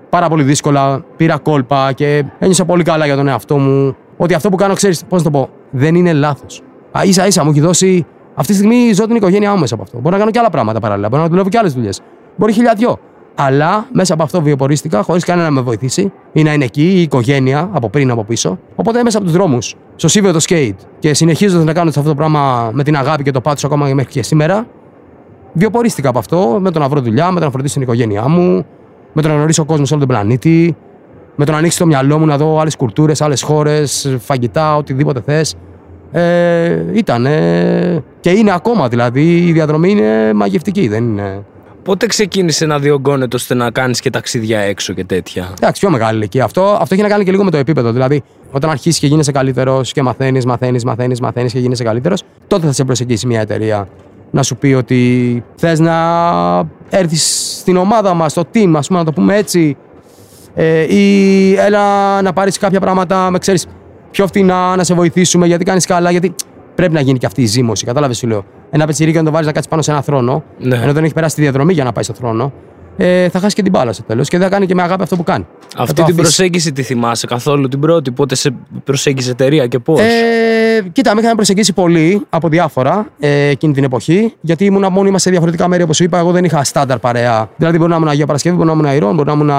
πάρα 0.08 0.28
πολύ 0.28 0.42
δύσκολα 0.42 1.04
πήρα 1.16 1.38
κόλπα 1.38 1.92
και 1.92 2.24
ένιωσα 2.38 2.64
πολύ 2.64 2.82
καλά 2.82 3.06
για 3.06 3.16
τον 3.16 3.28
εαυτό 3.28 3.58
μου. 3.58 3.96
Ότι 4.16 4.34
αυτό 4.34 4.48
που 4.48 4.56
κάνω, 4.56 4.74
ξέρεις, 4.74 5.04
πώς 5.04 5.22
να 5.24 5.30
το 5.30 5.38
πω, 5.38 5.48
δεν 5.70 5.94
είναι 5.94 6.12
λάθος. 6.12 6.62
σα 7.10 7.26
ίσα 7.26 7.44
μου 7.44 7.50
έχει 7.50 7.60
δώσει. 7.60 8.06
Αυτή 8.34 8.52
τη 8.52 8.58
στιγμή 8.58 8.92
ζω 8.92 9.06
την 9.06 9.16
οικογένειά 9.16 9.52
μου 9.52 9.58
μέσα 9.58 9.74
από 9.74 9.82
αυτό. 9.82 9.98
Μπορώ 9.98 10.10
να 10.10 10.18
κάνω 10.18 10.30
και 10.30 10.38
άλλα 10.38 10.50
πράγματα 10.50 10.80
παράλληλα. 10.80 11.08
Μπορώ 11.08 11.22
να 11.22 11.28
δουλεύω 11.28 11.48
και 11.48 11.58
άλλες 11.58 11.72
δουλειές. 11.72 12.00
Μπορεί 12.36 12.52
χιλιαδιό. 12.52 12.98
Αλλά 13.40 13.86
μέσα 13.92 14.14
από 14.14 14.22
αυτό 14.22 14.42
βιοπορίστηκα 14.42 15.02
χωρίς 15.02 15.24
κανένα 15.24 15.48
να 15.48 15.54
με 15.54 15.60
βοηθήσει 15.60 16.12
ή 16.32 16.42
να 16.42 16.52
είναι 16.52 16.64
εκεί 16.64 16.82
η 16.82 17.00
οικογένεια 17.00 17.68
από 17.72 17.88
πριν 17.88 18.10
από 18.10 18.24
πίσω. 18.24 18.58
Οπότε 18.76 19.02
μέσα 19.02 19.16
από 19.16 19.26
τους 19.26 19.34
δρόμους, 19.36 19.74
στο 19.96 20.08
σύμβιο 20.08 20.32
το 20.32 20.38
skate 20.48 20.74
και 20.98 21.14
συνεχίζοντας 21.14 21.64
να 21.64 21.72
κάνω 21.72 21.88
αυτό 21.88 22.02
το 22.02 22.14
πράγμα 22.14 22.70
με 22.72 22.82
την 22.82 22.96
αγάπη 22.96 23.22
και 23.22 23.30
το 23.30 23.40
πάθος 23.40 23.64
ακόμα 23.64 23.86
μέχρι 23.86 24.12
και 24.12 24.22
σήμερα, 24.22 24.66
βιοπορίστηκα 25.52 26.08
από 26.08 26.18
αυτό 26.18 26.58
με 26.60 26.70
το 26.70 26.78
να 26.78 26.88
βρω 26.88 27.00
δουλειά, 27.00 27.30
με 27.30 27.38
το 27.38 27.44
να 27.44 27.50
φροντίσω 27.50 27.74
την 27.74 27.82
οικογένειά 27.82 28.28
μου, 28.28 28.66
με 29.12 29.22
το 29.22 29.28
να 29.28 29.34
γνωρίσω 29.34 29.64
κόσμο 29.64 29.84
σε 29.84 29.94
όλο 29.94 30.06
τον 30.06 30.16
πλανήτη, 30.16 30.76
με 31.36 31.44
το 31.44 31.52
να 31.52 31.58
ανοίξει 31.58 31.78
το 31.78 31.86
μυαλό 31.86 32.18
μου 32.18 32.26
να 32.26 32.36
δω 32.36 32.58
άλλες 32.60 32.76
κουλτούρες, 32.76 33.20
άλλες 33.20 33.42
χώρες, 33.42 34.16
φαγητά, 34.18 34.76
οτιδήποτε 34.76 35.20
θες. 35.20 35.54
Ε, 36.12 36.84
ήταν 36.92 37.26
και 38.20 38.30
είναι 38.30 38.52
ακόμα 38.54 38.88
δηλαδή. 38.88 39.36
Η 39.36 39.52
διαδρομή 39.52 39.90
είναι 39.90 40.32
μαγευτική, 40.34 40.88
δεν 40.88 41.04
είναι. 41.04 41.44
Πότε 41.88 42.06
ξεκίνησε 42.06 42.66
να 42.66 42.78
διωγγώνεται 42.78 43.36
ώστε 43.36 43.54
να 43.54 43.70
κάνεις 43.70 44.00
και 44.00 44.10
ταξίδια 44.10 44.58
έξω 44.58 44.92
και 44.92 45.04
τέτοια; 45.04 45.52
Εντάξει, 45.60 45.80
πιο 45.80 45.90
μεγάλη 45.90 46.16
ηλικία. 46.16 46.44
Αυτό, 46.44 46.78
αυτό 46.80 46.94
έχει 46.94 47.02
να 47.02 47.08
κάνει 47.08 47.24
και 47.24 47.30
λίγο 47.30 47.44
με 47.44 47.50
το 47.50 47.56
επίπεδο. 47.56 47.92
Δηλαδή, 47.92 48.22
όταν 48.50 48.70
αρχίσεις 48.70 49.00
και 49.00 49.06
γίνεσαι 49.06 49.32
καλύτερος 49.32 49.92
και 49.92 50.02
μαθαίνεις, 50.02 50.44
μαθαίνεις, 50.44 50.84
μαθαίνεις, 50.84 51.20
μαθαίνεις 51.20 51.52
και 51.52 51.58
γίνεσαι 51.58 51.84
καλύτερος, 51.84 52.22
τότε 52.46 52.66
θα 52.66 52.72
σε 52.72 52.84
προσεγγίσει 52.84 53.26
μια 53.26 53.40
εταιρεία 53.40 53.88
να 54.30 54.42
σου 54.42 54.56
πει 54.56 54.72
ότι 54.72 55.44
θες 55.56 55.80
να 55.80 55.94
έρθεις 56.90 57.56
στην 57.58 57.76
ομάδα 57.76 58.14
μας, 58.14 58.32
στο 58.32 58.44
team, 58.54 58.72
ας 58.76 58.86
πούμε, 58.86 58.98
να 58.98 59.04
το 59.04 59.12
πούμε 59.12 59.36
έτσι, 59.36 59.76
ε, 60.54 60.94
ή 60.94 61.54
έλα 61.54 62.22
να 62.22 62.32
πάρεις 62.32 62.58
κάποια 62.58 62.80
πράγματα, 62.80 63.30
με 63.30 63.38
ξέρεις 63.38 63.66
πιο 64.10 64.26
φτηνά, 64.26 64.76
να 64.76 64.84
σε 64.84 64.94
βοηθήσουμε 64.94 65.46
γιατί 65.46 65.64
κάνεις 65.64 65.86
καλά. 65.86 66.10
Γιατί 66.10 66.34
πρέπει 66.74 66.92
να 66.92 67.00
γίνει 67.00 67.18
και 67.18 67.26
αυτή 67.26 67.42
η 67.42 67.46
ζήμωση. 67.46 67.84
Κατάλαβες, 67.84 68.16
σου 68.16 68.26
λέω. 68.26 68.44
Ένα 68.70 68.86
πετσυρίκι 68.86 69.16
να 69.16 69.24
το 69.24 69.30
βάλει 69.30 69.46
να 69.46 69.52
κάτσεις 69.52 69.70
πάνω 69.70 69.82
σε 69.82 69.90
ένα 69.90 70.02
θρόνο, 70.02 70.42
ναι. 70.58 70.76
ενώ 70.76 70.92
δεν 70.92 71.04
έχει 71.04 71.14
περάσει 71.14 71.34
τη 71.34 71.40
διαδρομή 71.40 71.72
για 71.72 71.84
να 71.84 71.92
πάει 71.92 72.04
στο 72.04 72.14
θρόνο, 72.14 72.52
ε, 73.00 73.28
θα 73.28 73.38
χάσει 73.38 73.54
και 73.54 73.62
την 73.62 73.72
μπάλα 73.72 73.92
στο 73.92 74.02
τέλος 74.02 74.28
και 74.28 74.38
δεν 74.38 74.46
θα 74.46 74.52
κάνει 74.52 74.66
και 74.66 74.74
με 74.74 74.82
αγάπη 74.82 75.02
αυτό 75.02 75.16
που 75.16 75.22
κάνει. 75.22 75.46
Αυτή 75.76 76.02
την 76.02 76.16
προσέγγιση 76.16 76.72
τη 76.72 76.82
θυμάσαι 76.82 77.26
καθόλου 77.26 77.68
την 77.68 77.80
πρώτη, 77.80 78.10
πότε 78.10 78.34
σε 78.34 78.54
προσέγγισε 78.84 79.30
εταιρεία 79.30 79.66
και 79.66 79.78
πώς; 79.78 80.00
Ε, 80.00 80.88
κοίτα, 80.92 81.14
με 81.14 81.20
είχαν 81.20 81.36
προσεγγίσει 81.36 81.72
πολύ 81.72 82.26
από 82.30 82.48
διάφορα 82.48 83.06
ε, 83.18 83.48
εκείνη 83.48 83.72
την 83.72 83.84
εποχή, 83.84 84.34
γιατί 84.40 84.64
ήμουν 84.64 84.92
μόνιμα 84.92 85.18
σε 85.18 85.30
διαφορετικά 85.30 85.68
μέρη 85.68 85.82
όπως 85.82 86.00
είπα. 86.00 86.18
Εγώ 86.18 86.30
δεν 86.30 86.44
είχα 86.44 86.64
στάνταρ 86.64 86.98
παρέα. 86.98 87.50
Δηλαδή, 87.56 87.78
μπορεί 87.78 87.90
να 87.90 87.96
ήμουν 87.96 88.08
Αγία 88.08 88.26
Παρασκευή, 88.26 88.56
μπορεί 88.56 88.68
να 88.68 88.74
ήμουν 88.74 88.86
Αϊρών, 88.86 89.14
μπορεί 89.14 89.28
να 89.28 89.34
ήμουν 89.34 89.50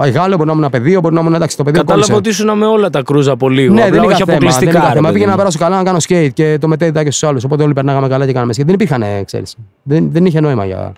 Αγάλο, 0.00 0.36
μπορεί 0.36 0.48
να 0.48 0.52
ήμουν 0.52 0.70
Παιδείο, 0.70 1.00
μπορεί 1.00 1.14
να 1.14 1.20
ήμουν 1.20 1.34
εντάξει 1.34 1.56
το 1.56 1.64
παιδί. 1.64 1.78
Κατάλαβα 1.78 2.14
ότι 2.14 2.28
ήσουν 2.28 2.58
με 2.58 2.66
όλα 2.66 2.90
τα 2.90 3.02
κρούζα 3.02 3.32
από 3.32 3.48
λίγο. 3.48 3.74
Ναι, 3.74 3.90
δεν 3.90 4.02
είχα 4.02 4.22
αποκλειστικά. 4.22 4.70
Δεν 4.72 4.80
είχα 4.82 4.92
θέμα. 4.92 5.10
Πήγαινα 5.12 5.30
να 5.30 5.36
περάσω 5.36 5.58
καλά 5.58 5.76
να 5.76 5.82
κάνω 5.82 5.98
skate 6.08 6.30
και 6.32 6.58
το 6.60 6.68
μετέδιδα 6.68 7.04
και 7.04 7.10
στους 7.10 7.28
άλλους. 7.28 7.44
Οπότε 7.44 7.62
όλοι 7.62 7.72
περνάγαμε 7.72 8.08
καλά 8.08 8.26
και 8.26 8.32
κάναμε 8.32 8.52
skate. 8.56 8.64
Δεν 8.64 8.74
υπήρχαν, 8.74 9.04
ξέρεις. 9.24 9.56
Δεν, 9.82 10.10
δεν 10.12 10.26
είχε 10.26 10.40
νόημα 10.40 10.64
για 10.64 10.92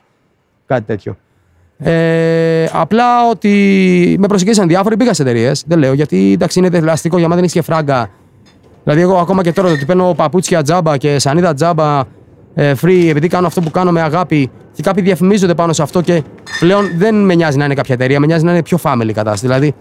κάτι 0.67 0.83
τέτοιο. 0.83 1.17
Ε, 1.83 2.69
απλά 2.73 3.29
ότι 3.31 4.17
με 4.19 4.27
προσεγγίσαν 4.27 4.69
διάφοροι, 4.69 4.97
πήγα 4.97 5.15
σε 5.15 5.23
εταιρείες. 5.23 5.65
Δεν 5.67 5.79
λέω 5.79 5.93
γιατί 5.93 6.33
εντάξει 6.33 6.59
είναι 6.59 6.69
δελαστικό 6.69 7.19
για 7.19 7.29
μένα 7.29 7.41
δεν 7.41 7.49
είχε 7.49 7.63
φράγκα. 7.63 8.11
Δηλαδή, 8.85 9.03
εγώ 9.03 9.17
ακόμα 9.17 9.43
και 9.43 9.53
τώρα 9.53 9.71
ότι 9.71 9.85
παίρνω 9.85 10.15
παπούτσια 10.17 10.63
τζάμπα 10.63 10.97
και 10.97 11.19
σανίδα 11.19 11.55
τζάμπα 11.55 12.01
ε, 12.55 12.73
free 12.83 13.07
επειδή 13.09 13.29
κάνω 13.29 13.47
αυτό 13.47 13.61
που 13.61 13.71
κάνω 13.71 13.91
με 13.91 14.01
αγάπη 14.01 14.51
και 14.73 14.83
κάποιοι 14.83 15.03
διαφημίζονται 15.03 15.55
πάνω 15.55 15.73
σε 15.73 15.83
αυτό 15.83 16.01
και 16.01 16.23
πλέον 16.59 16.91
δεν 16.97 17.25
με 17.25 17.35
νοιάζει 17.35 17.57
να 17.59 17.65
είναι 17.65 17.75
κάποια 17.75 17.95
εταιρεία, 17.95 18.21
με 18.21 18.27
νοιάζει 18.27 18.45
να 18.45 18.51
είναι 18.51 18.63
πιο 18.63 18.79
family 18.83 19.11
κατάσταση. 19.13 19.47
Δηλαδή, 19.47 19.75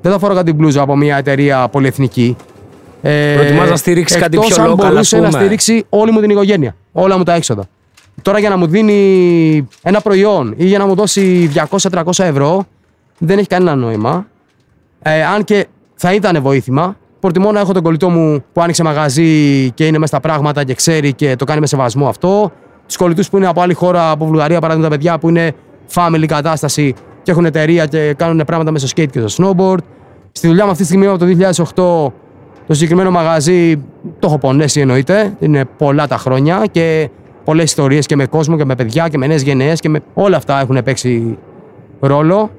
δεν 0.00 0.12
θα 0.12 0.18
φορώ 0.18 0.34
κάτι 0.34 0.52
μπλούζα 0.52 0.82
από 0.82 0.96
μια 0.96 1.16
εταιρεία 1.16 1.68
πολυεθνική. 1.68 2.36
Ε, 3.02 3.34
Προτιμάς 3.34 3.70
να 3.70 3.76
στηρίξεις 3.76 4.20
κάτι 4.20 4.38
πιο 4.38 4.56
local, 4.56 4.68
αν 4.68 4.74
μπορούσε 4.74 5.18
να 5.18 5.30
στηρίξει 5.30 5.84
όλη 5.88 6.10
μου 6.10 6.20
την 6.20 6.30
οικογένεια, 6.30 6.76
όλα 6.92 7.16
μου 7.16 7.22
τα 7.22 7.34
έξοδα. 7.34 7.64
Τώρα 8.22 8.38
για 8.38 8.48
να 8.48 8.56
μου 8.56 8.66
δίνει 8.66 9.68
ένα 9.82 10.00
προϊόν 10.00 10.54
ή 10.56 10.66
για 10.66 10.78
να 10.78 10.86
μου 10.86 10.94
δώσει 10.94 11.50
200-300 11.90 12.02
ευρώ 12.16 12.64
δεν 13.18 13.38
έχει 13.38 13.46
κανένα 13.46 13.74
νόημα. 13.74 14.26
Ε, 15.02 15.24
αν 15.24 15.44
και 15.44 15.66
θα 15.94 16.14
ήταν 16.14 16.42
βοήθημα, 16.42 16.96
προτιμώ 17.20 17.52
να 17.52 17.60
έχω 17.60 17.72
τον 17.72 17.82
κολλητό 17.82 18.10
μου 18.10 18.44
που 18.52 18.60
άνοιξε 18.60 18.82
μαγαζί 18.82 19.70
και 19.70 19.86
είναι 19.86 19.98
μέσα 19.98 20.06
στα 20.06 20.20
πράγματα 20.20 20.64
και 20.64 20.74
ξέρει 20.74 21.12
και 21.12 21.36
το 21.36 21.44
κάνει 21.44 21.60
με 21.60 21.66
σεβασμό 21.66 22.08
αυτό. 22.08 22.52
Τους 22.86 22.96
κολλητούς 22.96 23.30
που 23.30 23.36
είναι 23.36 23.46
από 23.46 23.60
άλλη 23.60 23.74
χώρα, 23.74 24.10
από 24.10 24.26
Βουλγαρία, 24.26 24.60
παράδειγμα, 24.60 24.88
τα 24.88 24.94
παιδιά 24.94 25.18
που 25.18 25.28
είναι 25.28 25.52
family 25.94 26.24
κατάσταση 26.26 26.94
και 27.22 27.30
έχουν 27.30 27.44
εταιρεία 27.44 27.86
και 27.86 28.14
κάνουν 28.14 28.44
πράγματα 28.46 28.70
μέσα 28.70 28.86
στο 28.86 29.02
skate 29.02 29.10
και 29.10 29.26
στο 29.26 29.54
snowboard. 29.56 29.78
Στη 30.32 30.46
δουλειά 30.46 30.64
μου 30.64 30.70
αυτή 30.70 30.82
τη 30.82 30.88
στιγμή 30.88 31.06
από 31.06 31.18
το 31.18 31.26
2008 32.12 32.12
το 32.66 32.74
συγκεκριμένο 32.74 33.10
μαγαζί 33.10 33.76
το 34.18 34.26
έχω 34.26 34.38
πονέσει 34.38 34.80
εννοείται. 34.80 35.36
Είναι 35.38 35.64
πολλά 35.78 36.06
τα 36.06 36.16
χρόνια 36.18 36.66
και 36.70 37.10
πολλές 37.46 37.64
ιστορίες 37.64 38.06
και 38.06 38.16
με 38.16 38.26
κόσμο 38.26 38.56
και 38.56 38.64
με 38.64 38.74
παιδιά 38.74 39.08
και 39.08 39.18
με 39.18 39.26
νέες 39.26 39.42
γενναίες 39.42 39.80
και 39.80 39.88
με 39.88 40.00
όλα 40.14 40.36
αυτά 40.36 40.60
έχουν 40.60 40.82
παίξει 40.82 41.38
ρόλο. 42.00 42.50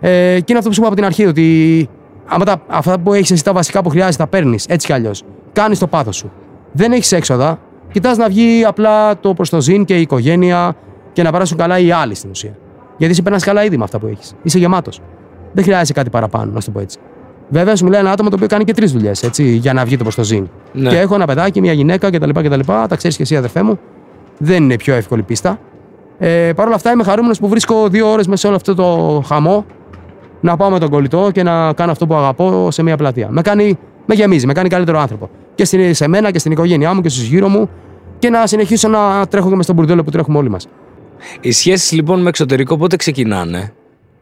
Ε, 0.00 0.08
και 0.38 0.44
είναι 0.48 0.58
αυτό 0.58 0.68
που 0.68 0.74
σου 0.74 0.80
είπα 0.80 0.86
από 0.86 0.96
την 0.96 1.04
αρχή, 1.04 1.26
ότι 1.26 1.88
άμα 2.26 2.44
τα, 2.44 2.62
αυτά 2.66 2.98
που 2.98 3.12
έχεις 3.12 3.30
εσύ 3.30 3.44
τα 3.44 3.52
βασικά 3.52 3.82
που 3.82 3.88
χρειάζεται 3.88 4.22
τα 4.22 4.26
παίρνεις 4.26 4.66
έτσι 4.66 4.86
κι 4.86 4.92
αλλιώς. 4.92 5.22
Κάνεις 5.52 5.78
το 5.78 5.86
πάθος 5.86 6.16
σου. 6.16 6.32
Δεν 6.72 6.92
έχεις 6.92 7.12
έξοδα. 7.12 7.58
Κοιτάς 7.92 8.16
να 8.16 8.28
βγει 8.28 8.64
απλά 8.64 9.18
το 9.18 9.34
προς 9.34 9.50
το 9.50 9.60
ζήν 9.60 9.84
και 9.84 9.96
η 9.96 10.00
οικογένεια 10.00 10.76
και 11.12 11.22
να 11.22 11.32
περάσουν 11.32 11.56
καλά 11.56 11.78
οι 11.78 11.90
άλλοι 11.90 12.14
στην 12.14 12.30
ουσία. 12.30 12.56
Γιατί 12.96 13.12
εσύ 13.12 13.22
περνάς 13.22 13.44
καλά 13.44 13.64
ήδη 13.64 13.76
με 13.76 13.84
αυτά 13.84 13.98
που 13.98 14.06
έχεις. 14.06 14.34
Είσαι 14.42 14.58
γεμάτος. 14.58 15.00
Δεν 15.52 15.64
χρειάζεται 15.64 15.92
κάτι 15.92 16.10
παραπάνω, 16.10 16.52
να 16.52 16.60
σου 16.60 16.66
το 16.66 16.72
πω 16.72 16.80
έτσι. 16.80 16.98
Βέβαια, 17.48 17.76
σου 17.76 17.84
μιλάει 17.84 18.00
ένα 18.00 18.10
άτομο 18.10 18.28
το 18.28 18.34
οποίο 18.36 18.48
κάνει 18.48 18.64
και 18.64 18.74
τρεις 18.74 18.92
δουλειές 18.92 19.30
για 19.36 19.72
να 19.72 19.84
βγει 19.84 19.96
το 19.96 20.02
προς 20.02 20.14
το 20.14 20.24
ζήν. 20.24 20.48
Ναι. 20.72 20.88
Και 20.88 20.98
έχω 20.98 21.14
ένα 21.14 21.26
παιδάκι, 21.26 21.60
μια 21.60 21.72
γυναίκα 21.72 22.10
κτλ. 22.10 22.60
Τα 22.88 22.96
ξέρεις 22.96 23.16
και 23.16 23.22
εσύ, 23.22 23.36
αδερφέ 23.36 23.62
μου 23.62 23.78
δεν 24.38 24.62
είναι 24.62 24.76
πιο 24.76 24.94
εύκολη 24.94 25.22
πίστα. 25.22 25.58
Ε, 26.18 26.52
Παρ' 26.56 26.66
όλα 26.66 26.74
αυτά 26.74 26.90
είμαι 26.90 27.04
χαρούμενος 27.04 27.38
που 27.38 27.48
βρίσκω 27.48 27.88
δύο 27.88 28.10
ώρες 28.10 28.26
μέσα 28.26 28.40
σε 28.40 28.46
όλο 28.46 28.56
αυτό 28.56 28.74
το 28.74 29.22
χαμό 29.26 29.64
να 30.40 30.56
πάω 30.56 30.70
με 30.70 30.78
τον 30.78 30.90
κολλητό 30.90 31.30
και 31.32 31.42
να 31.42 31.72
κάνω 31.72 31.90
αυτό 31.90 32.06
που 32.06 32.14
αγαπώ 32.14 32.70
σε 32.70 32.82
μια 32.82 32.96
πλατεία. 32.96 33.28
Με, 33.30 33.42
κάνει, 33.42 33.78
με 34.06 34.14
γεμίζει, 34.14 34.46
με 34.46 34.52
κάνει 34.52 34.68
καλύτερο 34.68 34.98
άνθρωπο. 34.98 35.30
Και 35.54 35.64
σε 35.94 36.08
μένα 36.08 36.30
και 36.30 36.38
στην 36.38 36.52
οικογένειά 36.52 36.94
μου 36.94 37.00
και 37.00 37.08
στους 37.08 37.24
γύρω 37.24 37.48
μου 37.48 37.70
και 38.18 38.30
να 38.30 38.46
συνεχίσω 38.46 38.88
να 38.88 39.26
τρέχω 39.26 39.48
και 39.48 39.54
με 39.54 39.62
στον 39.62 39.74
μπουρδέλο 39.74 40.04
που 40.04 40.10
τρέχουμε 40.10 40.38
όλοι 40.38 40.50
μας. 40.50 40.68
Οι 41.40 41.52
σχέσεις 41.52 41.92
λοιπόν 41.92 42.22
με 42.22 42.28
εξωτερικό 42.28 42.76
πότε 42.76 42.96
ξεκινάνε; 42.96 43.72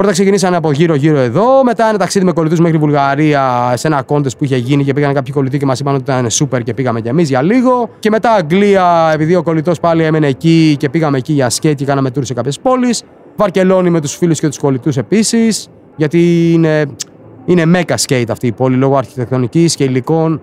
Πρώτα 0.02 0.16
ξεκινήσανε 0.16 0.56
από 0.56 0.72
γύρω-γύρω 0.72 1.18
εδώ. 1.18 1.64
Μετά 1.64 1.88
ένα 1.88 1.98
ταξίδι 1.98 2.24
με 2.24 2.32
κολλητούς 2.32 2.60
μέχρι 2.60 2.78
Βουλγαρία 2.78 3.72
σε 3.76 3.86
ένα 3.86 4.02
κόντε 4.02 4.28
που 4.38 4.44
είχε 4.44 4.56
γίνει 4.56 4.84
και 4.84 4.92
πήγαν 4.92 5.14
κάποιοι 5.14 5.32
κολλητοί 5.32 5.58
και 5.58 5.66
μας 5.66 5.80
είπαν 5.80 5.94
ότι 5.94 6.02
ήταν 6.02 6.30
σούπερ 6.30 6.62
και 6.62 6.74
πήγαμε 6.74 7.00
κι 7.00 7.08
εμείς 7.08 7.28
για 7.28 7.42
λίγο. 7.42 7.90
Και 7.98 8.10
μετά 8.10 8.32
Αγγλία, 8.32 9.10
επειδή 9.12 9.34
ο 9.34 9.42
κολλητός 9.42 9.80
πάλι 9.80 10.02
έμενε 10.02 10.26
εκεί 10.26 10.76
και 10.78 10.88
πήγαμε 10.88 11.18
εκεί 11.18 11.32
για 11.32 11.50
σκέτ 11.50 11.76
και 11.76 11.84
κάναμε 11.84 12.10
τουρ 12.10 12.24
σε 12.24 12.34
κάποιες 12.34 12.60
πόλεις. 12.60 13.02
Βαρκελόνη 13.36 13.90
με 13.90 14.00
τους 14.00 14.16
φίλους 14.16 14.40
και 14.40 14.48
τους 14.48 14.58
κολλητούς 14.58 14.96
επίσης. 14.96 15.68
Γιατί 15.96 16.52
είναι, 16.52 16.86
είναι 17.44 17.64
μέκα 17.64 17.96
skate 17.96 18.30
αυτή 18.30 18.46
η 18.46 18.52
πόλη 18.52 18.76
λόγω 18.76 18.96
αρχιτεκτονικής 18.96 19.74
και 19.74 19.84
υλικών. 19.84 20.40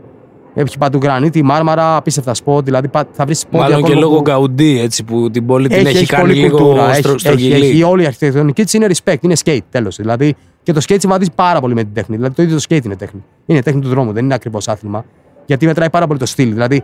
Έχει 0.54 0.78
παντού 0.78 1.00
γρανίτη, 1.02 1.44
μάρμαρα, 1.44 1.96
απίστευτα 1.96 2.34
σποτ. 2.34 2.64
Δηλαδή 2.64 2.90
θα 3.12 3.26
βρεις 3.26 3.40
σποτ. 3.40 3.62
Μάλλον 3.62 3.84
και 3.84 3.94
λόγω 3.94 4.22
Γκαουντί, 4.22 4.80
έτσι 4.80 5.04
που 5.04 5.32
την 5.32 5.46
πόλη 5.46 5.68
την 5.68 5.86
έχει, 5.86 5.98
έχει 5.98 6.06
κάνει 6.06 6.34
λίγο 6.34 6.76
στρο, 6.94 7.12
έχει, 7.12 7.28
έχει, 7.28 7.52
έχει, 7.52 7.84
όλη 7.84 8.04
η 8.04 8.06
αρχιτεκτονική 8.06 8.64
της 8.64 8.74
είναι 8.74 8.88
respect, 8.90 9.18
είναι 9.22 9.36
skate 9.46 9.60
τέλος. 9.70 9.96
Δηλαδή 9.96 10.36
και 10.64 10.74
το 10.74 10.82
skate 10.88 11.00
συμβαδίζει 11.00 11.32
πάρα 11.36 11.60
πολύ 11.60 11.74
με 11.74 11.84
την 11.84 11.94
τέχνη. 11.94 12.16
Δηλαδή 12.16 12.36
το 12.36 12.44
ίδιο 12.44 12.56
το 12.56 12.64
skate 12.70 12.86
είναι 12.86 12.96
τέχνη. 12.96 13.24
Είναι 13.46 13.62
τέχνη 13.62 13.82
του 13.82 13.88
δρόμου, 13.88 14.12
δεν 14.12 14.24
είναι 14.24 14.34
ακριβώς 14.34 14.68
άθλημα. 14.68 15.06
Γιατί 15.46 15.66
μετράει 15.66 15.90
πάρα 15.90 16.08
πολύ 16.08 16.20
το 16.20 16.26
στυλ. 16.26 16.50
Δηλαδή 16.50 16.84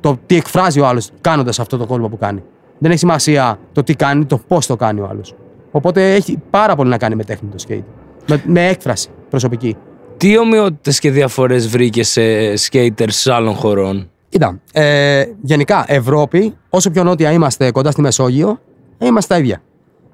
το 0.00 0.18
τι 0.26 0.36
εκφράζει 0.36 0.80
ο 0.80 0.86
άλλος 0.86 1.10
κάνοντας 1.20 1.58
αυτό 1.58 1.76
το 1.76 1.86
κόλπο 1.86 2.08
που 2.08 2.18
κάνει. 2.18 2.42
Δεν 2.78 2.90
έχει 2.90 2.98
σημασία 2.98 3.58
το 3.72 3.82
τι 3.82 3.94
κάνει, 3.94 4.24
το 4.24 4.40
πώς 4.48 4.66
το 4.66 4.76
κάνει 4.76 5.00
ο 5.00 5.08
άλλος. 5.10 5.34
Οπότε 5.70 6.14
έχει 6.14 6.38
πάρα 6.50 6.76
πολύ 6.76 6.90
να 6.90 6.98
κάνει 6.98 7.14
με 7.14 7.24
τέχνη 7.24 7.48
το 7.48 7.64
skate. 7.68 7.84
Με, 8.26 8.42
με 8.46 8.68
έκφραση 8.68 9.08
προσωπική. 9.30 9.76
Τι 10.18 10.38
ομοιότητες 10.38 10.98
και 10.98 11.10
διαφορές 11.10 11.68
βρήκε 11.68 12.04
σε 12.04 12.20
skaters 12.52 13.30
άλλων 13.30 13.54
χωρών; 13.54 14.10
Κοίτα, 14.28 14.60
ε, 14.72 15.24
γενικά 15.42 15.84
Ευρώπη, 15.88 16.54
όσο 16.68 16.90
πιο 16.90 17.04
νότια 17.04 17.32
είμαστε 17.32 17.70
κοντά 17.70 17.90
στη 17.90 18.00
Μεσόγειο, 18.00 18.60
είμαστε 18.98 19.34
τα 19.34 19.40
ίδια. 19.40 19.62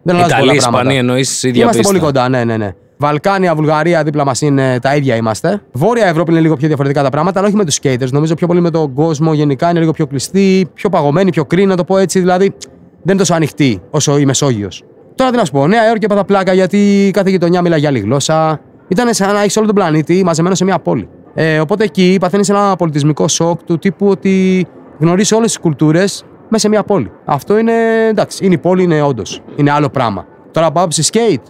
Δεν 0.02 0.16
Ιταλία, 0.18 0.54
Ισπανία 0.54 0.98
εννοείς 0.98 1.42
ίδια 1.42 1.62
Είμαστε 1.62 1.82
πολύ 1.82 1.98
κοντά, 1.98 2.28
ναι, 2.28 2.44
ναι, 2.44 2.56
ναι. 2.56 2.74
Βαλκάνια, 2.96 3.54
Βουλγαρία, 3.54 4.02
δίπλα 4.02 4.24
μας 4.24 4.40
είναι 4.40 4.78
τα 4.80 4.96
ίδια 4.96 5.16
είμαστε. 5.16 5.62
Βόρεια 5.72 6.06
Ευρώπη 6.06 6.30
είναι 6.30 6.40
λίγο 6.40 6.56
πιο 6.56 6.66
διαφορετικά 6.68 7.02
τα 7.02 7.08
πράγματα, 7.08 7.38
αλλά 7.38 7.48
όχι 7.48 7.56
με 7.56 7.64
τους 7.64 7.78
skaters. 7.82 8.10
Νομίζω 8.10 8.34
πιο 8.34 8.46
πολύ 8.46 8.60
με 8.60 8.70
τον 8.70 8.94
κόσμο 8.94 9.34
γενικά 9.34 9.70
είναι 9.70 9.78
λίγο 9.78 9.92
πιο 9.92 10.06
κλειστή, 10.06 10.68
πιο 10.74 10.88
παγωμένη, 10.88 11.30
πιο 11.30 11.44
κρίνη, 11.44 11.66
να 11.66 11.76
το 11.76 11.84
πω 11.84 11.98
έτσι. 11.98 12.18
Δηλαδή 12.18 12.54
δεν 13.02 13.02
είναι 13.04 13.18
τόσο 13.18 13.34
ανοιχτή 13.34 13.80
όσο 13.90 14.18
η 14.18 14.24
Μεσόγειος. 14.24 14.84
Τώρα 15.14 15.30
τι 15.30 15.36
να 15.36 15.44
σου 15.44 15.52
πω, 15.52 15.66
Νέα 15.66 15.86
Υόρκη 15.88 16.04
έπαθα 16.04 16.24
πλάκα 16.24 16.52
γιατί 16.52 17.10
κάθε 17.12 17.30
γειτονιά 17.30 17.62
μιλάει 17.62 17.78
για 17.78 17.88
άλλη 17.88 17.98
γλώσσα. 17.98 18.60
Ήταν 18.88 19.14
σαν 19.14 19.32
να 19.32 19.40
έχεις 19.40 19.56
όλο 19.56 19.66
τον 19.66 19.74
πλανήτη 19.74 20.24
μαζεμένο 20.24 20.54
σε 20.54 20.64
μια 20.64 20.78
πόλη. 20.78 21.08
Ε, 21.34 21.60
οπότε 21.60 21.84
εκεί 21.84 22.16
παθαίνεις 22.20 22.48
ένα 22.48 22.76
πολιτισμικό 22.76 23.28
σοκ 23.28 23.62
του 23.62 23.78
τύπου 23.78 24.06
ότι 24.06 24.66
γνωρίζεις 24.98 25.32
όλες 25.32 25.46
τις 25.46 25.58
κουλτούρες 25.58 26.24
μέσα 26.48 26.62
σε 26.62 26.68
μια 26.68 26.82
πόλη. 26.82 27.10
Αυτό 27.24 27.58
είναι 27.58 27.72
εντάξει, 28.08 28.44
είναι 28.44 28.54
η 28.54 28.58
πόλη, 28.58 28.82
είναι 28.82 29.02
όντως. 29.02 29.40
Είναι 29.56 29.70
άλλο 29.70 29.88
πράγμα. 29.88 30.26
Τώρα 30.50 30.66
από 30.66 30.80
άποψη 30.80 31.10
skate, 31.12 31.42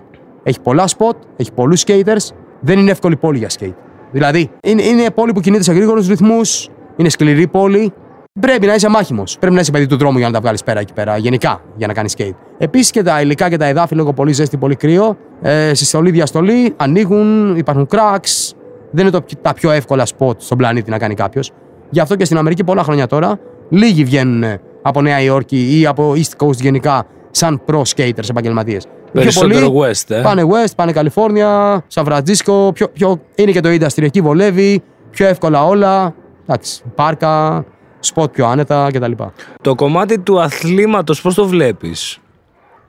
έχει 0.43 0.61
πολλά 0.61 0.89
spot, 0.97 1.17
έχει 1.37 1.53
πολλούς 1.53 1.85
skaters, 1.87 2.35
δεν 2.61 2.79
είναι 2.79 2.91
εύκολη 2.91 3.17
πόλη 3.17 3.39
για 3.39 3.49
skate. 3.59 3.75
Δηλαδή, 4.13 4.51
είναι, 4.63 4.83
είναι 4.83 5.11
πόλη 5.11 5.33
που 5.33 5.41
κινείται 5.41 5.63
σε 5.63 5.73
γρήγορους 5.73 6.09
ρυθμούς, 6.09 6.69
είναι 6.97 7.09
σκληρή 7.09 7.47
πόλη. 7.47 7.93
Πρέπει 8.41 8.67
να 8.67 8.75
είσαι 8.75 8.89
μάχημο. 8.89 9.23
Πρέπει 9.41 9.55
να 9.55 9.61
είσαι 9.61 9.71
παιδί 9.71 9.87
του 9.87 9.97
δρόμου 9.97 10.19
για 10.19 10.27
να 10.27 10.33
τα 10.33 10.41
βγάλεις 10.41 10.63
πέρα 10.63 10.81
εκεί 10.81 10.93
πέρα. 10.93 11.17
Γενικά 11.17 11.61
για 11.77 11.87
να 11.87 11.93
κάνεις 11.93 12.15
skate. 12.19 12.35
Επίσης 12.59 12.91
και 12.91 13.03
τα 13.03 13.21
υλικά 13.21 13.49
και 13.49 13.57
τα 13.57 13.67
εδάφη, 13.67 13.95
λόγω 13.95 14.13
πολύ 14.13 14.33
ζέστη, 14.33 14.57
πολύ 14.57 14.77
κρύο, 14.77 15.17
ε, 15.43 15.75
συστολή 15.75 16.11
διαστολή, 16.11 16.75
ανοίγουν, 16.77 17.57
υπάρχουν 17.57 17.89
cracks. 17.91 18.53
Δεν 18.91 19.07
είναι 19.07 19.11
το, 19.11 19.25
τα 19.43 19.55
πιο 19.55 19.71
εύκολα 19.71 20.07
spot 20.19 20.37
στον 20.37 20.59
πλανήτη 20.59 20.91
να 20.91 20.99
κάνει 20.99 21.15
κάποιος. 21.15 21.51
Γι' 21.91 22.01
αυτό 22.01 22.17
και 22.17 22.25
στην 22.25 22.37
Αμερική 22.39 22.65
πολλά 22.65 22.83
χρόνια 22.83 23.07
τώρα, 23.07 23.39
λίγοι 23.69 24.05
βγαίνουν 24.05 24.59
από 24.83 25.03
Νέα 25.03 25.21
Υόρκη 25.21 25.81
ή 25.81 25.87
από 25.87 26.13
East 26.17 26.47
Coast 26.47 26.57
γενικά 26.61 27.07
σαν 27.31 27.63
pro 27.67 27.83
skaters 27.95 28.29
επαγγελματίες. 28.31 28.87
Περισσότερο 29.13 29.73
West, 29.81 30.15
ε. 30.15 30.21
Πάνε 30.21 30.43
West, 30.43 30.73
πάνε 30.77 30.93
Καλιφόρνια, 30.93 31.83
Σαν 31.87 32.05
Φραντζίσκο. 32.05 32.71
Πιο, 32.75 32.89
πιο, 32.89 33.21
είναι 33.35 33.51
και 33.51 33.61
το 33.61 33.69
industry 33.69 34.03
εκεί, 34.03 34.21
βολεύει. 34.21 34.83
Πιο 35.11 35.27
εύκολα 35.27 35.67
όλα. 35.67 36.15
Εντάξει, 36.43 36.83
πάρκα, 36.95 37.65
σποτ 38.05 38.31
πιο 38.31 38.47
άνετα 38.47 38.89
κτλ. 38.93 39.13
Το 39.61 39.75
κομμάτι 39.75 40.19
του 40.19 40.41
αθλήματος, 40.41 41.21
πώς 41.21 41.35
το 41.35 41.47
βλέπεις; 41.47 42.19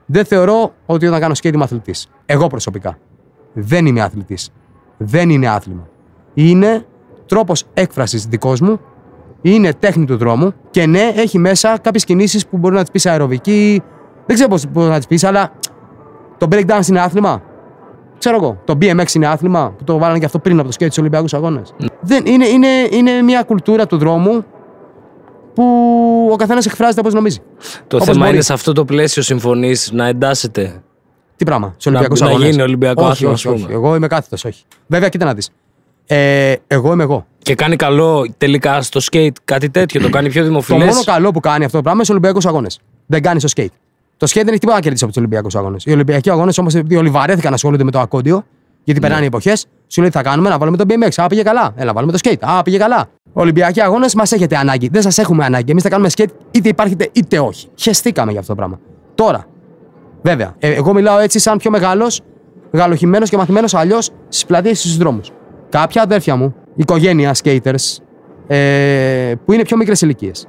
Δεν 0.06 0.24
θεωρώ 0.24 0.74
ότι 0.86 1.06
όταν 1.06 1.20
κάνω 1.20 1.34
skate 1.42 1.54
είμαι 1.54 1.64
αθλητής. 1.64 2.08
Εγώ 2.26 2.46
προσωπικά. 2.46 2.98
Δεν 3.52 3.86
είμαι 3.86 4.00
αθλητής. 4.00 4.50
Δεν 4.96 5.30
είναι 5.30 5.48
άθλημα. 5.48 5.88
Είναι 6.34 6.86
τρόπος 7.26 7.64
έκφρασης 7.74 8.26
δικός 8.26 8.60
μου. 8.60 8.80
Είναι 9.42 9.72
τέχνη 9.72 10.04
του 10.04 10.16
δρόμου. 10.16 10.52
Και 10.70 10.86
ναι, 10.86 11.12
έχει 11.16 11.38
μέσα 11.38 11.78
κάποιες 11.78 12.04
κινήσεις 12.04 12.46
που 12.46 12.56
μπορεί 12.58 12.74
να 12.74 12.80
τις 12.80 12.90
πεις 12.90 13.06
αεροβική. 13.06 13.82
Δεν 14.26 14.34
ξέρω 14.34 14.48
πώς 14.50 14.64
να 14.72 14.96
τις 14.96 15.06
πεις, 15.06 15.24
αλλά 15.24 15.52
το 16.38 16.48
breakdance 16.50 16.86
είναι 16.88 17.00
άθλημα. 17.00 17.42
Ξέρω 18.18 18.36
εγώ. 18.36 18.60
Το 18.64 18.78
BMX 18.80 19.14
είναι 19.14 19.26
άθλημα 19.26 19.74
που 19.78 19.84
το 19.84 19.98
βάλανε 19.98 20.18
και 20.18 20.24
αυτό 20.24 20.38
πριν 20.38 20.58
από 20.58 20.66
το 20.66 20.72
σκέτη 20.72 20.90
του 20.90 20.96
Ολυμπιακούς 21.00 21.34
Αγώνες. 21.34 21.74
Δεν, 22.00 22.26
είναι, 22.26 22.46
είναι, 22.46 22.66
είναι 22.90 23.22
μια 23.22 23.42
κουλτούρα 23.42 23.86
του 23.86 23.98
δρόμου 23.98 24.44
που 25.56 26.28
ο 26.32 26.36
καθένα 26.36 26.62
εκφράζεται 26.66 27.00
όπω 27.00 27.10
νομίζει. 27.10 27.38
Το 27.86 27.96
Όπως 27.96 28.08
θέμα 28.08 28.18
μπορεί. 28.18 28.30
είναι 28.34 28.42
σε 28.42 28.52
αυτό 28.52 28.72
το 28.72 28.84
πλαίσιο 28.84 29.22
συμφωνεί 29.22 29.74
να 29.90 30.06
εντάσσετε. 30.06 30.82
Τι 31.36 31.44
πράγμα, 31.44 31.74
στου 31.76 31.90
Να- 31.90 31.98
Ολυμπιακού 31.98 32.24
να 32.24 32.30
Αγώνε. 32.30 32.48
γίνει 32.50 32.62
Ολυμπιακό 32.62 33.02
όχι, 33.02 33.10
άθλημα, 33.10 33.32
όχι, 33.32 33.48
ας 33.48 33.54
όχι. 33.54 33.62
πούμε. 33.62 33.74
Εγώ 33.74 33.94
είμαι 33.94 34.06
κάθετο, 34.06 34.48
όχι. 34.48 34.62
Βέβαια, 34.86 35.08
κοίτα 35.08 35.24
να 35.24 35.34
δει. 35.34 35.42
Ε, 36.06 36.54
εγώ 36.66 36.92
είμαι 36.92 37.02
εγώ. 37.02 37.26
Και 37.38 37.54
κάνει 37.54 37.76
καλό 37.76 38.26
τελικά 38.38 38.82
στο 38.82 39.00
skate 39.12 39.30
κάτι 39.44 39.70
τέτοιο, 39.70 40.00
το 40.00 40.08
κάνει 40.08 40.28
πιο 40.30 40.40
Το 40.42 40.46
δημοφιλέ. 40.46 40.84
μόνο 40.84 41.02
καλό 41.04 41.30
που 41.30 41.40
κάνει 41.40 41.64
αυτό 41.64 41.76
το 41.76 41.82
πράγμα 41.82 42.02
είναι 42.04 42.04
στου 42.04 42.16
Ολυμπιακού 42.22 42.48
Αγώνε. 42.48 42.68
Δεν 43.06 43.22
κάνει 43.22 43.40
στο 43.40 43.48
skate. 43.56 43.72
Το 44.16 44.26
skate 44.30 44.34
δεν 44.34 44.48
έχει 44.48 44.58
τίποτα 44.58 44.74
να 44.74 44.80
κερδίσει 44.82 45.04
από 45.04 45.12
του 45.12 45.18
Ολυμπιακού 45.26 45.58
Αγώνε. 45.58 45.76
Οι 45.84 45.92
Ολυμπιακοί 45.92 46.30
Αγώνε 46.30 46.52
όμω, 46.58 46.68
επειδή 46.74 46.96
όλοι 46.96 47.10
βαρέθηκαν 47.10 47.48
να 47.50 47.54
ασχολούνται 47.56 47.84
με 47.84 47.90
το 47.90 48.00
ακόντιο, 48.00 48.44
γιατί 48.86 49.00
περνάνε 49.00 49.22
οι 49.22 49.26
εποχές, 49.26 49.66
σου 49.86 50.00
λέει 50.00 50.10
τι 50.10 50.16
θα 50.16 50.22
κάνουμε, 50.22 50.48
να 50.48 50.58
βάλουμε 50.58 50.76
το 50.76 50.84
BMX. 50.88 51.08
Α, 51.16 51.26
πήγε 51.26 51.42
καλά. 51.42 51.72
Έλα, 51.76 51.92
βάλουμε 51.92 52.12
το 52.12 52.18
skate. 52.22 52.38
Α, 52.40 52.62
πήγε 52.62 52.78
καλά. 52.78 53.08
Ολυμπιακοί 53.32 53.82
Αγώνες 53.82 54.14
μας 54.14 54.32
έχετε 54.32 54.56
ανάγκη. 54.56 54.88
Δεν 54.88 55.02
σας 55.02 55.18
έχουμε 55.18 55.44
ανάγκη. 55.44 55.70
Εμείς 55.70 55.82
θα 55.82 55.88
κάνουμε 55.88 56.08
skate 56.16 56.30
είτε 56.50 56.68
υπάρχετε 56.68 57.08
είτε 57.12 57.38
όχι. 57.38 57.68
Χεστήκαμε 57.74 58.30
για 58.30 58.40
αυτό 58.40 58.52
το 58.52 58.58
πράγμα. 58.58 58.80
Τώρα, 59.14 59.46
βέβαια, 60.22 60.54
ε, 60.58 60.72
εγώ 60.72 60.92
μιλάω 60.92 61.18
έτσι 61.18 61.38
σαν 61.38 61.58
πιο 61.58 61.70
μεγάλος, 61.70 62.20
γαλοχημένο 62.72 63.26
και 63.26 63.36
μαθημένος 63.36 63.74
αλλιώς 63.74 64.10
στις 64.28 64.46
πλατείες 64.46 64.80
και 64.80 64.86
στους 64.86 64.96
δρόμους. 64.96 65.30
Κάποια 65.68 66.02
αδέρφια 66.02 66.36
μου, 66.36 66.54
οικογένεια 66.74 67.34
skaters, 67.42 67.96
ε, 68.46 69.32
που 69.44 69.52
είναι 69.52 69.62
πιο 69.62 69.76
μικρές 69.76 70.00
ηλικίες 70.00 70.46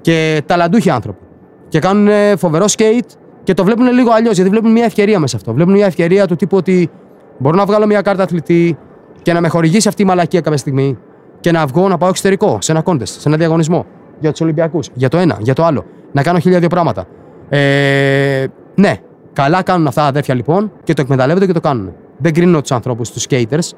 και 0.00 0.42
ταλαντούχοι 0.46 0.90
άνθρωποι. 0.90 1.24
Και 1.68 1.78
κάνουν 1.78 2.08
ε, 2.08 2.36
φοβερό 2.36 2.64
skate 2.76 3.10
και 3.42 3.54
το 3.54 3.64
βλέπουν 3.64 3.92
λίγο 3.92 4.10
αλλιώς 4.12 4.34
γιατί 4.34 4.50
βλέπουν 4.50 4.72
μια 4.72 4.84
ευκαιρία 4.84 5.18
μέσα 5.18 5.26
σε 5.26 5.36
αυτό. 5.36 5.52
Βλέπουν 5.52 5.72
μια 5.72 5.86
ευκαιρία 5.86 6.26
του 6.26 6.36
τύπου 6.36 6.56
ότι 6.56 6.90
μπορώ 7.38 7.56
να 7.56 7.66
βγάλω 7.66 7.86
μια 7.86 8.00
κάρτα 8.00 8.22
αθλητή 8.22 8.78
και 9.22 9.32
να 9.32 9.40
με 9.40 9.48
χορηγήσει 9.48 9.88
αυτή 9.88 10.02
η 10.02 10.04
μαλακία 10.04 10.40
κάποια 10.40 10.58
στιγμή 10.58 10.98
και 11.40 11.52
να 11.52 11.66
βγω 11.66 11.88
να 11.88 11.98
πάω 11.98 12.08
εξωτερικό 12.08 12.58
σε 12.60 12.72
ένα 12.72 12.82
contest, 12.84 13.06
σε 13.06 13.28
ένα 13.28 13.36
διαγωνισμό 13.36 13.86
για 14.20 14.30
τους 14.30 14.40
Ολυμπιακούς. 14.40 14.88
Για 14.94 15.08
το 15.08 15.18
ένα, 15.18 15.36
για 15.40 15.54
το 15.54 15.64
άλλο. 15.64 15.84
Να 16.12 16.22
κάνω 16.22 16.38
χίλια 16.38 16.58
δύο 16.58 16.68
πράγματα. 16.68 17.06
Ε, 17.48 18.46
ναι, 18.74 18.96
καλά 19.32 19.62
κάνουν 19.62 19.86
αυτά 19.86 20.02
τα 20.02 20.06
αδέρφια 20.08 20.34
λοιπόν 20.34 20.72
και 20.84 20.94
το 20.94 21.02
εκμεταλλεύονται 21.02 21.46
και 21.46 21.52
το 21.52 21.60
κάνουν. 21.60 21.94
Δεν 22.16 22.32
κρίνω 22.34 22.60
τους 22.60 22.72
ανθρώπους, 22.72 23.10
τους 23.10 23.26
skaters. 23.28 23.70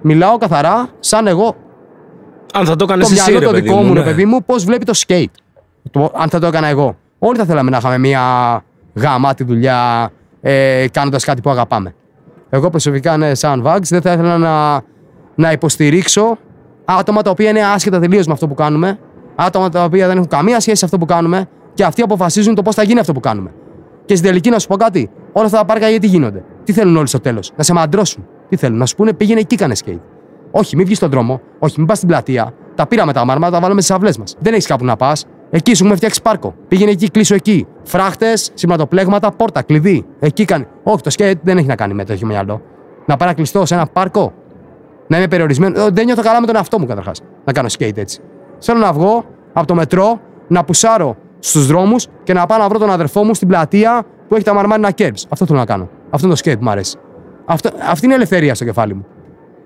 Μιλάω 0.00 0.38
καθαρά 0.38 0.88
σαν 1.00 1.26
εγώ 1.26 1.56
Αν 2.54 2.66
θα 2.66 2.76
το 2.76 2.84
έκανες 2.84 3.08
το 3.08 3.14
εσύ, 3.14 3.30
μυαλό 3.30 3.38
ρε 3.38 3.46
το 3.46 3.52
παιδί 3.52 3.62
δικό 3.68 3.76
μου, 3.76 3.86
μου. 3.86 3.94
ρε 3.94 4.00
ναι. 4.00 4.06
παιδί 4.06 4.24
μου, 4.24 4.44
πώς 4.44 4.64
βλέπει 4.64 4.84
το 4.84 5.00
skate. 5.06 5.24
Το, 5.90 6.12
αν 6.14 6.28
θα 6.28 6.38
το 6.38 6.46
έκανα 6.46 6.66
εγώ. 6.66 6.96
Όλοι 7.18 7.38
θα 7.38 7.44
θέλαμε 7.44 7.70
να 7.70 7.76
είχαμε 7.76 7.98
μια 7.98 8.22
γαμάτη 8.94 9.44
δουλειά 9.44 10.10
ε, 10.40 10.86
κάνοντας 10.90 11.24
κάτι 11.24 11.40
που 11.40 11.50
αγαπάμε. 11.50 11.94
Εγώ 12.54 12.70
προσωπικά, 12.70 13.16
ναι, 13.16 13.34
σαν 13.34 13.62
Vags, 13.66 13.82
δεν 13.82 14.00
θα 14.00 14.12
ήθελα 14.12 14.38
να, 14.38 14.82
να 15.34 15.52
υποστηρίξω 15.52 16.38
άτομα 16.84 17.22
τα 17.22 17.30
οποία 17.30 17.50
είναι 17.50 17.64
άσχετα 17.64 18.00
τελείως 18.00 18.26
με 18.26 18.32
αυτό 18.32 18.48
που 18.48 18.54
κάνουμε, 18.54 18.98
άτομα 19.34 19.68
τα 19.68 19.84
οποία 19.84 20.06
δεν 20.06 20.16
έχουν 20.16 20.28
καμία 20.28 20.60
σχέση 20.60 20.76
σε 20.76 20.84
αυτό 20.84 20.98
που 20.98 21.04
κάνουμε 21.04 21.46
και 21.74 21.84
αυτοί 21.84 22.02
αποφασίζουν 22.02 22.54
το 22.54 22.62
πώς 22.62 22.74
θα 22.74 22.82
γίνει 22.82 23.00
αυτό 23.00 23.12
που 23.12 23.20
κάνουμε. 23.20 23.50
Και 24.04 24.16
στην 24.16 24.28
τελική 24.28 24.50
να 24.50 24.58
σου 24.58 24.68
πω 24.68 24.76
κάτι, 24.76 25.10
όλα 25.32 25.44
αυτά 25.46 25.58
τα 25.58 25.64
πάρκα 25.64 25.88
γιατί 25.88 26.06
γίνονται; 26.06 26.44
Τι 26.64 26.72
θέλουν 26.72 26.96
όλοι 26.96 27.06
στο 27.06 27.20
τέλος, 27.20 27.52
να 27.56 27.62
σε 27.62 27.72
μαντρώσουν. 27.72 28.26
Τι 28.48 28.56
θέλουν, 28.56 28.78
να 28.78 28.86
σου 28.86 28.96
πούνε 28.96 29.12
πήγαινε 29.12 29.40
εκεί 29.40 29.56
κάνε 29.56 29.74
skate. 29.84 30.00
Όχι, 30.50 30.76
μην 30.76 30.84
βγεις 30.84 30.96
στον 30.96 31.10
δρόμο, 31.10 31.40
όχι, 31.58 31.74
μην 31.78 31.86
πας 31.86 31.96
στην 31.96 32.08
πλατεία. 32.08 32.54
Τα 32.74 32.86
πήραμε 32.86 33.12
τα 33.12 33.24
μάρματα, 33.24 33.52
τα 33.52 33.60
βάλουμε 33.60 33.80
στις 33.80 33.94
αυλές 33.94 34.18
μας. 34.18 34.36
Δεν 34.40 34.52
έχεις 34.52 34.66
κάπου 34.66 34.84
να 34.84 34.96
πας. 34.96 35.26
Εκεί 35.56 35.74
σου 35.74 35.82
έχουμε 35.82 35.96
φτιάξει 35.96 36.22
πάρκο. 36.22 36.54
Πήγαινε 36.68 36.90
εκεί, 36.90 37.10
κλείσω 37.10 37.34
εκεί. 37.34 37.66
Φράχτες, 37.82 38.50
σηματοπλέγματα, 38.54 39.30
πόρτα, 39.30 39.62
κλειδί. 39.62 40.04
Εκεί 40.18 40.44
κάνει. 40.44 40.66
Όχι, 40.82 41.02
το 41.02 41.10
σκέτ 41.10 41.38
δεν 41.42 41.58
έχει 41.58 41.66
να 41.66 41.74
κάνει 41.74 41.94
με 41.94 42.04
τέτοιο 42.04 42.26
μυαλό. 42.26 42.62
Να 43.06 43.16
πάω 43.16 43.28
να 43.28 43.34
κλειστώ 43.34 43.66
σε 43.66 43.74
ένα 43.74 43.86
πάρκο. 43.86 44.32
Να 45.06 45.16
είμαι 45.16 45.28
περιορισμένος. 45.28 45.86
Ε, 45.86 45.90
Δεν 45.90 46.04
νιώθω 46.04 46.22
καλά 46.22 46.40
με 46.40 46.46
τον 46.46 46.56
εαυτό 46.56 46.78
μου 46.78 46.86
καταρχάς. 46.86 47.20
Να 47.44 47.52
κάνω 47.52 47.68
skate 47.78 47.96
έτσι. 47.96 48.20
Θέλω 48.58 48.78
να 48.78 48.92
βγω 48.92 49.24
από 49.52 49.66
το 49.66 49.74
μετρό, 49.74 50.20
να 50.48 50.64
πουσάρω 50.64 51.16
στους 51.38 51.66
δρόμους 51.66 52.06
και 52.22 52.32
να 52.32 52.46
πάω 52.46 52.58
να 52.58 52.68
βρω 52.68 52.78
τον 52.78 52.90
αδερφό 52.90 53.24
μου 53.24 53.34
στην 53.34 53.48
πλατεία 53.48 54.02
που 54.28 54.34
έχει 54.34 54.44
τα 54.44 54.54
μαρμάρινα 54.54 54.90
curbs. 54.96 55.22
Αυτό 55.28 55.46
θέλω 55.46 55.58
να 55.58 55.64
κάνω. 55.64 55.88
Αυτό 56.10 56.26
είναι 56.26 56.36
το 56.36 56.42
skate 56.44 56.58
που 56.58 56.64
μου 56.64 56.70
αρέσει. 56.70 56.96
Αυτό, 57.44 57.70
αυτή 57.90 58.04
είναι 58.04 58.14
η 58.14 58.16
ελευθερία 58.16 58.54
στο 58.54 58.64
κεφάλι 58.64 58.94
μου. 58.94 59.06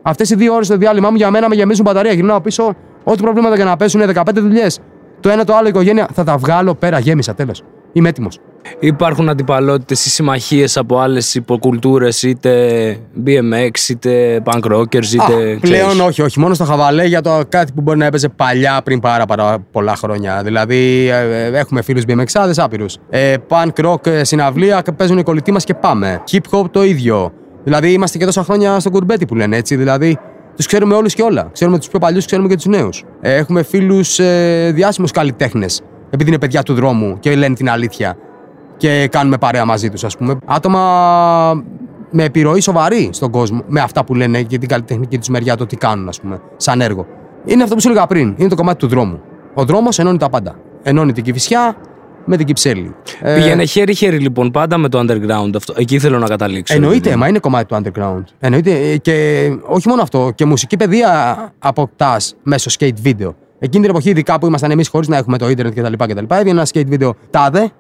Αυτές 0.03 0.31
οι 0.31 0.35
δύο 0.35 0.55
ώρες 0.55 0.69
το 0.69 0.77
διάλειμμα 0.77 1.11
μου 1.11 1.17
για 1.17 1.31
μένα 1.31 1.49
με 1.49 1.55
γεμίζουν 1.55 1.85
μπαταρία. 1.85 2.13
Γυρνάω 2.13 2.41
πίσω, 2.41 2.75
ό,τι 3.05 3.23
προβλήματα 3.23 3.57
και 3.57 3.65
να 3.65 3.77
πέσουν 3.77 4.01
15 4.15 4.23
δουλειές. 4.35 4.81
Το 5.21 5.29
ένα 5.29 5.45
το 5.45 5.55
άλλο 5.55 5.69
οικογένεια 5.69 6.09
θα 6.15 6.25
τα 6.25 6.37
βγάλω 6.37 6.75
πέρα. 6.75 6.99
Γέμισα 6.99 7.35
τέλος. 7.35 7.63
Είμαι 7.93 8.09
έτοιμος. 8.09 8.39
Υπάρχουν 8.79 9.29
αντιπαλότητες 9.29 10.07
ή 10.07 10.11
συμμαχίες 10.11 10.77
από 10.77 10.99
άλλες 10.99 11.35
υποκουλτούρες, 11.35 12.23
είτε 12.23 12.97
BMX, 13.27 13.89
είτε 13.89 14.43
punk 14.45 14.73
rockers, 14.73 15.07
είτε. 15.13 15.59
πλέον 15.61 15.89
ξέρεις. 15.89 16.01
όχι, 16.01 16.23
όχι. 16.23 16.41
Μόνο 16.41 16.55
στο 16.55 16.65
χαβαλέ 16.65 17.05
για 17.05 17.21
το 17.21 17.41
κάτι 17.49 17.73
που 17.73 17.81
μπορεί 17.81 17.99
να 17.99 18.05
έπαιζε 18.05 18.29
παλιά 18.29 18.81
πριν 18.85 19.01
πάρα, 19.01 19.25
πάρα 19.27 19.59
πολλά 19.73 19.97
χρόνια. 19.97 20.43
Δηλαδή 20.43 21.09
ε, 21.09 21.47
ε, 21.47 21.59
έχουμε 21.59 21.83
φίλους 21.83 22.03
BMXάδε 22.09 22.53
άπειρους. 22.57 22.97
Ε, 23.11 23.35
punk 23.49 23.85
rock 23.85 24.07
ε, 24.07 24.25
συναυλία 24.25 24.81
και 24.81 24.93
παίζουν 24.93 25.19
οι 25.19 25.23
κολλητοί 25.23 25.53
μας 25.53 25.65
και 25.65 25.75
πάμε. 25.75 26.23
Hip 26.31 26.59
hop 26.59 26.71
το 26.71 26.85
ίδιο. 26.85 27.33
Δηλαδή 27.65 27.93
είμαστε 27.93 28.19
και 28.19 28.25
τόσα 28.25 28.43
χρόνια 28.43 28.81
στο 28.81 28.91
κουρμπέτι 28.91 29.27
που 29.27 29.35
λένε 29.35 29.57
έτσι. 29.57 29.77
Δηλαδή 29.77 30.19
τους 30.59 30.67
ξέρουμε 30.67 30.95
όλους 30.95 31.15
και 31.15 31.23
όλα. 31.23 31.49
Ξέρουμε 31.53 31.79
τους 31.79 31.89
πιο 31.89 31.99
παλιούς, 31.99 32.27
ξέρουμε 32.27 32.49
και 32.49 32.55
τους 32.55 32.67
νέους. 32.67 33.05
Ε, 33.21 33.35
έχουμε 33.35 33.63
φίλους 33.63 34.19
ε, 34.19 34.71
διάσημους 34.75 35.11
καλλιτέχνες. 35.11 35.81
Επειδή 36.11 36.31
είναι 36.31 36.39
παιδιά 36.39 36.63
του 36.63 36.75
δρόμου 36.75 37.19
και 37.19 37.37
λένε 37.37 37.55
την 37.55 37.71
αλήθεια 37.71 38.17
και 38.77 39.09
κάνουμε 39.11 39.39
παρέα 39.39 39.65
μαζί 39.65 39.91
τους, 39.91 40.05
ας 40.05 40.17
πούμε. 40.17 40.39
Άτομα 40.45 41.65
με 42.11 42.25
επιρροή 42.25 42.61
σοβαρή 42.61 43.09
στον 43.13 43.31
κόσμο 43.31 43.63
με 43.67 43.81
αυτά 43.81 44.05
που 44.05 44.15
λένε 44.15 44.39
για 44.39 44.59
την 44.59 44.69
καλλιτεχνική 44.69 45.19
τους 45.19 45.29
μεριά, 45.29 45.57
το 45.57 45.67
τι 45.67 45.77
κάνουν, 45.77 46.09
ας 46.09 46.21
πούμε, 46.21 46.41
σαν 46.57 46.81
έργο. 46.81 47.07
Είναι 47.45 47.63
αυτό 47.63 47.75
που 47.75 47.81
σου 47.81 47.89
έλεγα 47.89 48.07
πριν. 48.07 48.35
Είναι 48.37 48.49
το 48.49 48.57
κομμάτι 48.57 48.79
του 48.79 48.87
δρόμου. 48.87 49.21
Ο 49.55 49.65
δρόμος 49.65 49.99
ενώνει 49.99 50.19
τα 50.19 50.29
πάντα. 50.29 50.55
Ενώνει 50.83 51.13
την 51.13 51.25
κυφισιά 51.25 51.77
με 52.29 52.37
την 52.37 52.47
κυψέλη. 52.47 52.95
Ε, 53.21 53.35
Πηγαίνει 53.35 53.67
χέρι-χέρι 53.67 54.19
λοιπόν 54.19 54.51
πάντα 54.51 54.79
με 54.79 54.89
το 54.89 54.99
underground 54.99 55.51
αυτό. 55.57 55.75
Εκεί 55.77 55.99
θέλω 55.99 56.19
να 56.19 56.27
καταλήξω. 56.27 56.75
ρε 56.75 56.81
Εννοείται, 56.81 57.01
παιδί 57.03 57.15
μου. 57.15 57.21
μα 57.21 57.29
είναι 57.29 57.39
κομμάτι 57.39 57.65
του 57.67 57.83
underground. 57.83 58.23
Εννοείται 58.39 58.91
ε, 58.91 58.97
και 58.97 59.49
όχι 59.67 59.89
μόνο 59.89 60.03
αυτό, 60.03 60.33
και 60.35 60.45
μουσική 60.45 60.77
παιδεία 60.77 61.37
αποκτάς 61.59 62.35
μέσω 62.43 62.71
skate 62.79 63.07
video. 63.07 63.35
Εκείνη 63.59 63.83
την 63.83 63.91
εποχή, 63.91 64.11
ειδικά 64.11 64.39
που 64.39 64.47
ήμασταν 64.47 64.71
εμείς 64.71 64.89
χωρίς 64.89 65.09
να 65.09 65.17
έχουμε 65.17 65.39
το 65.39 65.49
ίντερνετ 65.49 65.81
κτλ. 65.81 65.93
κτλ 66.13 66.25
έβγαινε 66.35 66.51
ένα 66.51 66.67
skate 66.73 66.89
video 66.95 67.11
τάδε 67.31 67.71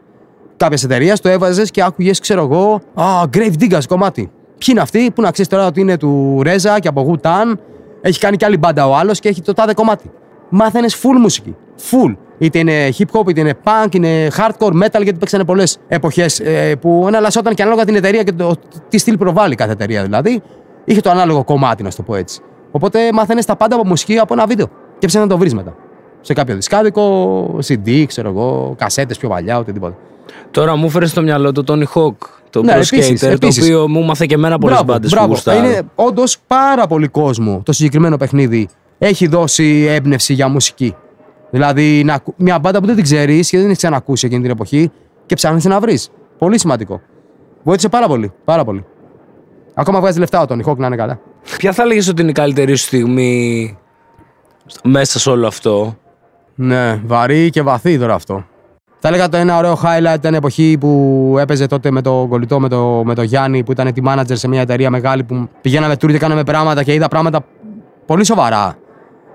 κάποια 0.57 0.79
εταιρεία, 0.85 1.17
το 1.17 1.29
έβαζες 1.29 1.71
και 1.71 1.83
άκουγες, 1.83 2.21
ξέρω 2.21 2.43
εγώ, 2.43 2.81
Α, 2.95 3.05
Grave 3.33 3.53
Diggers 3.61 3.87
κομμάτι. 3.89 4.21
Ποιοι 4.59 4.69
είναι 4.71 4.81
αυτοί, 4.81 5.11
που 5.15 5.23
να 5.23 5.31
ξέρεις 5.31 5.51
τώρα 5.51 5.67
ότι 5.67 5.81
είναι 5.81 5.97
του 5.97 6.41
Ρέζα 6.43 6.79
και 6.81 6.89
από 6.89 7.11
Wu-Tang, 7.23 7.53
έχει 8.01 8.19
κάνει 8.19 8.37
και 8.37 8.45
άλλη 8.45 8.57
μπάντα 8.57 8.89
ο 8.89 8.97
άλλος 8.97 9.21
και 9.21 9.29
έχει 9.29 9.43
το 9.43 9.53
τάδε 9.53 9.75
κομμάτι. 9.75 10.11
Μάθαινες 10.49 10.95
full 11.03 11.19
μουσική. 11.21 11.57
Full. 11.91 12.17
Είτε 12.39 12.59
είναι 12.59 12.89
hip 12.99 13.21
hop, 13.21 13.29
είτε 13.29 13.41
είναι 13.41 13.55
punk, 13.65 13.95
είναι 13.95 14.29
hardcore, 14.37 14.73
metal, 14.83 15.03
γιατί 15.03 15.15
παίξανε 15.19 15.45
πολλές 15.45 15.79
εποχές 15.89 16.41
ε, 16.41 16.75
που 16.81 17.05
εναλλασσόταν 17.07 17.55
και 17.55 17.63
ανάλογα 17.63 17.85
την 17.85 17.95
εταιρεία 17.95 18.23
και 18.23 18.33
το, 18.33 18.55
τι 18.89 18.99
στυλ 18.99 19.17
προβάλλει 19.17 19.55
κάθε 19.55 19.73
εταιρεία 19.73 20.03
δηλαδή. 20.03 20.43
Είχε 20.85 21.01
το 21.01 21.11
ανάλογο 21.11 21.45
κομμάτι, 21.45 21.83
να 21.83 21.91
το 21.91 22.03
πω 22.03 22.15
έτσι. 22.15 22.41
Οπότε 22.71 22.99
μάθαινες 23.13 23.45
τα 23.45 23.57
πάντα 23.57 23.75
από 23.75 23.87
μουσική 23.87 24.19
από 24.19 24.35
ένα 24.35 24.47
βίντεο. 24.47 24.67
Και 24.99 25.07
ψάχνεις 25.07 25.29
να 25.29 25.35
το 25.35 25.39
βρεις 25.41 25.55
μετά. 25.55 25.75
Σε 26.21 26.33
κάποιο 26.33 26.55
δισκάδικο, 26.55 27.59
CD, 27.69 28.05
ξέρω 28.07 28.29
εγώ, 28.29 28.75
κασέτες 28.79 29.19
πιο 29.19 29.29
παλιά, 29.29 29.59
οτιδήποτε. 29.59 29.95
Τώρα 30.51 30.77
μου 30.77 30.87
έφερε 30.87 31.07
στο 31.07 31.23
μυαλό 31.23 31.53
το 31.53 31.63
Tony 31.67 31.85
Hawk, 31.95 32.17
το 32.51 32.63
Ναι, 32.63 32.73
Pro 32.73 32.77
επίσης, 32.77 33.25
Skater, 33.25 33.31
επίσης. 33.31 33.55
το 33.69 33.75
οποίο 33.75 33.89
μου 33.89 34.05
μάθε 34.05 34.27
και 34.27 34.35
εμένα 34.35 34.59
πολλές 34.59 34.77
Μπράβο, 34.77 34.93
μπάντες 34.93 35.11
που 35.11 35.17
μπράβο. 35.17 35.33
γουστάρω. 35.33 35.59
Είναι 35.67 35.83
όντως 35.95 36.37
πάρα 36.47 36.87
πολύ 36.87 37.09
κόσμο 37.09 37.63
το 37.65 37.73
συγκεκριμένο 37.73 38.17
παιχνίδι 38.17 38.69
έχει 38.99 39.27
δώσει 39.27 39.87
έμπνευση 39.89 40.33
για 40.33 40.49
μουσική. 40.49 40.95
Δηλαδή, 41.51 42.03
να, 42.05 42.15
ακου- 42.15 42.35
μια 42.37 42.59
μπάντα 42.59 42.81
που 42.81 42.87
δεν 42.87 42.95
την 42.95 43.05
ξέρεις 43.05 43.49
και 43.51 43.57
δεν 43.57 43.67
έχεις 43.67 43.79
ξανακούσει 43.79 44.27
εκείνη 44.27 44.43
την 44.43 44.51
εποχή 44.51 44.91
και 45.27 45.35
ψάχνεις 45.35 45.65
να 45.65 45.81
βρεις. 45.81 46.11
Πολύ 46.39 46.59
σημαντικό. 46.59 47.01
Βοήθησε 47.63 47.89
πάρα 47.89 48.07
πολύ. 48.07 48.33
Πάρα 48.45 48.65
πολύ. 48.65 48.85
Ακόμα 49.75 50.01
βγάζει 50.01 50.19
λεφτά 50.19 50.41
ο 50.41 50.47
Τόνι 50.47 50.63
Χόκ 50.63 50.79
να 50.79 50.87
είναι 50.87 50.97
καλά. 50.97 51.21
Ποια 51.59 51.73
θα 51.73 51.83
έλεγες 51.83 52.09
ότι 52.09 52.21
είναι 52.23 52.31
η 52.31 52.35
καλύτερη 52.35 52.77
σου 52.77 52.85
στιγμή 52.87 53.77
μέσα 54.85 55.19
σε 55.19 55.31
όλο 55.31 55.47
αυτό; 55.47 55.97
Ναι, 56.55 57.01
βαρύ 57.05 57.51
και 57.51 57.63
βαθύ 57.63 57.99
τώρα 57.99 58.15
αυτό. 58.15 58.45
Θα 59.01 59.09
έλεγα 59.09 59.29
το 59.29 59.37
ένα 59.37 59.57
ωραίο 59.57 59.79
highlight 59.83 60.15
ήταν 60.17 60.33
η 60.33 60.37
εποχή 60.37 60.77
που 60.81 61.35
έπαιζε 61.39 61.67
τότε 61.67 61.91
με 61.91 62.03
το 62.03 62.27
κολλητό, 62.29 62.61
με 62.61 62.69
το, 62.69 63.03
με 63.05 63.15
το 63.15 63.23
Γιάννη, 63.23 63.65
που 63.65 63.73
ήταν 63.73 63.91
team 63.95 64.09
manager 64.09 64.33
σε 64.33 64.49
μια 64.49 64.61
εταιρεία 64.61 64.91
μεγάλη 64.91 65.25
που 65.25 65.49
πηγαίναμε 65.61 65.95
tour 65.95 66.07
και 66.11 66.19
κάναμε 66.19 66.45
πράγματα 66.45 66.83
και 66.83 66.95
είδα 66.95 67.09
πράγματα 67.09 67.45
πολύ 68.07 68.25
σοβαρά 68.25 68.77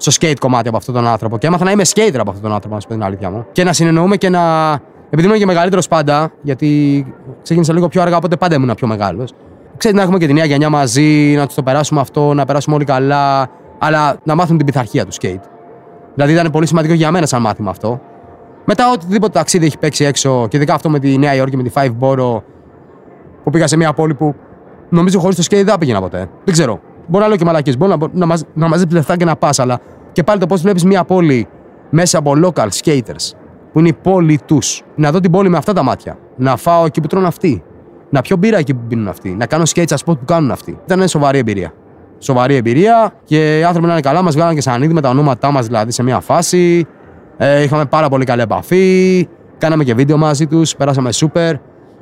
στο 0.03 0.27
skate 0.27 0.37
κομμάτι 0.39 0.67
από 0.67 0.77
αυτόν 0.77 0.93
τον 0.93 1.07
άνθρωπο. 1.07 1.37
Και 1.37 1.47
έμαθα 1.47 1.63
να 1.63 1.71
είμαι 1.71 1.83
skater 1.85 2.17
από 2.17 2.29
αυτόν 2.29 2.41
τον 2.41 2.51
άνθρωπο, 2.53 2.75
να 2.75 2.81
σου 2.81 2.87
πω 2.87 2.93
την 2.93 3.03
αλήθεια 3.03 3.29
μου. 3.29 3.45
Και 3.51 3.63
να 3.63 3.73
συνεννοούμε 3.73 4.17
και 4.17 4.29
να. 4.29 4.71
Επειδή 5.09 5.27
ήμουν 5.27 5.39
και 5.39 5.45
μεγαλύτερος 5.45 5.87
πάντα, 5.87 6.31
γιατί 6.41 7.05
ξεκίνησα 7.41 7.73
λίγο 7.73 7.87
πιο 7.87 8.01
αργά, 8.01 8.17
οπότε 8.17 8.35
πάντα 8.35 8.55
ήμουν 8.55 8.73
πιο 8.75 8.87
μεγάλος. 8.87 9.33
Ξέρετε, 9.77 9.99
να 9.99 10.05
έχουμε 10.05 10.19
και 10.19 10.27
τη 10.27 10.33
νέα 10.33 10.45
γενιά 10.45 10.69
μαζί, 10.69 11.33
να 11.35 11.45
τους 11.45 11.55
το 11.55 11.63
περάσουμε 11.63 11.99
αυτό, 11.99 12.33
να 12.33 12.45
περάσουμε 12.45 12.75
όλοι 12.75 12.85
καλά, 12.85 13.49
αλλά 13.79 14.15
να 14.23 14.35
μάθουν 14.35 14.57
την 14.57 14.65
πειθαρχία 14.65 15.05
του 15.05 15.13
skate. 15.21 15.41
Δηλαδή 16.13 16.33
ήταν 16.33 16.51
πολύ 16.51 16.67
σημαντικό 16.67 16.93
για 16.93 17.11
μένα 17.11 17.25
σαν 17.25 17.41
μάθημα 17.41 17.69
αυτό. 17.69 18.01
Μετά 18.65 18.91
οτιδήποτε 18.91 19.31
ταξίδι 19.31 19.65
έχει 19.65 19.77
παίξει 19.77 20.05
έξω 20.05 20.47
και 20.47 20.57
ειδικά 20.57 20.73
αυτό 20.73 20.89
με 20.89 20.99
τη 20.99 21.17
Νέα 21.17 21.35
Υόρκη, 21.35 21.57
με 21.57 21.63
τη 21.63 21.71
Five 21.73 21.91
Borough, 21.99 22.41
που 23.43 23.49
πήγα 23.51 23.67
σε 23.67 23.77
μια 23.77 23.93
πόλη 23.93 24.13
που 24.13 24.35
νομίζω 24.89 25.19
χωρίς 25.19 25.35
το 25.35 25.43
skate 25.49 25.63
δεν 25.65 25.77
πήγαινα 25.79 26.01
ποτέ. 26.01 26.29
Δεν 26.43 26.53
ξέρω. 26.53 26.79
Μπορεί 27.07 27.23
να 27.23 27.27
λέω 27.27 27.37
και 27.37 27.45
μαλακίε. 27.45 27.75
Μπορεί 27.77 27.91
να, 27.91 28.07
να, 28.11 28.25
μαζ, 28.25 28.41
να 28.53 28.67
μαζέψεις 28.67 28.95
λεφτά 28.95 29.17
και 29.17 29.25
να 29.25 29.35
πας, 29.35 29.59
αλλά 29.59 29.79
και 30.11 30.23
πάλι 30.23 30.39
το 30.39 30.45
πώς 30.45 30.61
βλέπεις 30.61 30.83
μια 30.83 31.03
πόλη 31.03 31.47
μέσα 31.89 32.17
από 32.17 32.33
local 32.43 32.67
skaters, 32.83 33.35
που 33.71 33.79
είναι 33.79 33.87
η 33.87 33.93
πόλη 33.93 34.39
τους. 34.45 34.81
Να 34.95 35.11
δω 35.11 35.19
την 35.19 35.31
πόλη 35.31 35.49
με 35.49 35.57
αυτά 35.57 35.73
τα 35.73 35.83
μάτια. 35.83 36.17
Να 36.35 36.55
φάω 36.55 36.85
εκεί 36.85 37.01
που 37.01 37.07
τρώνε 37.07 37.27
αυτοί. 37.27 37.63
Να 38.09 38.21
πιω 38.21 38.37
μπύρα 38.37 38.57
εκεί 38.57 38.73
που 38.73 38.81
πίνουν 38.87 39.07
αυτοί. 39.07 39.29
Να 39.29 39.45
κάνω 39.45 39.63
skate 39.63 39.83
στα 39.85 39.97
spot 39.97 40.17
που 40.19 40.25
κάνουν 40.25 40.51
αυτοί. 40.51 40.77
Ήταν 40.85 41.07
σοβαρή 41.07 41.37
εμπειρία. 41.37 41.73
Σοβαρή 42.19 42.55
εμπειρία 42.55 43.13
και 43.23 43.59
οι 43.59 43.63
άνθρωποι 43.63 43.87
να 43.87 43.91
είναι 43.93 44.01
καλά. 44.01 44.21
Μας 44.21 44.35
βγάλαν 44.35 44.55
και 44.55 44.61
σαν 44.61 44.81
είδη 44.81 44.93
με 44.93 45.01
τα 45.01 45.09
ονόματά 45.09 45.51
μας 45.51 45.65
δηλαδή 45.65 45.91
σε 45.91 46.03
μια 46.03 46.19
φάση. 46.19 46.85
Ε, 47.37 47.63
είχαμε 47.63 47.85
πάρα 47.85 48.09
πολύ 48.09 48.25
καλή 48.25 48.41
επαφή. 48.41 49.27
Κάναμε 49.57 49.83
και 49.83 49.93
βίντεο 49.93 50.17
μαζί 50.17 50.47
τους. 50.47 50.75
Περάσαμε 50.75 51.11
σούπερ. 51.11 51.55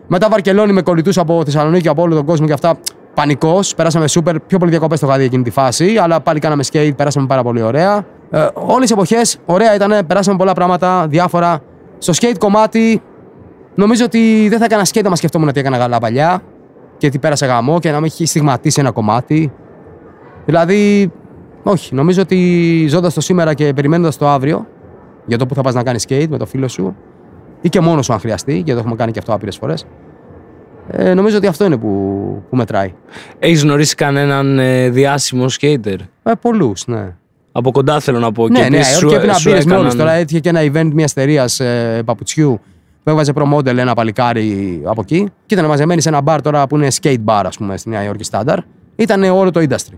Μετά 0.08 0.28
Βαρκελόνη 0.30 0.74
με 0.74 0.82
κολλητούς 0.82 1.18
από 1.18 1.42
Θεσσαλονίκη, 1.46 1.88
από 1.88 2.02
όλο 2.02 2.16
τον 2.16 2.26
κόσμο 2.26 2.46
και 2.46 2.54
αυτά. 2.54 2.78
Πανικός. 3.14 3.76
Περάσαμε 3.76 4.08
σούπερ. 4.08 4.40
Πιο 4.40 4.58
πολύ 4.58 4.72
διακοπές 4.72 5.00
το 5.00 5.08
είχα 5.08 5.18
δει 5.18 5.24
εκείνη 5.24 5.44
τη 5.44 5.50
φάση. 5.50 5.98
Αλλά 5.98 6.20
πάλι 6.22 6.40
κάναμε 6.40 6.64
skate. 6.72 6.92
Περάσαμε 6.96 7.28
πάρα 7.28 7.44
πολύ 7.44 7.62
ωραία. 7.62 8.06
Ε, 8.30 8.48
Όλες 8.54 8.90
οι 8.90 8.94
εποχές 8.94 9.38
ωραία 9.46 9.76
ήταν. 9.76 10.06
Περάσαμε 10.08 10.38
πολλά 10.38 10.54
πράγματα 10.54 11.08
διάφορα. 11.08 11.60
Στο 11.98 12.14
skate 12.16 12.38
κομμάτι 12.40 13.02
νομίζω 13.76 14.06
ότι 14.06 14.48
δεν 14.50 14.60
θα 14.60 14.66
έκανα 14.66 14.86
skate 14.86 15.10
να 15.10 15.16
σκεφτόμουν 15.16 15.52
τι 15.52 15.60
έκανα 15.60 15.78
καλά 15.78 16.00
παλιά 16.00 16.42
και 16.98 17.10
τι 17.10 17.20
πέρασε 17.20 17.46
γαμό 17.46 17.80
και 17.80 17.92
να 17.92 18.00
με 18.00 18.06
έχει 18.06 18.26
στιγματίσει 18.26 18.80
ένα 18.80 18.92
κομμάτι. 18.92 19.52
Δηλαδή, 20.46 21.12
όχι. 21.64 21.96
Νομίζω 21.96 22.22
ότι 22.22 22.86
ζώντας 22.90 23.14
το 23.14 23.22
σήμερα 23.22 23.54
και 23.54 23.74
περιμένοντας 23.74 24.18
το 24.18 24.28
αύριο 24.28 24.68
για 25.26 25.38
το 25.38 25.46
που 25.46 25.56
θα 25.56 25.62
πας 25.62 25.74
να 25.74 25.84
κάνεις 25.84 26.06
skate 26.10 26.28
με 26.30 26.38
το 26.38 26.46
φίλο 26.46 26.68
σου 26.68 26.96
ή 27.62 27.70
και 27.70 27.80
μόνος 27.80 28.06
σου 28.06 28.14
αν 28.14 28.20
χρειαστεί, 28.20 28.54
γιατί 28.54 28.72
το 28.72 28.78
έχουμε 28.78 28.96
κάνει 28.96 29.12
και 29.12 29.20
αυτό 29.20 29.34
άπειρες 29.34 29.58
φορές. 29.58 29.86
Ε, 30.92 31.14
νομίζω 31.14 31.38
ότι 31.38 31.48
αυτό 31.48 31.66
είναι 31.66 31.78
που, 31.78 31.88
που 32.50 32.56
μετράει. 32.56 32.94
Έχεις 33.40 33.64
γνωρίσει 33.64 33.96
κανέναν 33.96 34.60
ε, 34.60 34.90
διάσημο 34.90 35.46
skater; 35.60 35.96
Ε, 36.24 36.32
Πολλούς, 36.42 36.88
ναι. 36.88 37.16
Από 37.52 37.72
κοντά 37.72 38.00
θέλω 38.00 38.20
να 38.20 38.32
πω. 38.32 38.48
Ναι, 38.48 38.60
και 38.64 38.70
ναι, 38.70 38.76
επίσης 38.76 38.94
ναι, 38.94 39.00
σου- 39.00 39.08
και 39.08 39.16
έπαιρνα 39.16 39.34
σου 39.34 39.50
μπύρε 39.50 39.62
με 39.66 39.72
όλου. 39.72 39.80
έκαναν- 39.86 39.98
Τώρα 39.98 40.12
έτυχε 40.12 40.40
και 40.40 40.50
ένα 40.50 40.60
event 40.62 40.90
μιας 40.94 41.12
εταιρείας 41.12 41.60
ε, 41.60 42.02
παπουτσιού 42.06 42.60
που 43.04 43.10
έβαζε 43.10 43.32
pro 43.36 43.54
model 43.54 43.78
ένα 43.78 43.94
παλικάρι 43.94 44.82
από 44.86 45.02
εκεί. 45.02 45.28
Και 45.46 45.54
ήταν 45.56 45.66
μαζεμένοι 45.68 46.02
σε 46.02 46.10
ένα 46.10 46.22
bar 46.26 46.38
τώρα 46.44 46.68
που 46.68 46.76
είναι 46.76 46.88
skate 47.02 47.18
bar, 47.26 47.44
ας 47.46 47.58
πούμε, 47.58 47.78
στη 47.78 47.90
Νέα 47.90 48.04
Υόρκη 48.04 48.30
Standard. 48.32 48.58
Ήταν 48.96 49.24
όλο 49.24 49.52
το 49.52 49.60
industry. 49.70 49.94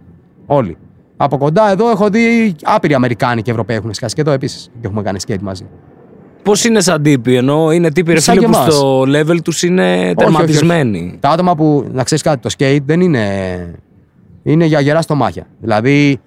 Όλοι. 0.46 0.78
Από 1.18 1.38
κοντά 1.38 1.72
εδώ 1.72 1.89
έχω 1.89 2.10
δει 2.10 2.56
άπειροι 2.64 2.94
Αμερικάνοι 2.94 3.41
και 3.41 3.52
Ευρωπαίοι 3.52 3.76
έχουν 3.78 3.94
σκάσει 3.94 4.16
και 4.16 4.22
εδώ 4.22 4.32
επίσης. 4.32 4.70
Και 4.82 4.88
έχουμε 4.88 5.02
κάνει 5.02 5.20
skate 5.28 5.39
μαζί. 5.41 5.66
Πώς 6.44 6.64
είναι 6.66 6.82
σαν 6.82 7.02
τύποι, 7.02 7.36
ενώ 7.36 7.72
είναι 7.72 7.91
τύποι 7.91 8.14
ρε 8.14 8.20
Σαν 8.20 8.36
φίλε 8.36 8.46
και 8.46 8.52
που 8.52 8.58
εμάς. 8.62 8.74
στο 8.74 9.02
level 9.02 9.41
τους 9.44 9.64
είναι 9.64 9.94
όχι, 9.94 10.04
όχι. 10.06 10.16
τερματισμένοι. 10.16 11.18
Τα 11.20 11.30
άτομα 11.30 11.56
που, 11.56 11.88
να 11.91 12.04
ξέρεις 12.04 12.24
κάτι, 12.24 12.39
το 12.39 12.50
skate 12.58 12.82
δεν 12.86 13.02
είναι. 13.02 13.26
είναι 14.44 14.66
για 14.66 14.80
γερά 14.80 15.02
στομάχια. 15.02 15.48
Δηλαδή, 15.60 16.20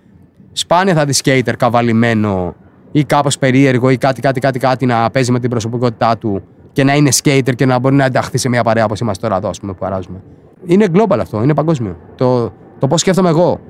σπάνια 0.52 0.94
θα 0.94 1.04
δεις 1.04 1.20
skater 1.24 1.52
καβαλημένο 1.58 2.54
ή 2.92 3.04
κάπως 3.04 3.38
περίεργο 3.38 3.90
ή 3.90 3.96
κάτι, 3.96 4.20
κάτι, 4.20 4.40
κάτι, 4.40 4.58
κάτι 4.58 4.86
να 4.86 5.10
παίζει 5.10 5.32
με 5.32 5.40
την 5.40 5.50
προσωπικότητά 5.50 6.16
του 6.18 6.42
και 6.72 6.84
να 6.84 6.94
είναι 6.94 7.10
skater 7.22 7.54
και 7.56 7.66
να 7.66 7.78
μπορεί 7.78 7.94
να 7.94 8.04
ενταχθεί 8.04 8.38
σε 8.38 8.48
μια 8.48 8.62
παρέα 8.62 8.84
όπως 8.84 9.00
είμαστε 9.00 9.26
τώρα 9.26 9.38
εδώ, 9.38 9.48
ας 9.48 9.60
πούμε, 9.60 9.72
που 9.72 9.78
παράζουμε. 9.78 10.22
Είναι 10.66 10.86
global 10.92 11.18
αυτό, 11.20 11.42
είναι 11.42 11.54
παγκόσμιο. 11.54 11.96
Το, 12.14 12.52
το 12.78 12.86
πώς 12.86 13.00
σκέφτομαι 13.00 13.28
εγώ, 13.28 13.60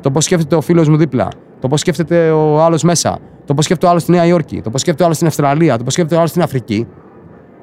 το 0.00 0.10
πώς 0.10 0.24
σκέφτεται 0.24 0.54
ο 0.54 0.60
φίλος 0.60 0.88
μου 0.88 0.96
δίπλα, 0.96 1.28
το 1.60 1.68
πώς 1.68 1.80
σκέφτεται 1.80 2.30
ο 2.30 2.62
άλλος 2.62 2.82
μέσα, 2.82 3.18
το 3.44 3.54
πώς 3.54 3.64
σκέφτεται 3.64 3.86
ο 3.86 3.90
άλλος 3.90 4.02
στη 4.02 4.10
Νέα 4.10 4.26
Υόρκη, 4.26 4.60
το 4.60 4.70
πώς 4.70 4.80
σκέφτεται 4.80 5.02
ο 5.02 5.04
άλλος 5.04 5.16
στην 5.16 5.28
Αυστραλία, 5.28 5.78
το 5.78 5.84
πώς 5.84 5.92
σκέφτεται 5.92 6.16
ο 6.16 6.18
άλλος 6.18 6.30
στην 6.30 6.42
Αφρική. 6.42 6.86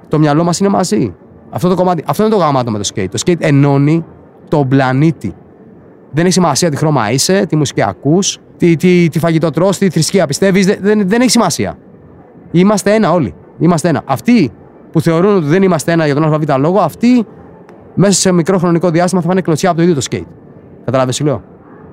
Το 0.07 0.19
μυαλό 0.19 0.43
μας 0.43 0.59
είναι 0.59 0.69
μαζί. 0.69 1.15
Αυτό, 1.49 1.69
το 1.69 1.75
κομμάτι, 1.75 2.03
αυτό 2.07 2.23
είναι 2.23 2.31
το 2.31 2.37
γαμάτο 2.39 2.71
με 2.71 2.77
το 2.77 2.89
skate. 2.95 3.07
Το 3.11 3.21
skate 3.25 3.39
ενώνει 3.41 4.05
τον 4.47 4.67
πλανήτη. 4.67 5.33
Δεν 6.11 6.23
έχει 6.23 6.33
σημασία 6.33 6.69
τι 6.69 6.77
χρώμα 6.77 7.11
είσαι, 7.11 7.45
τι 7.45 7.55
μουσική 7.55 7.81
ακούς, 7.81 8.39
τι, 8.57 8.75
τι, 8.75 9.07
τι 9.09 9.19
φαγητό 9.19 9.49
τρως, 9.49 9.77
τι 9.77 9.89
θρησκεία 9.89 10.27
πιστεύεις. 10.27 10.65
Δεν, 10.65 10.77
δεν, 10.81 11.07
δεν 11.07 11.21
έχει 11.21 11.29
σημασία. 11.29 11.77
Είμαστε 12.51 12.93
ένα 12.93 13.11
όλοι. 13.11 13.33
Είμαστε 13.59 13.89
ένα. 13.89 14.01
Αυτοί 14.05 14.51
που 14.91 15.01
θεωρούν 15.01 15.35
ότι 15.35 15.45
δεν 15.45 15.63
είμαστε 15.63 15.91
ένα 15.91 16.05
για 16.05 16.15
τον 16.15 16.33
ΑΒ 16.33 16.43
λόγο, 16.59 16.79
αυτοί 16.79 17.25
μέσα 17.93 18.19
σε 18.19 18.31
μικρό 18.31 18.57
χρονικό 18.57 18.89
διάστημα 18.89 19.21
θα 19.21 19.27
πάνε 19.27 19.41
κλωτσιά 19.41 19.69
από 19.69 19.77
το 19.77 19.83
ίδιο 19.83 19.95
το 19.95 20.05
skate. 20.11 20.27
Κατάλαβε 20.85 21.11
τι 21.11 21.23
λέω; 21.23 21.43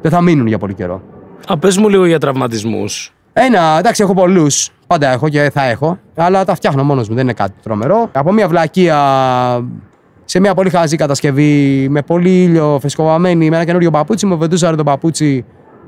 Δεν 0.05 0.13
θα 0.13 0.21
μείνουν 0.21 0.47
για 0.47 0.59
πολύ 0.59 0.75
καιρό. 0.75 1.03
Α, 1.47 1.59
πες 1.59 1.77
μου 1.77 1.89
λίγο 1.89 2.07
για 2.07 2.19
τραυματισμούς. 2.19 3.15
Ένα, 3.33 3.77
εντάξει, 3.79 4.03
έχω 4.03 4.15
πολλούς. 4.15 4.71
Πάντα 4.87 5.09
έχω 5.09 5.29
και 5.29 5.51
θα 5.53 5.65
έχω. 5.65 5.99
Αλλά 6.17 6.45
τα 6.45 6.55
φτιάχνω 6.55 6.83
μόνος 6.83 7.09
μου, 7.09 7.15
δεν 7.15 7.25
είναι 7.25 7.33
κάτι 7.33 7.53
τρομερό. 7.63 8.09
Από 8.13 8.33
μια 8.33 8.49
βλακεία 8.49 8.99
σε 10.25 10.41
μια 10.41 10.55
πολύ 10.55 10.71
χαζή 10.71 10.97
κατασκευή, 10.97 11.87
με 11.91 12.03
πολύ 12.03 12.43
ήλιο, 12.43 12.79
φεσκοβαμένη, 12.81 13.51
με 13.51 13.57
ένα 13.57 13.65
καινούριο 13.65 13.91
παπούτσι. 13.91 14.27
Μου 14.27 14.39
βεντούσα 14.39 14.77
το 14.77 14.83
παπούτσι 14.85 15.45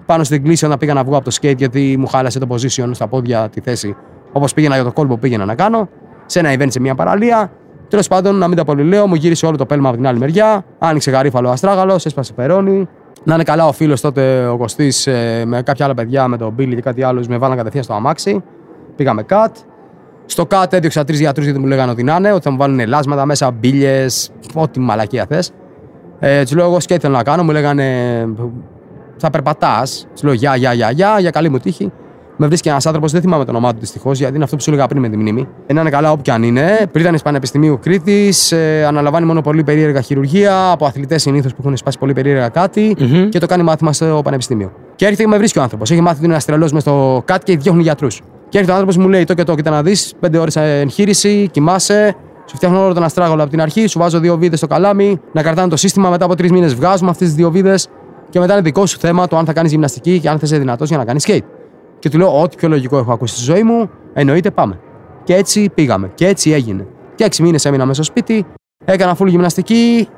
πάνω 0.07 0.25
στην 0.25 0.43
κλίση 0.43 0.65
όταν 0.65 0.79
πήγα 0.79 0.95
να 0.95 1.05
βγω 1.05 1.17
από 1.17 1.25
το 1.25 1.37
skate 1.41 1.57
γιατί 1.57 1.97
μου 1.99 2.07
χάλασε 2.07 2.39
το 2.39 2.47
position 2.51 2.91
στα 2.91 3.07
πόδια 3.07 3.49
τη 3.49 3.61
θέση. 3.61 3.97
Όπως 4.33 4.55
πήγαινα 4.55 4.75
για 4.75 4.85
το 4.85 4.93
κόλπο 4.93 5.15
που 5.15 5.21
πήγαινα 5.21 5.45
να 5.45 5.55
κάνω. 5.55 5.89
Σε 6.27 6.39
ένα 6.39 6.55
event 6.55 6.69
σε 6.69 6.81
μια 6.81 6.95
παραλία. 6.95 7.51
Τέλος 7.89 8.09
πάντων, 8.09 8.37
να 8.37 8.49
μην 8.49 8.57
τα 8.57 8.65
πολύ 8.65 8.83
λέω, 8.83 9.07
μου 9.07 9.15
γύρισε 9.15 9.47
όλο 9.47 9.57
το 9.57 9.67
πέλμα 9.67 9.89
από 9.89 9.97
την 9.97 10.07
άλλη 10.07 10.19
μεριά. 10.19 10.65
Άνοιξε 10.79 11.11
γαρίφαλο 11.11 11.51
αστράγαλος, 11.51 12.07
έσπασε 12.07 12.33
περώνει. 12.33 12.89
Να 13.27 13.35
είναι 13.35 13.43
καλά 13.43 13.67
ο 13.67 13.73
φίλος 13.73 14.01
τότε, 14.01 14.47
ο 14.47 14.57
Κωστής, 14.57 15.09
με 15.45 15.63
κάποια 15.65 15.85
άλλα 15.85 15.95
παιδιά, 15.95 16.29
με 16.29 16.37
τον 16.37 16.53
Μπίλι 16.53 16.75
και 16.75 16.81
κάτι 16.81 17.03
άλλο, 17.03 17.25
με 17.29 17.39
βάλαν 17.39 17.57
κατευθείαν 17.57 17.85
στο 17.85 17.95
αμάξι. 17.95 18.43
Πήγαμε 18.97 19.23
κατ. 19.23 19.57
Στο 20.27 20.47
κατ 20.47 20.73
έδιωξα 20.73 21.05
τρεις 21.05 21.21
γιατρούς 21.21 21.45
γιατί 21.45 21.61
μου 21.61 21.67
λέγανε 21.67 21.91
ότι 21.91 22.03
να 22.03 22.17
είναι, 22.17 22.33
ότι 22.33 22.43
θα 22.43 22.51
μου 22.51 22.57
βάλουν 22.57 22.81
ελάσματα 22.81 23.27
μέσα, 23.27 23.51
μπύλε, 23.51 24.07
ό,τι 24.55 24.81
μαλακία 24.81 25.27
θες. 25.29 25.53
Ε, 26.19 26.43
τους 26.43 26.53
λέω: 26.53 26.65
Εγώ 26.65 26.81
σκέτη 26.81 27.01
θέλω 27.01 27.17
να 27.17 27.23
κάνω, 27.23 27.43
μου 27.43 27.51
λέγανε 27.51 27.85
Θα 29.17 29.31
περπατάς. 29.31 30.07
Τους 30.13 30.23
λέω: 30.23 30.33
Γεια, 30.33 30.57
γεια, 30.57 30.73
γεια, 30.73 30.91
γεια, 30.91 31.19
για 31.21 31.31
καλή 31.31 31.49
μου 31.49 31.59
τύχη. 31.59 31.93
Με 32.37 32.47
βρίσκει 32.47 32.69
ένας 32.69 32.87
άνθρωπος, 32.87 33.13
δεν 33.13 33.21
θυμάμαι 33.21 33.45
το 33.45 33.51
όνομά 33.51 33.73
του 33.73 33.81
δυστυχώς, 33.81 34.19
γιατί 34.19 34.35
είναι 34.35 34.45
αυτό 34.45 34.57
που 34.57 34.63
σου 34.63 34.71
έλεγα 34.71 34.87
πριν 34.87 35.01
με 35.01 35.09
τη 35.09 35.17
μνήμη. 35.17 35.49
Ε, 35.67 35.73
Να 35.73 35.81
είναι 35.81 35.91
καλά 35.91 36.13
όπου 36.13 36.23
και 36.23 36.31
αν 36.33 36.43
είναι. 36.43 36.89
Πρίτανη 36.93 37.19
Πανεπιστημίου 37.25 37.79
Κρήτης, 37.83 38.53
ε, 38.53 38.85
αναλαμβάνει 38.89 39.27
μόνο 39.27 39.41
πολύ 39.41 39.65
περίεργα 39.65 40.01
χειρουργία 40.01 40.71
από 40.71 40.87
αθλητές 40.87 41.23
συνήθως 41.23 41.53
που 41.55 41.59
έχουν 41.65 41.77
σπάσει 41.77 41.99
πολύ 41.99 42.13
περίεργα 42.13 42.49
κάτι 42.49 42.97
Μμμ. 42.99 43.09
και 43.09 43.29
και 43.29 43.39
το 43.39 43.47
κάνει 43.47 43.63
μάθημα 43.63 43.93
στο 43.93 44.21
πανεπιστήμιο. 44.25 44.73
Και 44.97 45.05
έρχεται 45.05 45.23
και 45.23 45.29
με 45.29 45.37
βρίσκει 45.37 45.59
ο 45.59 45.63
άνθρωπος. 45.63 45.91
Έχει 45.91 46.01
μάθει 46.01 46.17
ότι 46.17 46.25
είναι 46.25 46.35
ένα 46.35 46.43
τρελό 46.47 46.69
μες 46.73 46.83
στο 46.83 47.23
κάτι 47.25 47.45
και 47.45 47.59
διώχνει 47.59 47.83
γιατρούς. 47.83 48.21
Και 48.49 48.59
έρχεται 48.59 48.71
ο 48.71 48.75
άνθρωπος 48.75 48.97
μου 48.97 49.09
λέει: 49.09 49.25
Το 49.25 49.35
και 49.35 49.43
το, 49.43 49.55
κοίτα 49.55 49.71
να 49.71 49.83
δεις, 49.83 50.13
πέντε 50.21 50.39
ώρες 50.39 50.57
εγχείρηση, 50.57 51.49
κοιμάσαι, 51.51 52.15
σου 52.47 52.57
φτιάχνω 52.57 52.85
όλο 52.85 52.95
τον 52.95 53.03
αστράγαλο 53.03 53.43
από 53.43 53.51
την 53.51 53.61
αρχή, 53.61 53.87
σου 53.87 53.99
βάζω 53.99 54.19
δύο 54.21 54.37
βίδες 54.37 54.59
στο 54.59 54.67
καλάμι, 54.67 55.21
να 55.33 55.43
κρατάνε 55.43 55.69
το 55.69 55.77
σύστημα. 55.77 56.11
Μετά 56.11 56.25
από 56.25 56.35
τρεις 56.37 56.51
μήνες 56.51 56.75
βγάζουμε 56.75 57.11
αυτές 57.11 57.27
τις 57.27 57.37
δύο 57.37 57.51
βίδες 57.51 57.89
και 58.31 58.39
μετά 58.39 58.53
είναι 58.53 58.63
δικό 58.63 58.87
σου 58.87 58.99
θέμα 58.99 59.27
το 59.29 59.37
αν 59.37 59.45
θα 59.45 59.53
κάνεις 59.53 59.71
γυμναστική 59.71 60.21
και 60.21 60.29
αν 60.29 60.35
θα 60.39 60.43
είσαι 60.47 60.59
δυνατός 60.59 60.89
για 60.89 60.99
να 60.99 61.05
κάνεις 61.05 61.25
skate. 61.29 61.41
Και 62.07 62.13
του 62.13 62.19
λέω: 62.19 62.41
Ό,τι 62.41 62.57
πιο 62.57 62.69
λογικό 62.69 62.99
έχω 62.99 63.13
ακούσει 63.13 63.35
στη 63.35 63.45
ζωή 63.45 63.63
μου, 63.63 63.91
εννοείται 64.13 64.51
πάμε. 64.51 64.79
Και 65.25 65.35
έτσι 65.35 65.71
πήγαμε. 65.75 66.11
Και 66.15 66.27
έτσι 66.27 66.51
έγινε. 66.53 66.87
Και 67.15 67.25
έξι 67.25 67.43
μήνες 67.43 67.65
έμεινα 67.65 67.87
μέσα 67.87 68.03
στο 68.03 68.13
σπίτι, 68.13 68.47
έκανα 68.85 69.15
φούλη 69.15 69.31
γυμναστική. 69.31 70.09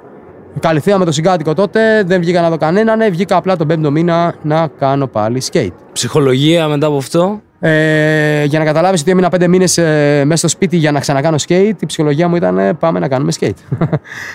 Καλυθέα 0.60 0.98
με 0.98 1.04
το 1.04 1.12
συγκάτοικο 1.12 1.54
τότε, 1.54 2.02
δεν 2.02 2.20
βγήκα 2.20 2.40
να 2.40 2.50
δω 2.50 2.56
κανέναν. 2.56 2.98
Ναι, 2.98 3.08
βγήκα 3.08 3.36
απλά 3.36 3.56
τον 3.56 3.66
πέμπτο 3.66 3.90
μήνα 3.90 4.34
να 4.42 4.68
κάνω 4.78 5.06
πάλι 5.06 5.42
skate. 5.52 5.72
Ψυχολογία 5.92 6.68
μετά 6.68 6.86
από 6.86 6.96
αυτό; 6.96 7.40
Ε, 7.60 8.44
για 8.44 8.58
να 8.58 8.64
καταλάβεις 8.64 9.00
ότι 9.00 9.10
έμεινα 9.10 9.28
πέντε 9.28 9.48
μήνες 9.48 9.78
ε, 9.78 10.22
μέσα 10.24 10.36
στο 10.36 10.48
σπίτι 10.48 10.76
για 10.76 10.92
να 10.92 11.00
ξανακάνω 11.00 11.36
skate, 11.48 11.74
η 11.80 11.86
ψυχολογία 11.86 12.28
μου 12.28 12.36
ήταν 12.36 12.58
ε, 12.58 12.72
πάμε 12.72 12.98
να 12.98 13.08
κάνουμε 13.08 13.32
skate. 13.40 13.48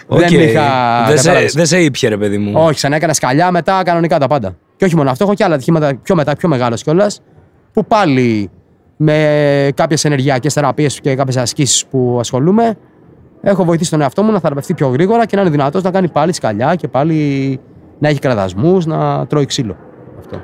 Okay. 0.07 0.17
δεν 0.17 0.39
είχα. 0.39 0.63
Δεν 1.07 1.17
σε, 1.17 1.31
δεν 1.53 1.65
σε 1.65 1.79
ήπια, 1.79 2.09
ρε 2.09 2.17
παιδί 2.17 2.37
μου. 2.37 2.51
Όχι, 2.55 2.75
ξανά 2.75 2.95
έκανα 2.95 3.13
σκαλιά 3.13 3.51
μετά, 3.51 3.81
κανονικά 3.83 4.19
τα 4.19 4.27
πάντα. 4.27 4.55
Και 4.75 4.85
όχι 4.85 4.95
μόνο 4.95 5.09
αυτό, 5.09 5.23
έχω 5.23 5.33
και 5.33 5.43
άλλα 5.43 5.55
ατυχήματα 5.55 5.95
πιο 6.03 6.15
μετά, 6.15 6.35
πιο 6.35 6.49
μεγάλος 6.49 6.83
κιόλας, 6.83 7.21
που 7.73 7.85
πάλι 7.85 8.49
με 8.97 9.69
κάποιες 9.75 10.05
ενεργειακές 10.05 10.53
θεραπείες 10.53 10.99
και 10.99 11.15
κάποιες 11.15 11.37
ασκήσεις 11.37 11.85
που 11.85 12.17
ασχολούμαι, 12.19 12.77
έχω 13.41 13.63
βοηθήσει 13.63 13.89
τον 13.89 14.01
εαυτό 14.01 14.23
μου 14.23 14.31
να 14.31 14.39
θεραπευτεί 14.39 14.73
πιο 14.73 14.87
γρήγορα 14.87 15.25
και 15.25 15.35
να 15.35 15.41
είναι 15.41 15.51
δυνατός 15.51 15.83
να 15.83 15.91
κάνει 15.91 16.09
πάλι 16.09 16.33
σκαλιά 16.33 16.75
και 16.75 16.87
πάλι 16.87 17.59
να 17.99 18.09
έχει 18.09 18.19
κραδασμούς, 18.19 18.85
να 18.85 19.27
τρώει 19.27 19.45
ξύλο. 19.45 19.77
Αυτό. 20.19 20.41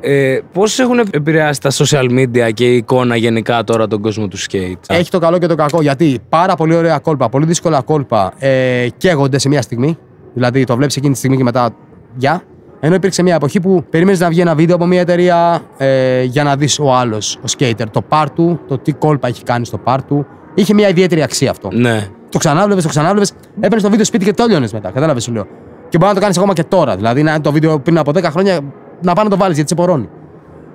Ε, 0.00 0.38
Πώς 0.52 0.78
έχουν 0.78 0.98
επηρεάσει 1.10 1.60
τα 1.60 1.70
social 1.70 2.10
media 2.10 2.52
και 2.54 2.72
η 2.72 2.76
εικόνα 2.76 3.16
γενικά 3.16 3.64
τώρα 3.64 3.86
τον 3.86 4.02
κόσμο 4.02 4.28
του 4.28 4.38
skate; 4.38 4.80
Έχει 4.88 5.10
το 5.10 5.18
καλό 5.18 5.38
και 5.38 5.46
το 5.46 5.54
κακό 5.54 5.82
γιατί 5.82 6.18
πάρα 6.28 6.54
πολύ 6.54 6.74
ωραία 6.74 6.98
κόλπα, 6.98 7.28
πολύ 7.28 7.46
δύσκολα 7.46 7.82
κόλπα 7.82 8.32
ε, 8.38 8.86
καίγονται 8.96 9.38
σε 9.38 9.48
μια 9.48 9.62
στιγμή. 9.62 9.98
Δηλαδή 10.34 10.64
το 10.64 10.76
βλέπεις 10.76 10.96
εκείνη 10.96 11.12
τη 11.12 11.18
στιγμή 11.18 11.36
και 11.36 11.42
μετά 11.42 11.70
γεια. 12.16 12.42
Ενώ 12.80 12.94
υπήρξε 12.94 13.22
μια 13.22 13.34
εποχή 13.34 13.60
που 13.60 13.84
περίμενες 13.90 14.20
να 14.20 14.28
βγει 14.28 14.40
ένα 14.40 14.54
βίντεο 14.54 14.74
από 14.76 14.86
μια 14.86 15.00
εταιρεία 15.00 15.60
ε, 15.76 16.22
για 16.22 16.44
να 16.44 16.56
δεις 16.56 16.78
ο 16.78 16.94
άλλος, 16.94 17.36
ο 17.36 17.54
skater, 17.58 17.84
το 17.90 18.02
part 18.08 18.26
του, 18.34 18.60
το 18.68 18.78
τι 18.78 18.92
κόλπα 18.92 19.28
έχει 19.28 19.42
κάνει 19.42 19.66
στο 19.66 19.80
part 19.84 19.98
του. 20.06 20.26
Είχε 20.54 20.74
μια 20.74 20.88
ιδιαίτερη 20.88 21.22
αξία 21.22 21.50
αυτό. 21.50 21.68
Ναι. 21.72 22.08
Το 22.28 22.38
ξανάβλεπες, 22.38 22.82
το 22.82 22.88
ξανάβλεπες, 22.88 23.32
έπαιρνες 23.56 23.82
το 23.82 23.90
βίντεο 23.90 24.04
σπίτι 24.04 24.24
και 24.24 24.32
το 24.32 24.44
λιώνε 24.48 24.68
μετά. 24.72 24.90
Κατάλαβες, 24.90 25.22
σου 25.22 25.32
λέω. 25.32 25.46
Και 25.88 25.98
μπορεί 25.98 26.08
να 26.08 26.14
το 26.14 26.20
κάνεις 26.20 26.38
ακόμα 26.38 26.52
και 26.52 26.64
τώρα. 26.64 26.96
Δηλαδή, 26.96 27.22
να 27.22 27.40
το 27.40 27.52
βίντεο 27.52 27.78
πριν 27.78 27.98
από 27.98 28.10
10 28.14 28.22
χρόνια 28.22 28.60
να 29.02 29.12
πάει 29.12 29.24
να 29.24 29.30
το 29.30 29.36
βάλεις 29.36 29.54
γιατί 29.54 29.68
σε 29.68 29.74
πορώνει. 29.74 30.08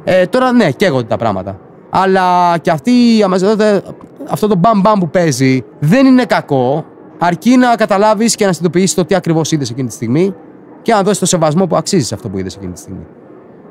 Ε, 0.04 0.26
τώρα 0.26 0.52
ναι, 0.52 0.72
καίγονται 0.72 1.08
τα 1.08 1.18
πράγματα. 1.18 1.60
Αλλά 1.90 2.58
και 2.58 2.72
αυτή 2.72 2.92
η 2.92 3.24
αυτό 4.30 4.48
το 4.48 4.56
μπαμ 4.56 4.82
μπαμ 4.82 5.00
που 5.00 5.10
παίζει 5.10 5.64
δεν 5.80 6.06
είναι 6.06 6.26
κακό. 6.26 6.86
Αρκεί 7.18 7.58
να 7.58 7.76
καταλάβεις 7.76 8.36
και 8.36 8.46
να 8.46 8.54
συνειδητοποιήσεις 8.54 8.96
το 8.96 9.06
τι 9.06 9.16
ακριβώς 9.16 9.52
είδες 9.52 9.70
εκείνη 9.70 9.88
τη 9.88 9.94
στιγμή 9.94 10.34
και 10.84 10.94
να 10.94 11.02
δώσεις 11.02 11.20
το 11.20 11.26
σεβασμό 11.26 11.68
που 11.68 11.76
αξίζεις 11.76 12.08
σε 12.08 12.14
αυτό 12.14 12.30
που 12.30 12.38
είδες 12.38 12.56
εκείνη 12.56 12.72
τη 12.72 12.80
στιγμή. 12.80 13.06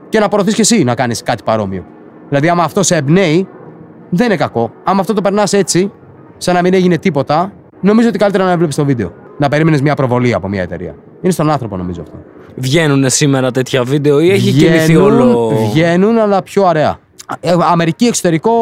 Και 0.08 0.18
να 0.18 0.28
προωθείς 0.28 0.54
και 0.54 0.60
εσύ 0.60 0.84
να 0.84 0.94
κάνεις 0.94 1.22
κάτι 1.22 1.42
παρόμοιο. 1.42 1.84
Δηλαδή, 2.28 2.48
άμα 2.48 2.62
αυτό 2.62 2.82
σε 2.82 2.96
εμπνέει, 2.96 3.48
δεν 4.10 4.26
είναι 4.26 4.36
κακό. 4.36 4.72
Άμα 4.84 5.00
αυτό 5.00 5.12
το 5.12 5.20
περνάς 5.20 5.52
έτσι, 5.52 5.92
σαν 6.36 6.54
να 6.54 6.62
μην 6.62 6.74
έγινε 6.74 6.98
τίποτα, 6.98 7.52
νομίζω 7.80 8.08
ότι 8.08 8.18
καλύτερα 8.18 8.44
να 8.44 8.56
βλέπεις 8.56 8.76
το 8.76 8.84
βίντεο. 8.84 9.12
Να 9.38 9.48
περίμενες 9.48 9.80
μια 9.80 9.94
προβολή 9.94 10.34
από 10.34 10.48
μια 10.48 10.62
εταιρεία. 10.62 10.94
Είναι 11.20 11.32
στον 11.32 11.50
άνθρωπο, 11.50 11.76
νομίζω 11.76 12.00
αυτό. 12.00 12.16
Βγαίνουν 12.56 13.10
σήμερα 13.10 13.50
τέτοια 13.50 13.82
βίντεο 13.82 14.20
ή 14.20 14.30
έχει 14.30 14.52
κινηθεί 14.52 14.96
όλο. 14.96 15.48
Βγαίνουν, 15.48 16.18
αλλά 16.18 16.42
πιο 16.42 16.64
αραιά. 16.66 16.98
Ε, 17.40 17.54
Αμερική, 17.60 18.04
εξωτερικό, 18.04 18.52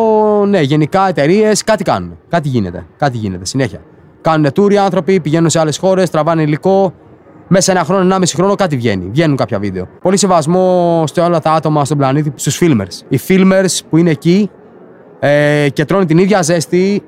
ναι, 0.48 0.60
γενικά 0.60 1.08
εταιρείες 1.08 1.64
κάτι 1.64 1.84
κάνουν. 1.84 2.18
Κάτι 2.28 2.48
γίνεται. 2.48 2.86
Κάτι 2.96 3.16
γίνεται 3.16 3.44
συνέχεια. 3.44 3.80
Κάνουν 4.20 4.50
tour 4.54 4.72
οι 4.72 4.78
άνθρωποι, 4.78 5.20
πηγαίνουν 5.20 5.50
σε 5.50 5.58
άλλες 5.58 5.78
χώρες, 5.78 6.10
τραβάνε 6.10 6.42
υλικό. 6.42 6.92
Μέσα 7.52 7.64
σε 7.64 7.70
ένα 7.70 7.84
χρόνο, 7.84 8.02
ένα 8.02 8.18
μισή 8.18 8.34
χρόνο 8.36 8.54
κάτι 8.54 8.76
βγαίνει. 8.76 9.08
Βγαίνουν 9.10 9.36
κάποια 9.36 9.58
βίντεο. 9.58 9.88
Πολύ 10.02 10.16
σεβασμό 10.16 11.04
σε 11.12 11.20
όλα 11.20 11.40
τα 11.40 11.52
άτομα 11.52 11.84
στον 11.84 11.98
πλανήτη, 11.98 12.32
στους 12.34 12.58
filmers. 12.62 13.04
Οι 13.08 13.20
filmers 13.28 13.78
που 13.90 13.96
είναι 13.96 14.10
εκεί 14.10 14.50
ε, 15.18 15.68
και 15.72 15.84
τρώνε 15.84 16.06
την 16.06 16.18
ίδια 16.18 16.42
ζέστη, 16.42 17.02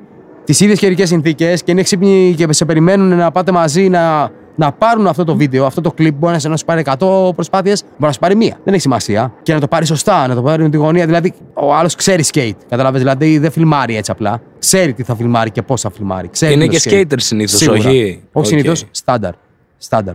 τις 0.44 0.60
ίδιες 0.60 0.78
καιρικές 0.78 1.08
συνθήκες 1.08 1.62
και 1.62 1.70
είναι 1.70 1.80
έξυπνοι 1.80 2.34
και 2.36 2.52
σε 2.52 2.64
περιμένουν 2.64 3.16
να 3.16 3.30
πάτε 3.30 3.52
μαζί 3.52 3.88
να, 3.88 4.30
να 4.54 4.72
πάρουν 4.72 5.06
αυτό 5.06 5.24
το 5.24 5.36
βίντεο, 5.36 5.66
αυτό 5.66 5.80
το 5.80 5.92
κλειπ. 5.92 6.14
Μπορεί 6.14 6.36
να 6.42 6.56
σου 6.56 6.64
πάρει 6.64 6.82
100 6.86 7.34
προσπάθειες, 7.34 7.82
μπορεί 7.82 7.96
να 7.98 8.12
σου 8.12 8.18
πάρει 8.18 8.36
μία. 8.36 8.56
Δεν 8.64 8.72
έχει 8.72 8.82
σημασία. 8.82 9.32
Και 9.42 9.54
να 9.54 9.60
το 9.60 9.68
πάρει 9.68 9.86
σωστά, 9.86 10.26
να 10.26 10.34
το 10.34 10.42
πάρει 10.42 10.62
με 10.62 10.68
τη 10.68 10.76
γωνία. 10.76 11.06
Δηλαδή, 11.06 11.32
ο 11.54 11.74
άλλος 11.74 11.94
ξέρει 11.94 12.24
skate. 12.32 12.56
Κατάλαβε, 12.68 12.98
δηλαδή 12.98 13.38
δεν 13.38 13.50
φιλμάρει 13.50 13.96
έτσι 13.96 14.10
απλά. 14.10 14.42
Ξέρει 14.58 14.92
τι 14.92 15.02
θα 15.02 15.16
φιλμάρει 15.16 15.50
και 15.50 15.62
πώς 15.62 15.80
θα 15.80 15.90
φιλμάρει. 15.90 16.28
Ξέρει 16.28 16.54
είναι 16.54 16.66
και 16.66 16.80
skater 16.84 17.14
συνήθως, 17.16 17.66
όχι; 17.66 17.78
Όχι 17.78 18.22
okay. 18.32 18.46
συνήθως, 18.46 18.84
στάνταρ. 18.90 19.32
Στάνταρ. 19.78 20.14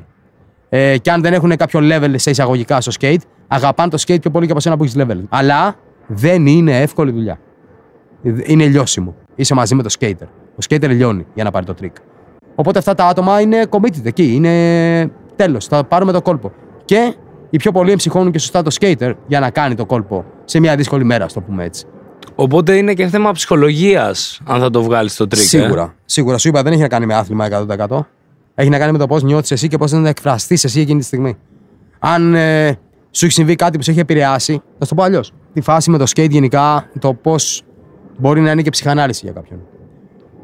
Ε, 0.70 0.98
και 0.98 1.12
αν 1.12 1.22
δεν 1.22 1.34
έχουν 1.34 1.56
κάποιο 1.56 1.80
level 1.84 2.14
σε 2.16 2.30
εισαγωγικά 2.30 2.82
στο 2.82 2.92
skate, 3.00 3.22
αγαπάνε 3.48 3.90
το 3.90 4.04
skate 4.08 4.22
πιο 4.22 4.32
πολύ 4.32 4.46
και 4.46 4.52
από 4.52 4.62
σένα 4.62 4.78
που 4.78 4.84
έχεις 4.84 4.96
level. 5.00 5.24
Αλλά 5.30 5.76
δεν 6.08 6.46
είναι 6.46 6.82
εύκολη 6.82 7.12
δουλειά. 7.12 7.40
Είναι 8.46 8.66
λιώσιμο. 8.66 9.16
Είσαι 9.36 9.54
μαζί 9.54 9.76
με 9.76 9.84
το 9.84 9.96
skater. 10.00 10.28
Ο 10.52 10.66
skater 10.70 10.90
λιώνει 10.90 11.26
για 11.34 11.44
να 11.44 11.52
πάρει 11.52 11.66
το 11.66 11.74
trick. 11.82 11.92
Οπότε 12.56 12.80
αυτά 12.80 12.94
τα 12.94 13.06
άτομα 13.06 13.42
είναι 13.42 13.66
committed 13.70 14.06
εκεί. 14.06 14.34
Είναι 14.34 15.12
τέλος. 15.36 15.66
Θα 15.66 15.84
πάρουμε 15.84 16.12
το 16.12 16.22
κόλπο. 16.22 16.52
Και 16.86 17.16
οι 17.50 17.58
πιο 17.58 17.72
πολλοί 17.72 17.92
εμψυχώνουν 17.92 18.32
και 18.32 18.40
σωστά 18.40 18.62
το 18.62 18.76
skater 18.80 19.14
για 19.28 19.40
να 19.40 19.50
κάνει 19.50 19.76
το 19.76 19.86
κόλπο 19.86 20.26
σε 20.46 20.60
μια 20.60 20.76
δύσκολη 20.76 21.04
μέρα, 21.04 21.26
ας 21.26 21.34
το 21.34 21.42
πούμε 21.42 21.64
έτσι. 21.64 21.86
Οπότε 22.36 22.78
είναι 22.78 22.94
και 22.94 23.08
θέμα 23.08 23.32
ψυχολογίας 23.32 24.42
αν 24.46 24.60
θα 24.60 24.70
το 24.70 24.84
βγάλεις 24.84 25.16
το 25.16 25.26
trick. 25.26 25.32
Ε. 25.32 25.36
Σίγουρα. 25.36 25.82
Ε; 25.82 25.94
Σίγουρα. 26.06 26.38
Σου 26.38 26.48
είπα 26.48 26.64
δεν 26.64 26.72
έχει 26.72 26.82
να 26.82 26.88
κάνει 26.88 27.06
με 27.06 27.16
άθλημα 27.16 27.48
100%. 27.90 28.00
Έχει 28.60 28.70
να 28.70 28.78
κάνει 28.78 28.92
με 28.92 28.98
το 28.98 29.08
πώς 29.08 29.24
νιώθεις 29.24 29.52
εσύ 29.52 29.68
και 29.68 29.78
πώς 29.78 29.92
θα 29.92 30.08
εκφραστείς 30.08 30.64
εσύ 30.64 30.80
εκείνη 30.80 31.00
τη 31.00 31.06
στιγμή. 31.06 31.38
Αν 32.00 32.36
ε, 32.36 32.78
σου 33.12 33.26
έχει 33.26 33.34
συμβεί 33.34 33.56
κάτι 33.56 33.78
που 33.78 33.84
σε 33.84 33.92
έχει 33.92 34.00
επηρεάσει, 34.00 34.52
θα 34.52 34.86
σου 34.86 34.90
το 34.90 34.96
πω 34.96 35.04
αλλιώς. 35.04 35.34
Τη 35.54 35.62
φάση 35.62 35.90
με 35.92 35.98
το 35.98 36.06
skate 36.16 36.30
γενικά, 36.30 36.90
το 37.00 37.14
πώς 37.14 37.64
μπορεί 38.18 38.42
να 38.42 38.52
είναι 38.52 38.62
και 38.62 38.70
ψυχανάλυση 38.70 39.22
για 39.24 39.34
κάποιον. 39.34 39.60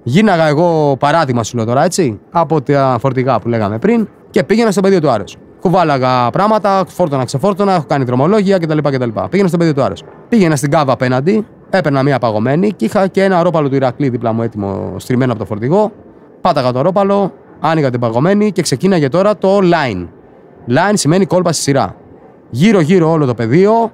Γίναγα 0.04 0.48
εγώ 0.48 0.98
παράδειγμα 1.00 1.44
σου 1.44 1.56
λέω 1.56 1.66
τώρα 1.66 1.84
έτσι, 1.84 2.20
από 2.32 2.62
τα 2.62 2.98
φορτηγά 3.00 3.40
που 3.40 3.48
λέγαμε 3.48 3.80
πριν 3.80 4.08
και 4.30 4.44
πήγαινα 4.44 4.72
στο 4.72 4.82
πεδίο 4.82 5.02
του 5.02 5.10
Άρεο. 5.10 5.26
Κουβάλαγα 5.60 6.30
πράγματα, 6.30 6.86
φόρτωνα, 6.88 7.26
ξεφόρτωνα, 7.26 7.74
έχω 7.74 7.86
κάνει 7.88 8.04
δρομολόγια 8.04 8.58
κτλ. 8.58 8.78
κτλ. 8.78 9.10
Πήγαινα 9.30 9.48
στο 9.48 9.58
πεδίο 9.58 9.74
του 9.74 9.82
Άρεο. 9.82 9.96
Πήγαινα 10.30 10.56
στην 10.56 10.72
κάβα 10.72 10.94
απέναντι, 10.94 11.46
έπαιρνα 11.70 12.04
μία 12.04 12.20
παγωμένη 12.20 12.72
και 12.72 12.86
είχα 12.86 13.08
και 13.08 13.24
ένα 13.24 13.44
ρόπαλο 13.44 13.70
του 13.70 13.76
Ηρακλή 13.76 14.10
δίπλα 14.10 14.34
μου 14.34 14.42
έτοιμο 14.42 14.96
στριμμένο 14.98 15.32
από 15.32 15.42
το 15.42 15.48
φορτηγό. 15.48 15.92
Πάταγα 16.42 16.72
το 16.72 16.82
ρόπαλο, 16.82 17.34
άνοιγα 17.66 17.90
την 17.90 18.00
παγωμένη 18.00 18.52
και 18.52 18.62
ξεκίναγε 18.62 19.10
τώρα 19.10 19.38
το 19.38 19.58
line. 19.58 20.08
Line 20.70 20.94
σημαίνει 20.94 21.26
κόλπα 21.26 21.52
στη 21.52 21.62
σειρά. 21.62 21.96
Γύρω-γύρω 22.50 23.12
όλο 23.12 23.26
το 23.26 23.34
πεδίο, 23.34 23.92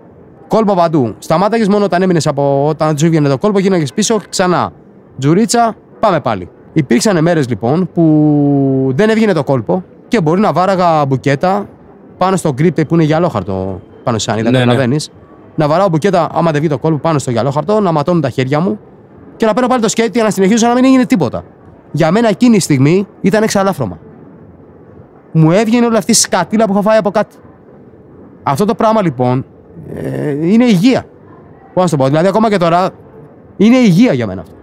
κόλπα 0.48 0.74
παντού. 0.74 1.16
Σταμάταγες 1.20 1.68
μόνο 1.68 1.86
όταν 1.86 2.02
έμεινες 2.02 2.28
από 2.28 2.68
όταν 2.68 2.96
του 2.96 3.06
έβγαινε 3.06 3.30
το 3.30 3.38
κόλπο, 3.38 3.60
γίναγε 3.60 3.86
πίσω 3.96 4.22
ξανά. 4.30 4.72
Τζουρίτσα, 5.18 5.76
πάμε 6.00 6.20
πάλι. 6.20 6.50
Υπήρξαν 6.74 7.22
μέρες 7.22 7.50
λοιπόν 7.50 7.90
που 7.94 8.92
δεν 8.96 9.10
έβγαινε 9.10 9.34
το 9.34 9.44
κόλπο 9.44 9.84
και 10.08 10.22
μπορεί 10.22 10.42
να 10.42 10.54
βάραγα 10.54 11.06
μπουκέτα 11.06 11.68
πάνω 12.18 12.36
στο 12.36 12.54
γκρίπτε 12.54 12.86
που 12.86 12.94
είναι 12.94 13.04
γυαλόχαρτο 13.04 13.82
πάνω 14.04 14.18
σε 14.18 14.30
σανίδα, 14.30 14.50
ναι, 14.52 14.86
ναι. 14.86 14.96
Να 15.56 15.68
βαράω 15.68 15.90
μπουκέτα 15.90 16.30
άμα 16.34 16.52
δεν 16.52 16.60
βγει 16.60 16.70
το 16.70 16.78
κόλπο 16.78 16.98
πάνω 16.98 17.20
στο 17.20 17.32
γυαλόχαρτο, 17.32 17.80
να 17.80 17.92
ματώνουν 17.92 18.22
τα 18.22 18.30
χέρια 18.30 18.60
μου 18.60 18.80
και 19.36 19.46
να 19.46 19.54
παίρνω 19.54 19.68
πάλι 19.68 19.82
το 19.82 19.90
σκέτη 19.90 20.12
για 20.14 20.24
να 20.24 20.30
συνεχίσω 20.30 20.68
να 20.68 20.74
μην 20.74 20.86
έγινε 20.86 21.06
τίποτα. 21.06 21.44
Για 21.92 22.12
μένα 22.12 22.28
εκείνη 22.28 22.56
η 22.56 22.60
στιγμή 22.60 23.08
ήταν 23.22 23.44
εξαλάφρωμα. 23.44 24.00
Μου 25.32 25.52
έβγαινε 25.52 25.86
όλη 25.86 25.98
αυτή 25.98 26.12
η 26.12 26.14
σκατήλα 26.14 26.66
που 26.66 26.72
είχα 26.72 26.82
φάει 26.82 26.98
από 26.98 27.12
κάτι. 27.12 27.36
Αυτό 28.44 28.66
το 28.66 28.76
πράγμα 28.76 29.02
λοιπόν 29.02 29.46
ε, 29.94 30.48
είναι 30.48 30.66
υγεία. 30.66 31.06
Πώς 31.74 31.84
να 31.84 31.90
το 31.90 32.04
πω. 32.04 32.06
Δηλαδή, 32.06 32.28
ακόμα 32.28 32.50
και 32.50 32.58
τώρα 32.58 32.90
είναι 33.58 33.78
υγεία 33.78 34.14
για 34.14 34.28
μένα 34.28 34.42
αυτό. 34.42 34.56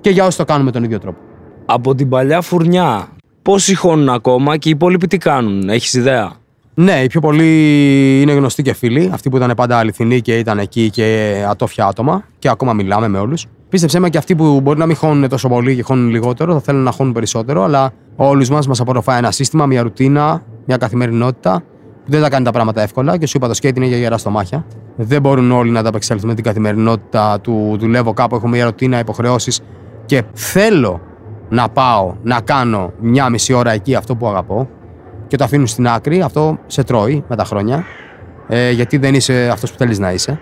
Και 0.00 0.10
για 0.10 0.24
όσοι 0.24 0.36
το 0.36 0.44
κάνουμε 0.44 0.70
τον 0.70 0.84
ίδιο 0.84 0.98
τρόπο. 0.98 1.18
Από 1.66 1.94
την 1.94 2.08
παλιά 2.08 2.40
φουρνιά, 2.40 3.08
πόσοι 3.42 3.74
χώνουν 3.74 4.08
ακόμα 4.08 4.56
και 4.56 4.68
οι 4.68 4.72
υπόλοιποι 4.72 5.06
τι 5.06 5.18
κάνουν, 5.18 5.68
έχεις 5.68 5.94
ιδέα; 5.94 6.32
Ναι, 6.74 7.02
οι 7.02 7.06
πιο 7.06 7.20
πολλοί 7.20 8.20
είναι 8.20 8.32
γνωστοί 8.32 8.62
και 8.62 8.72
φίλοι. 8.72 9.10
Αυτοί 9.12 9.30
που 9.30 9.36
ήταν 9.36 9.52
πάντα 9.56 9.78
αληθινοί 9.78 10.20
και 10.20 10.38
ήταν 10.38 10.58
εκεί 10.58 10.90
και 10.90 11.36
ατόφια 11.48 11.86
άτομα. 11.86 12.24
Και 12.38 12.48
ακόμα 12.48 12.72
μιλάμε 12.72 13.08
με 13.08 13.18
όλους. 13.18 13.46
Πίστεψέ 13.68 13.98
με 13.98 14.08
και 14.08 14.18
αυτοί 14.18 14.34
που 14.34 14.60
μπορεί 14.60 14.78
να 14.78 14.86
μην 14.86 14.96
χώνουν 14.96 15.28
τόσο 15.28 15.48
πολύ 15.48 15.76
και 15.76 15.82
χώνουν 15.82 16.08
λιγότερο, 16.08 16.52
θα 16.52 16.60
θέλουν 16.60 16.82
να 16.82 16.90
χώνουν 16.90 17.12
περισσότερο. 17.12 17.62
Αλλά 17.62 17.90
όλους 18.16 18.50
μας 18.50 18.66
μας 18.66 18.80
απορροφάει 18.80 19.18
ένα 19.18 19.30
σύστημα, 19.30 19.66
μια 19.66 19.82
ρουτίνα, 19.82 20.42
μια 20.64 20.76
καθημερινότητα 20.76 21.62
δεν 22.10 22.20
θα 22.20 22.28
κάνει 22.28 22.44
τα 22.44 22.50
πράγματα 22.50 22.82
εύκολα 22.82 23.16
και 23.16 23.26
σου 23.26 23.36
είπα 23.36 23.48
το 23.48 23.54
σκέτη 23.54 23.78
είναι 23.78 23.88
για 23.88 23.96
γερά 23.96 24.18
στο 24.18 24.30
μάχια. 24.30 24.64
Δεν 24.96 25.20
μπορούν 25.20 25.50
όλοι 25.50 25.70
να 25.70 25.82
τα 25.82 25.88
απεξέλθουν 25.88 26.28
με 26.28 26.34
την 26.34 26.44
καθημερινότητα 26.44 27.40
του 27.40 27.76
δουλεύω 27.78 28.12
κάπου, 28.12 28.36
έχω 28.36 28.48
μια 28.48 28.64
ρωτίνα, 28.64 28.98
υποχρεώσεις 28.98 29.60
και 30.04 30.22
θέλω 30.32 31.00
να 31.48 31.68
πάω 31.68 32.14
να 32.22 32.40
κάνω 32.40 32.92
μια 33.00 33.28
μισή 33.28 33.52
ώρα 33.52 33.72
εκεί 33.72 33.94
αυτό 33.94 34.16
που 34.16 34.28
αγαπώ 34.28 34.68
και 35.26 35.36
το 35.36 35.44
αφήνουν 35.44 35.66
στην 35.66 35.88
άκρη. 35.88 36.20
Αυτό 36.22 36.58
σε 36.66 36.82
τρώει 36.82 37.24
με 37.28 37.36
τα 37.36 37.44
χρόνια. 37.44 37.84
Ε, 38.48 38.70
γιατί 38.70 38.96
δεν 38.98 39.14
είσαι 39.14 39.48
αυτός 39.52 39.72
που 39.72 39.78
θέλεις 39.78 39.98
να 39.98 40.12
είσαι. 40.12 40.40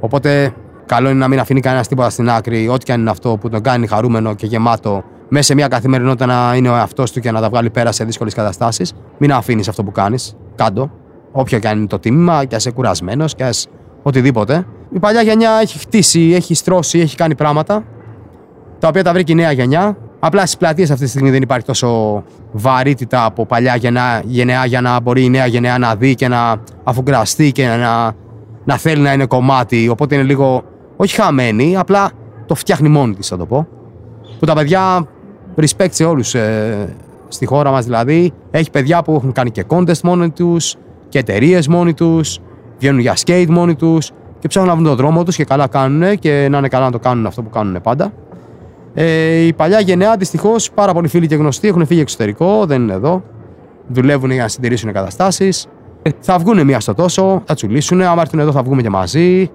Οπότε, 0.00 0.54
καλό 0.86 1.08
είναι 1.08 1.18
να 1.18 1.28
μην 1.28 1.40
αφήνει 1.40 1.60
κανένας 1.60 1.88
τίποτα 1.88 2.10
στην 2.10 2.30
άκρη, 2.30 2.68
ό,τι 2.68 2.84
και 2.84 2.92
αν 2.92 3.00
είναι 3.00 3.10
αυτό 3.10 3.36
που 3.36 3.48
τον 3.48 3.60
κάνει 3.60 3.86
χαρούμενο 3.86 4.34
και 4.34 4.46
γεμάτο 4.46 5.04
μέσα 5.28 5.44
σε 5.44 5.54
μια 5.54 5.68
καθημερινότητα 5.68 6.26
να 6.26 6.56
είναι 6.56 6.68
ο 6.68 6.74
εαυτός 6.74 7.12
του 7.12 7.20
και 7.20 7.30
να 7.30 7.40
τα 7.40 7.48
βγάλει 7.48 7.70
πέρα 7.70 7.92
σε 7.92 8.04
δύσκολες 8.04 8.34
καταστάσεις. 8.34 8.92
Μην 9.18 9.32
αφήνεις 9.32 9.68
αυτό 9.68 9.84
που 9.84 9.92
κάνεις. 9.92 10.36
Κάντο. 10.54 10.90
Όποιο 11.32 11.58
και 11.58 11.68
αν 11.68 11.78
είναι 11.78 11.86
το 11.86 11.98
τίμημα, 11.98 12.44
και 12.44 12.54
ας 12.54 12.64
είσαι 12.64 12.74
κουρασμένος, 12.74 13.34
και 13.34 13.44
ας 13.44 13.66
οτιδήποτε. 14.02 14.66
η 14.90 14.98
παλιά 14.98 15.22
γενιά 15.22 15.50
έχει 15.62 15.78
χτίσει, 15.78 16.32
έχει 16.34 16.54
στρώσει, 16.54 16.98
έχει 16.98 17.16
κάνει 17.16 17.34
πράγματα 17.34 17.84
τα 18.78 18.88
οποία 18.88 19.04
τα 19.04 19.12
βρήκε 19.12 19.32
η 19.32 19.34
νέα 19.34 19.52
γενιά. 19.52 19.96
Απλά 20.20 20.40
στις 20.40 20.56
πλατείες 20.56 20.90
αυτή 20.90 21.04
τη 21.04 21.10
στιγμή 21.10 21.30
δεν 21.30 21.42
υπάρχει 21.42 21.66
τόσο 21.66 22.22
βαρύτητα 22.52 23.24
από 23.24 23.46
παλιά 23.46 23.76
γενιά, 23.76 24.22
γενιά 24.24 24.66
για 24.66 24.80
να 24.80 25.00
μπορεί 25.00 25.24
η 25.24 25.30
νέα 25.30 25.46
γενιά 25.46 25.78
να 25.78 25.94
δει 25.94 26.14
και 26.14 26.28
να 26.28 26.56
αφουγκραστεί 26.84 27.52
και 27.52 27.66
να, 27.66 28.12
να 28.64 28.76
θέλει 28.76 29.02
να 29.02 29.12
είναι 29.12 29.26
κομμάτι. 29.26 29.88
Οπότε 29.88 30.14
είναι 30.14 30.24
λίγο, 30.24 30.64
όχι 30.96 31.14
χαμένη, 31.14 31.76
απλά 31.76 32.10
το 32.46 32.54
φτιάχνει 32.54 32.88
μόνη 32.88 33.14
της, 33.14 33.28
θα 33.28 33.36
το 33.36 33.46
πω. 33.46 33.66
Που 34.38 34.46
τα 34.46 34.54
παιδιά, 34.54 35.06
respect 35.56 35.90
σε 35.90 36.04
όλους 36.04 36.34
ε, 36.34 36.96
στη 37.28 37.46
χώρα 37.46 37.70
μας 37.70 37.84
δηλαδή, 37.84 38.32
έχει 38.50 38.70
παιδιά 38.70 39.02
που 39.02 39.14
έχουν 39.14 39.32
κάνει 39.32 39.50
και 39.50 39.64
contest 39.68 40.00
μόνοι 40.02 40.30
τους 40.30 40.76
και 41.08 41.18
εταιρείες 41.18 41.68
μόνοι 41.68 41.94
τους, 41.94 42.38
βγαίνουν 42.78 43.00
για 43.00 43.14
skate 43.24 43.46
μόνοι 43.48 43.74
τους 43.74 44.10
και 44.38 44.48
ψάχνουν 44.48 44.70
να 44.70 44.76
βρουν 44.76 44.88
τον 44.88 44.96
δρόμο 44.96 45.24
τους 45.24 45.36
και 45.36 45.44
καλά 45.44 45.66
κάνουν 45.66 46.18
και 46.18 46.48
να 46.50 46.58
είναι 46.58 46.68
καλά 46.68 46.84
να 46.84 46.90
το 46.90 46.98
κάνουν 46.98 47.26
αυτό 47.26 47.42
που 47.42 47.50
κάνουν 47.50 47.80
πάντα. 47.82 48.12
Ε, 48.94 49.36
η 49.36 49.52
παλιά 49.52 49.80
γενναία 49.80 50.16
δυστυχώς 50.16 50.70
πάρα 50.70 50.92
πολλοί 50.92 51.08
φίλοι 51.08 51.26
και 51.26 51.34
γνωστοί 51.34 51.68
έχουν 51.68 51.86
φύγει 51.86 52.00
εξωτερικό, 52.00 52.66
δεν 52.66 52.82
είναι 52.82 52.92
εδώ. 52.92 53.22
Δουλεύουν 53.88 54.30
για 54.30 54.42
να 54.42 54.48
συντηρήσουν 54.48 54.92
καταστάσεις. 54.92 55.66
Ε, 56.02 56.10
θα 56.20 56.38
βγουν 56.38 56.64
μία 56.64 56.80
στο 56.80 56.94
τόσο, 56.94 57.42
θα 57.44 57.54
τσουλήσουν. 57.54 58.02
Άμα 58.02 58.20
έρθουν 58.20 58.38
εδώ 58.38 58.52
θα 58.52 58.62
βγούμε 58.62 58.82
και 58.82 58.90
μαζί. 58.90 59.50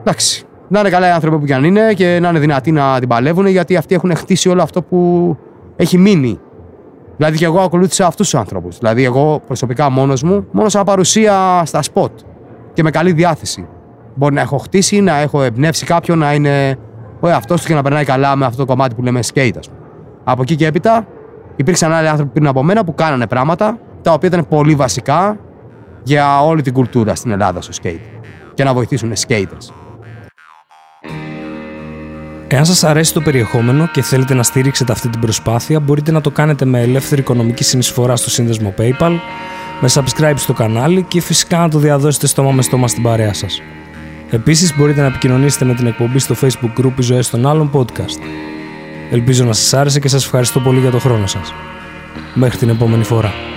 Εντάξει. 0.00 0.46
Να 0.72 0.80
είναι 0.80 0.90
καλά 0.90 1.08
οι 1.08 1.10
άνθρωποι 1.10 1.38
που 1.38 1.44
κι 1.44 1.52
αν 1.52 1.64
είναι 1.64 1.92
και 1.92 2.18
να 2.20 2.28
είναι 2.28 2.38
δυνατοί 2.38 2.72
να 2.72 2.98
την 2.98 3.08
παλεύουν 3.08 3.46
γιατί 3.46 3.76
αυτοί 3.76 3.94
έχουν 3.94 4.16
χτίσει 4.16 4.48
όλο 4.48 4.62
αυτό 4.62 4.82
που 4.82 5.36
έχει 5.76 5.98
μείνει. 5.98 6.38
Δηλαδή 7.16 7.36
και 7.36 7.44
εγώ 7.44 7.60
ακολούθησα 7.60 8.06
αυτούς 8.06 8.30
τους 8.30 8.38
ανθρώπους. 8.40 8.78
Δηλαδή 8.78 9.04
εγώ 9.04 9.42
προσωπικά 9.46 9.90
μόνος 9.90 10.22
μου, 10.22 10.46
μόνος 10.52 10.72
σαν 10.72 10.84
παρουσία 10.84 11.62
στα 11.64 11.82
σποτ 11.82 12.12
και 12.72 12.82
με 12.82 12.90
καλή 12.90 13.12
διάθεση. 13.12 13.68
Μπορεί 14.14 14.34
να 14.34 14.40
έχω 14.40 14.58
χτίσει, 14.58 15.00
να 15.00 15.16
έχω 15.16 15.42
εμπνεύσει 15.42 15.84
κάποιον 15.84 16.18
να 16.18 16.34
είναι 16.34 16.78
ο 17.20 17.28
εαυτό 17.28 17.54
του 17.54 17.62
και 17.62 17.74
να 17.74 17.82
περνάει 17.82 18.04
καλά 18.04 18.36
με 18.36 18.44
αυτό 18.44 18.58
το 18.58 18.66
κομμάτι 18.66 18.94
που 18.94 19.02
λέμε 19.02 19.20
skate, 19.34 19.56
ας 19.58 19.68
πούμε. 19.68 19.80
Από 20.24 20.42
εκεί 20.42 20.56
και 20.56 20.66
έπειτα 20.66 21.06
υπήρξαν 21.56 21.92
άλλοι 21.92 22.08
άνθρωποι 22.08 22.30
πριν 22.32 22.46
από 22.46 22.62
μένα 22.62 22.84
που 22.84 22.94
κάνανε 22.94 23.26
πράγματα 23.26 23.78
τα 24.02 24.12
οποία 24.12 24.28
ήταν 24.28 24.46
πολύ 24.48 24.74
βασικά 24.74 25.38
για 26.02 26.44
όλη 26.44 26.62
την 26.62 26.72
κουλτούρα 26.72 27.14
στην 27.14 27.30
Ελλάδα 27.30 27.60
στο 27.60 27.72
skate 27.82 28.22
και 28.54 28.64
να 28.64 28.74
βοηθήσουν 28.74 29.12
skaters. 29.26 29.81
Εάν 32.54 32.64
σας 32.64 32.84
αρέσει 32.84 33.12
το 33.12 33.20
περιεχόμενο 33.20 33.88
και 33.92 34.02
θέλετε 34.02 34.34
να 34.34 34.42
στήριξετε 34.42 34.92
αυτή 34.92 35.08
την 35.08 35.20
προσπάθεια, 35.20 35.80
μπορείτε 35.80 36.10
να 36.10 36.20
το 36.20 36.30
κάνετε 36.30 36.64
με 36.64 36.80
ελεύθερη 36.80 37.20
οικονομική 37.20 37.64
συνεισφορά 37.64 38.16
στο 38.16 38.30
σύνδεσμο 38.30 38.74
PayPal, 38.78 39.12
με 39.80 39.88
subscribe 39.92 40.34
στο 40.36 40.52
κανάλι 40.52 41.02
και 41.02 41.20
φυσικά 41.20 41.58
να 41.58 41.68
το 41.68 41.78
διαδώσετε 41.78 42.26
στόμα 42.26 42.50
με 42.50 42.62
στόμα 42.62 42.88
στην 42.88 43.02
παρέα 43.02 43.32
σας. 43.32 43.62
Επίσης 44.30 44.76
μπορείτε 44.76 45.00
να 45.00 45.06
επικοινωνήσετε 45.06 45.64
με 45.64 45.74
την 45.74 45.86
εκπομπή 45.86 46.18
στο 46.18 46.34
facebook 46.40 46.80
group 46.80 46.92
«Οι 46.98 47.02
Ζωές 47.02 47.30
των 47.30 47.46
Άλλων» 47.46 47.70
podcast. 47.72 48.22
Ελπίζω 49.10 49.44
να 49.44 49.52
σας 49.52 49.74
άρεσε 49.74 50.00
και 50.00 50.08
σας 50.08 50.24
ευχαριστώ 50.24 50.60
πολύ 50.60 50.80
για 50.80 50.90
το 50.90 50.98
χρόνο 50.98 51.26
σας. 51.26 51.54
Μέχρι 52.34 52.58
την 52.58 52.68
επόμενη 52.68 53.04
φορά. 53.04 53.51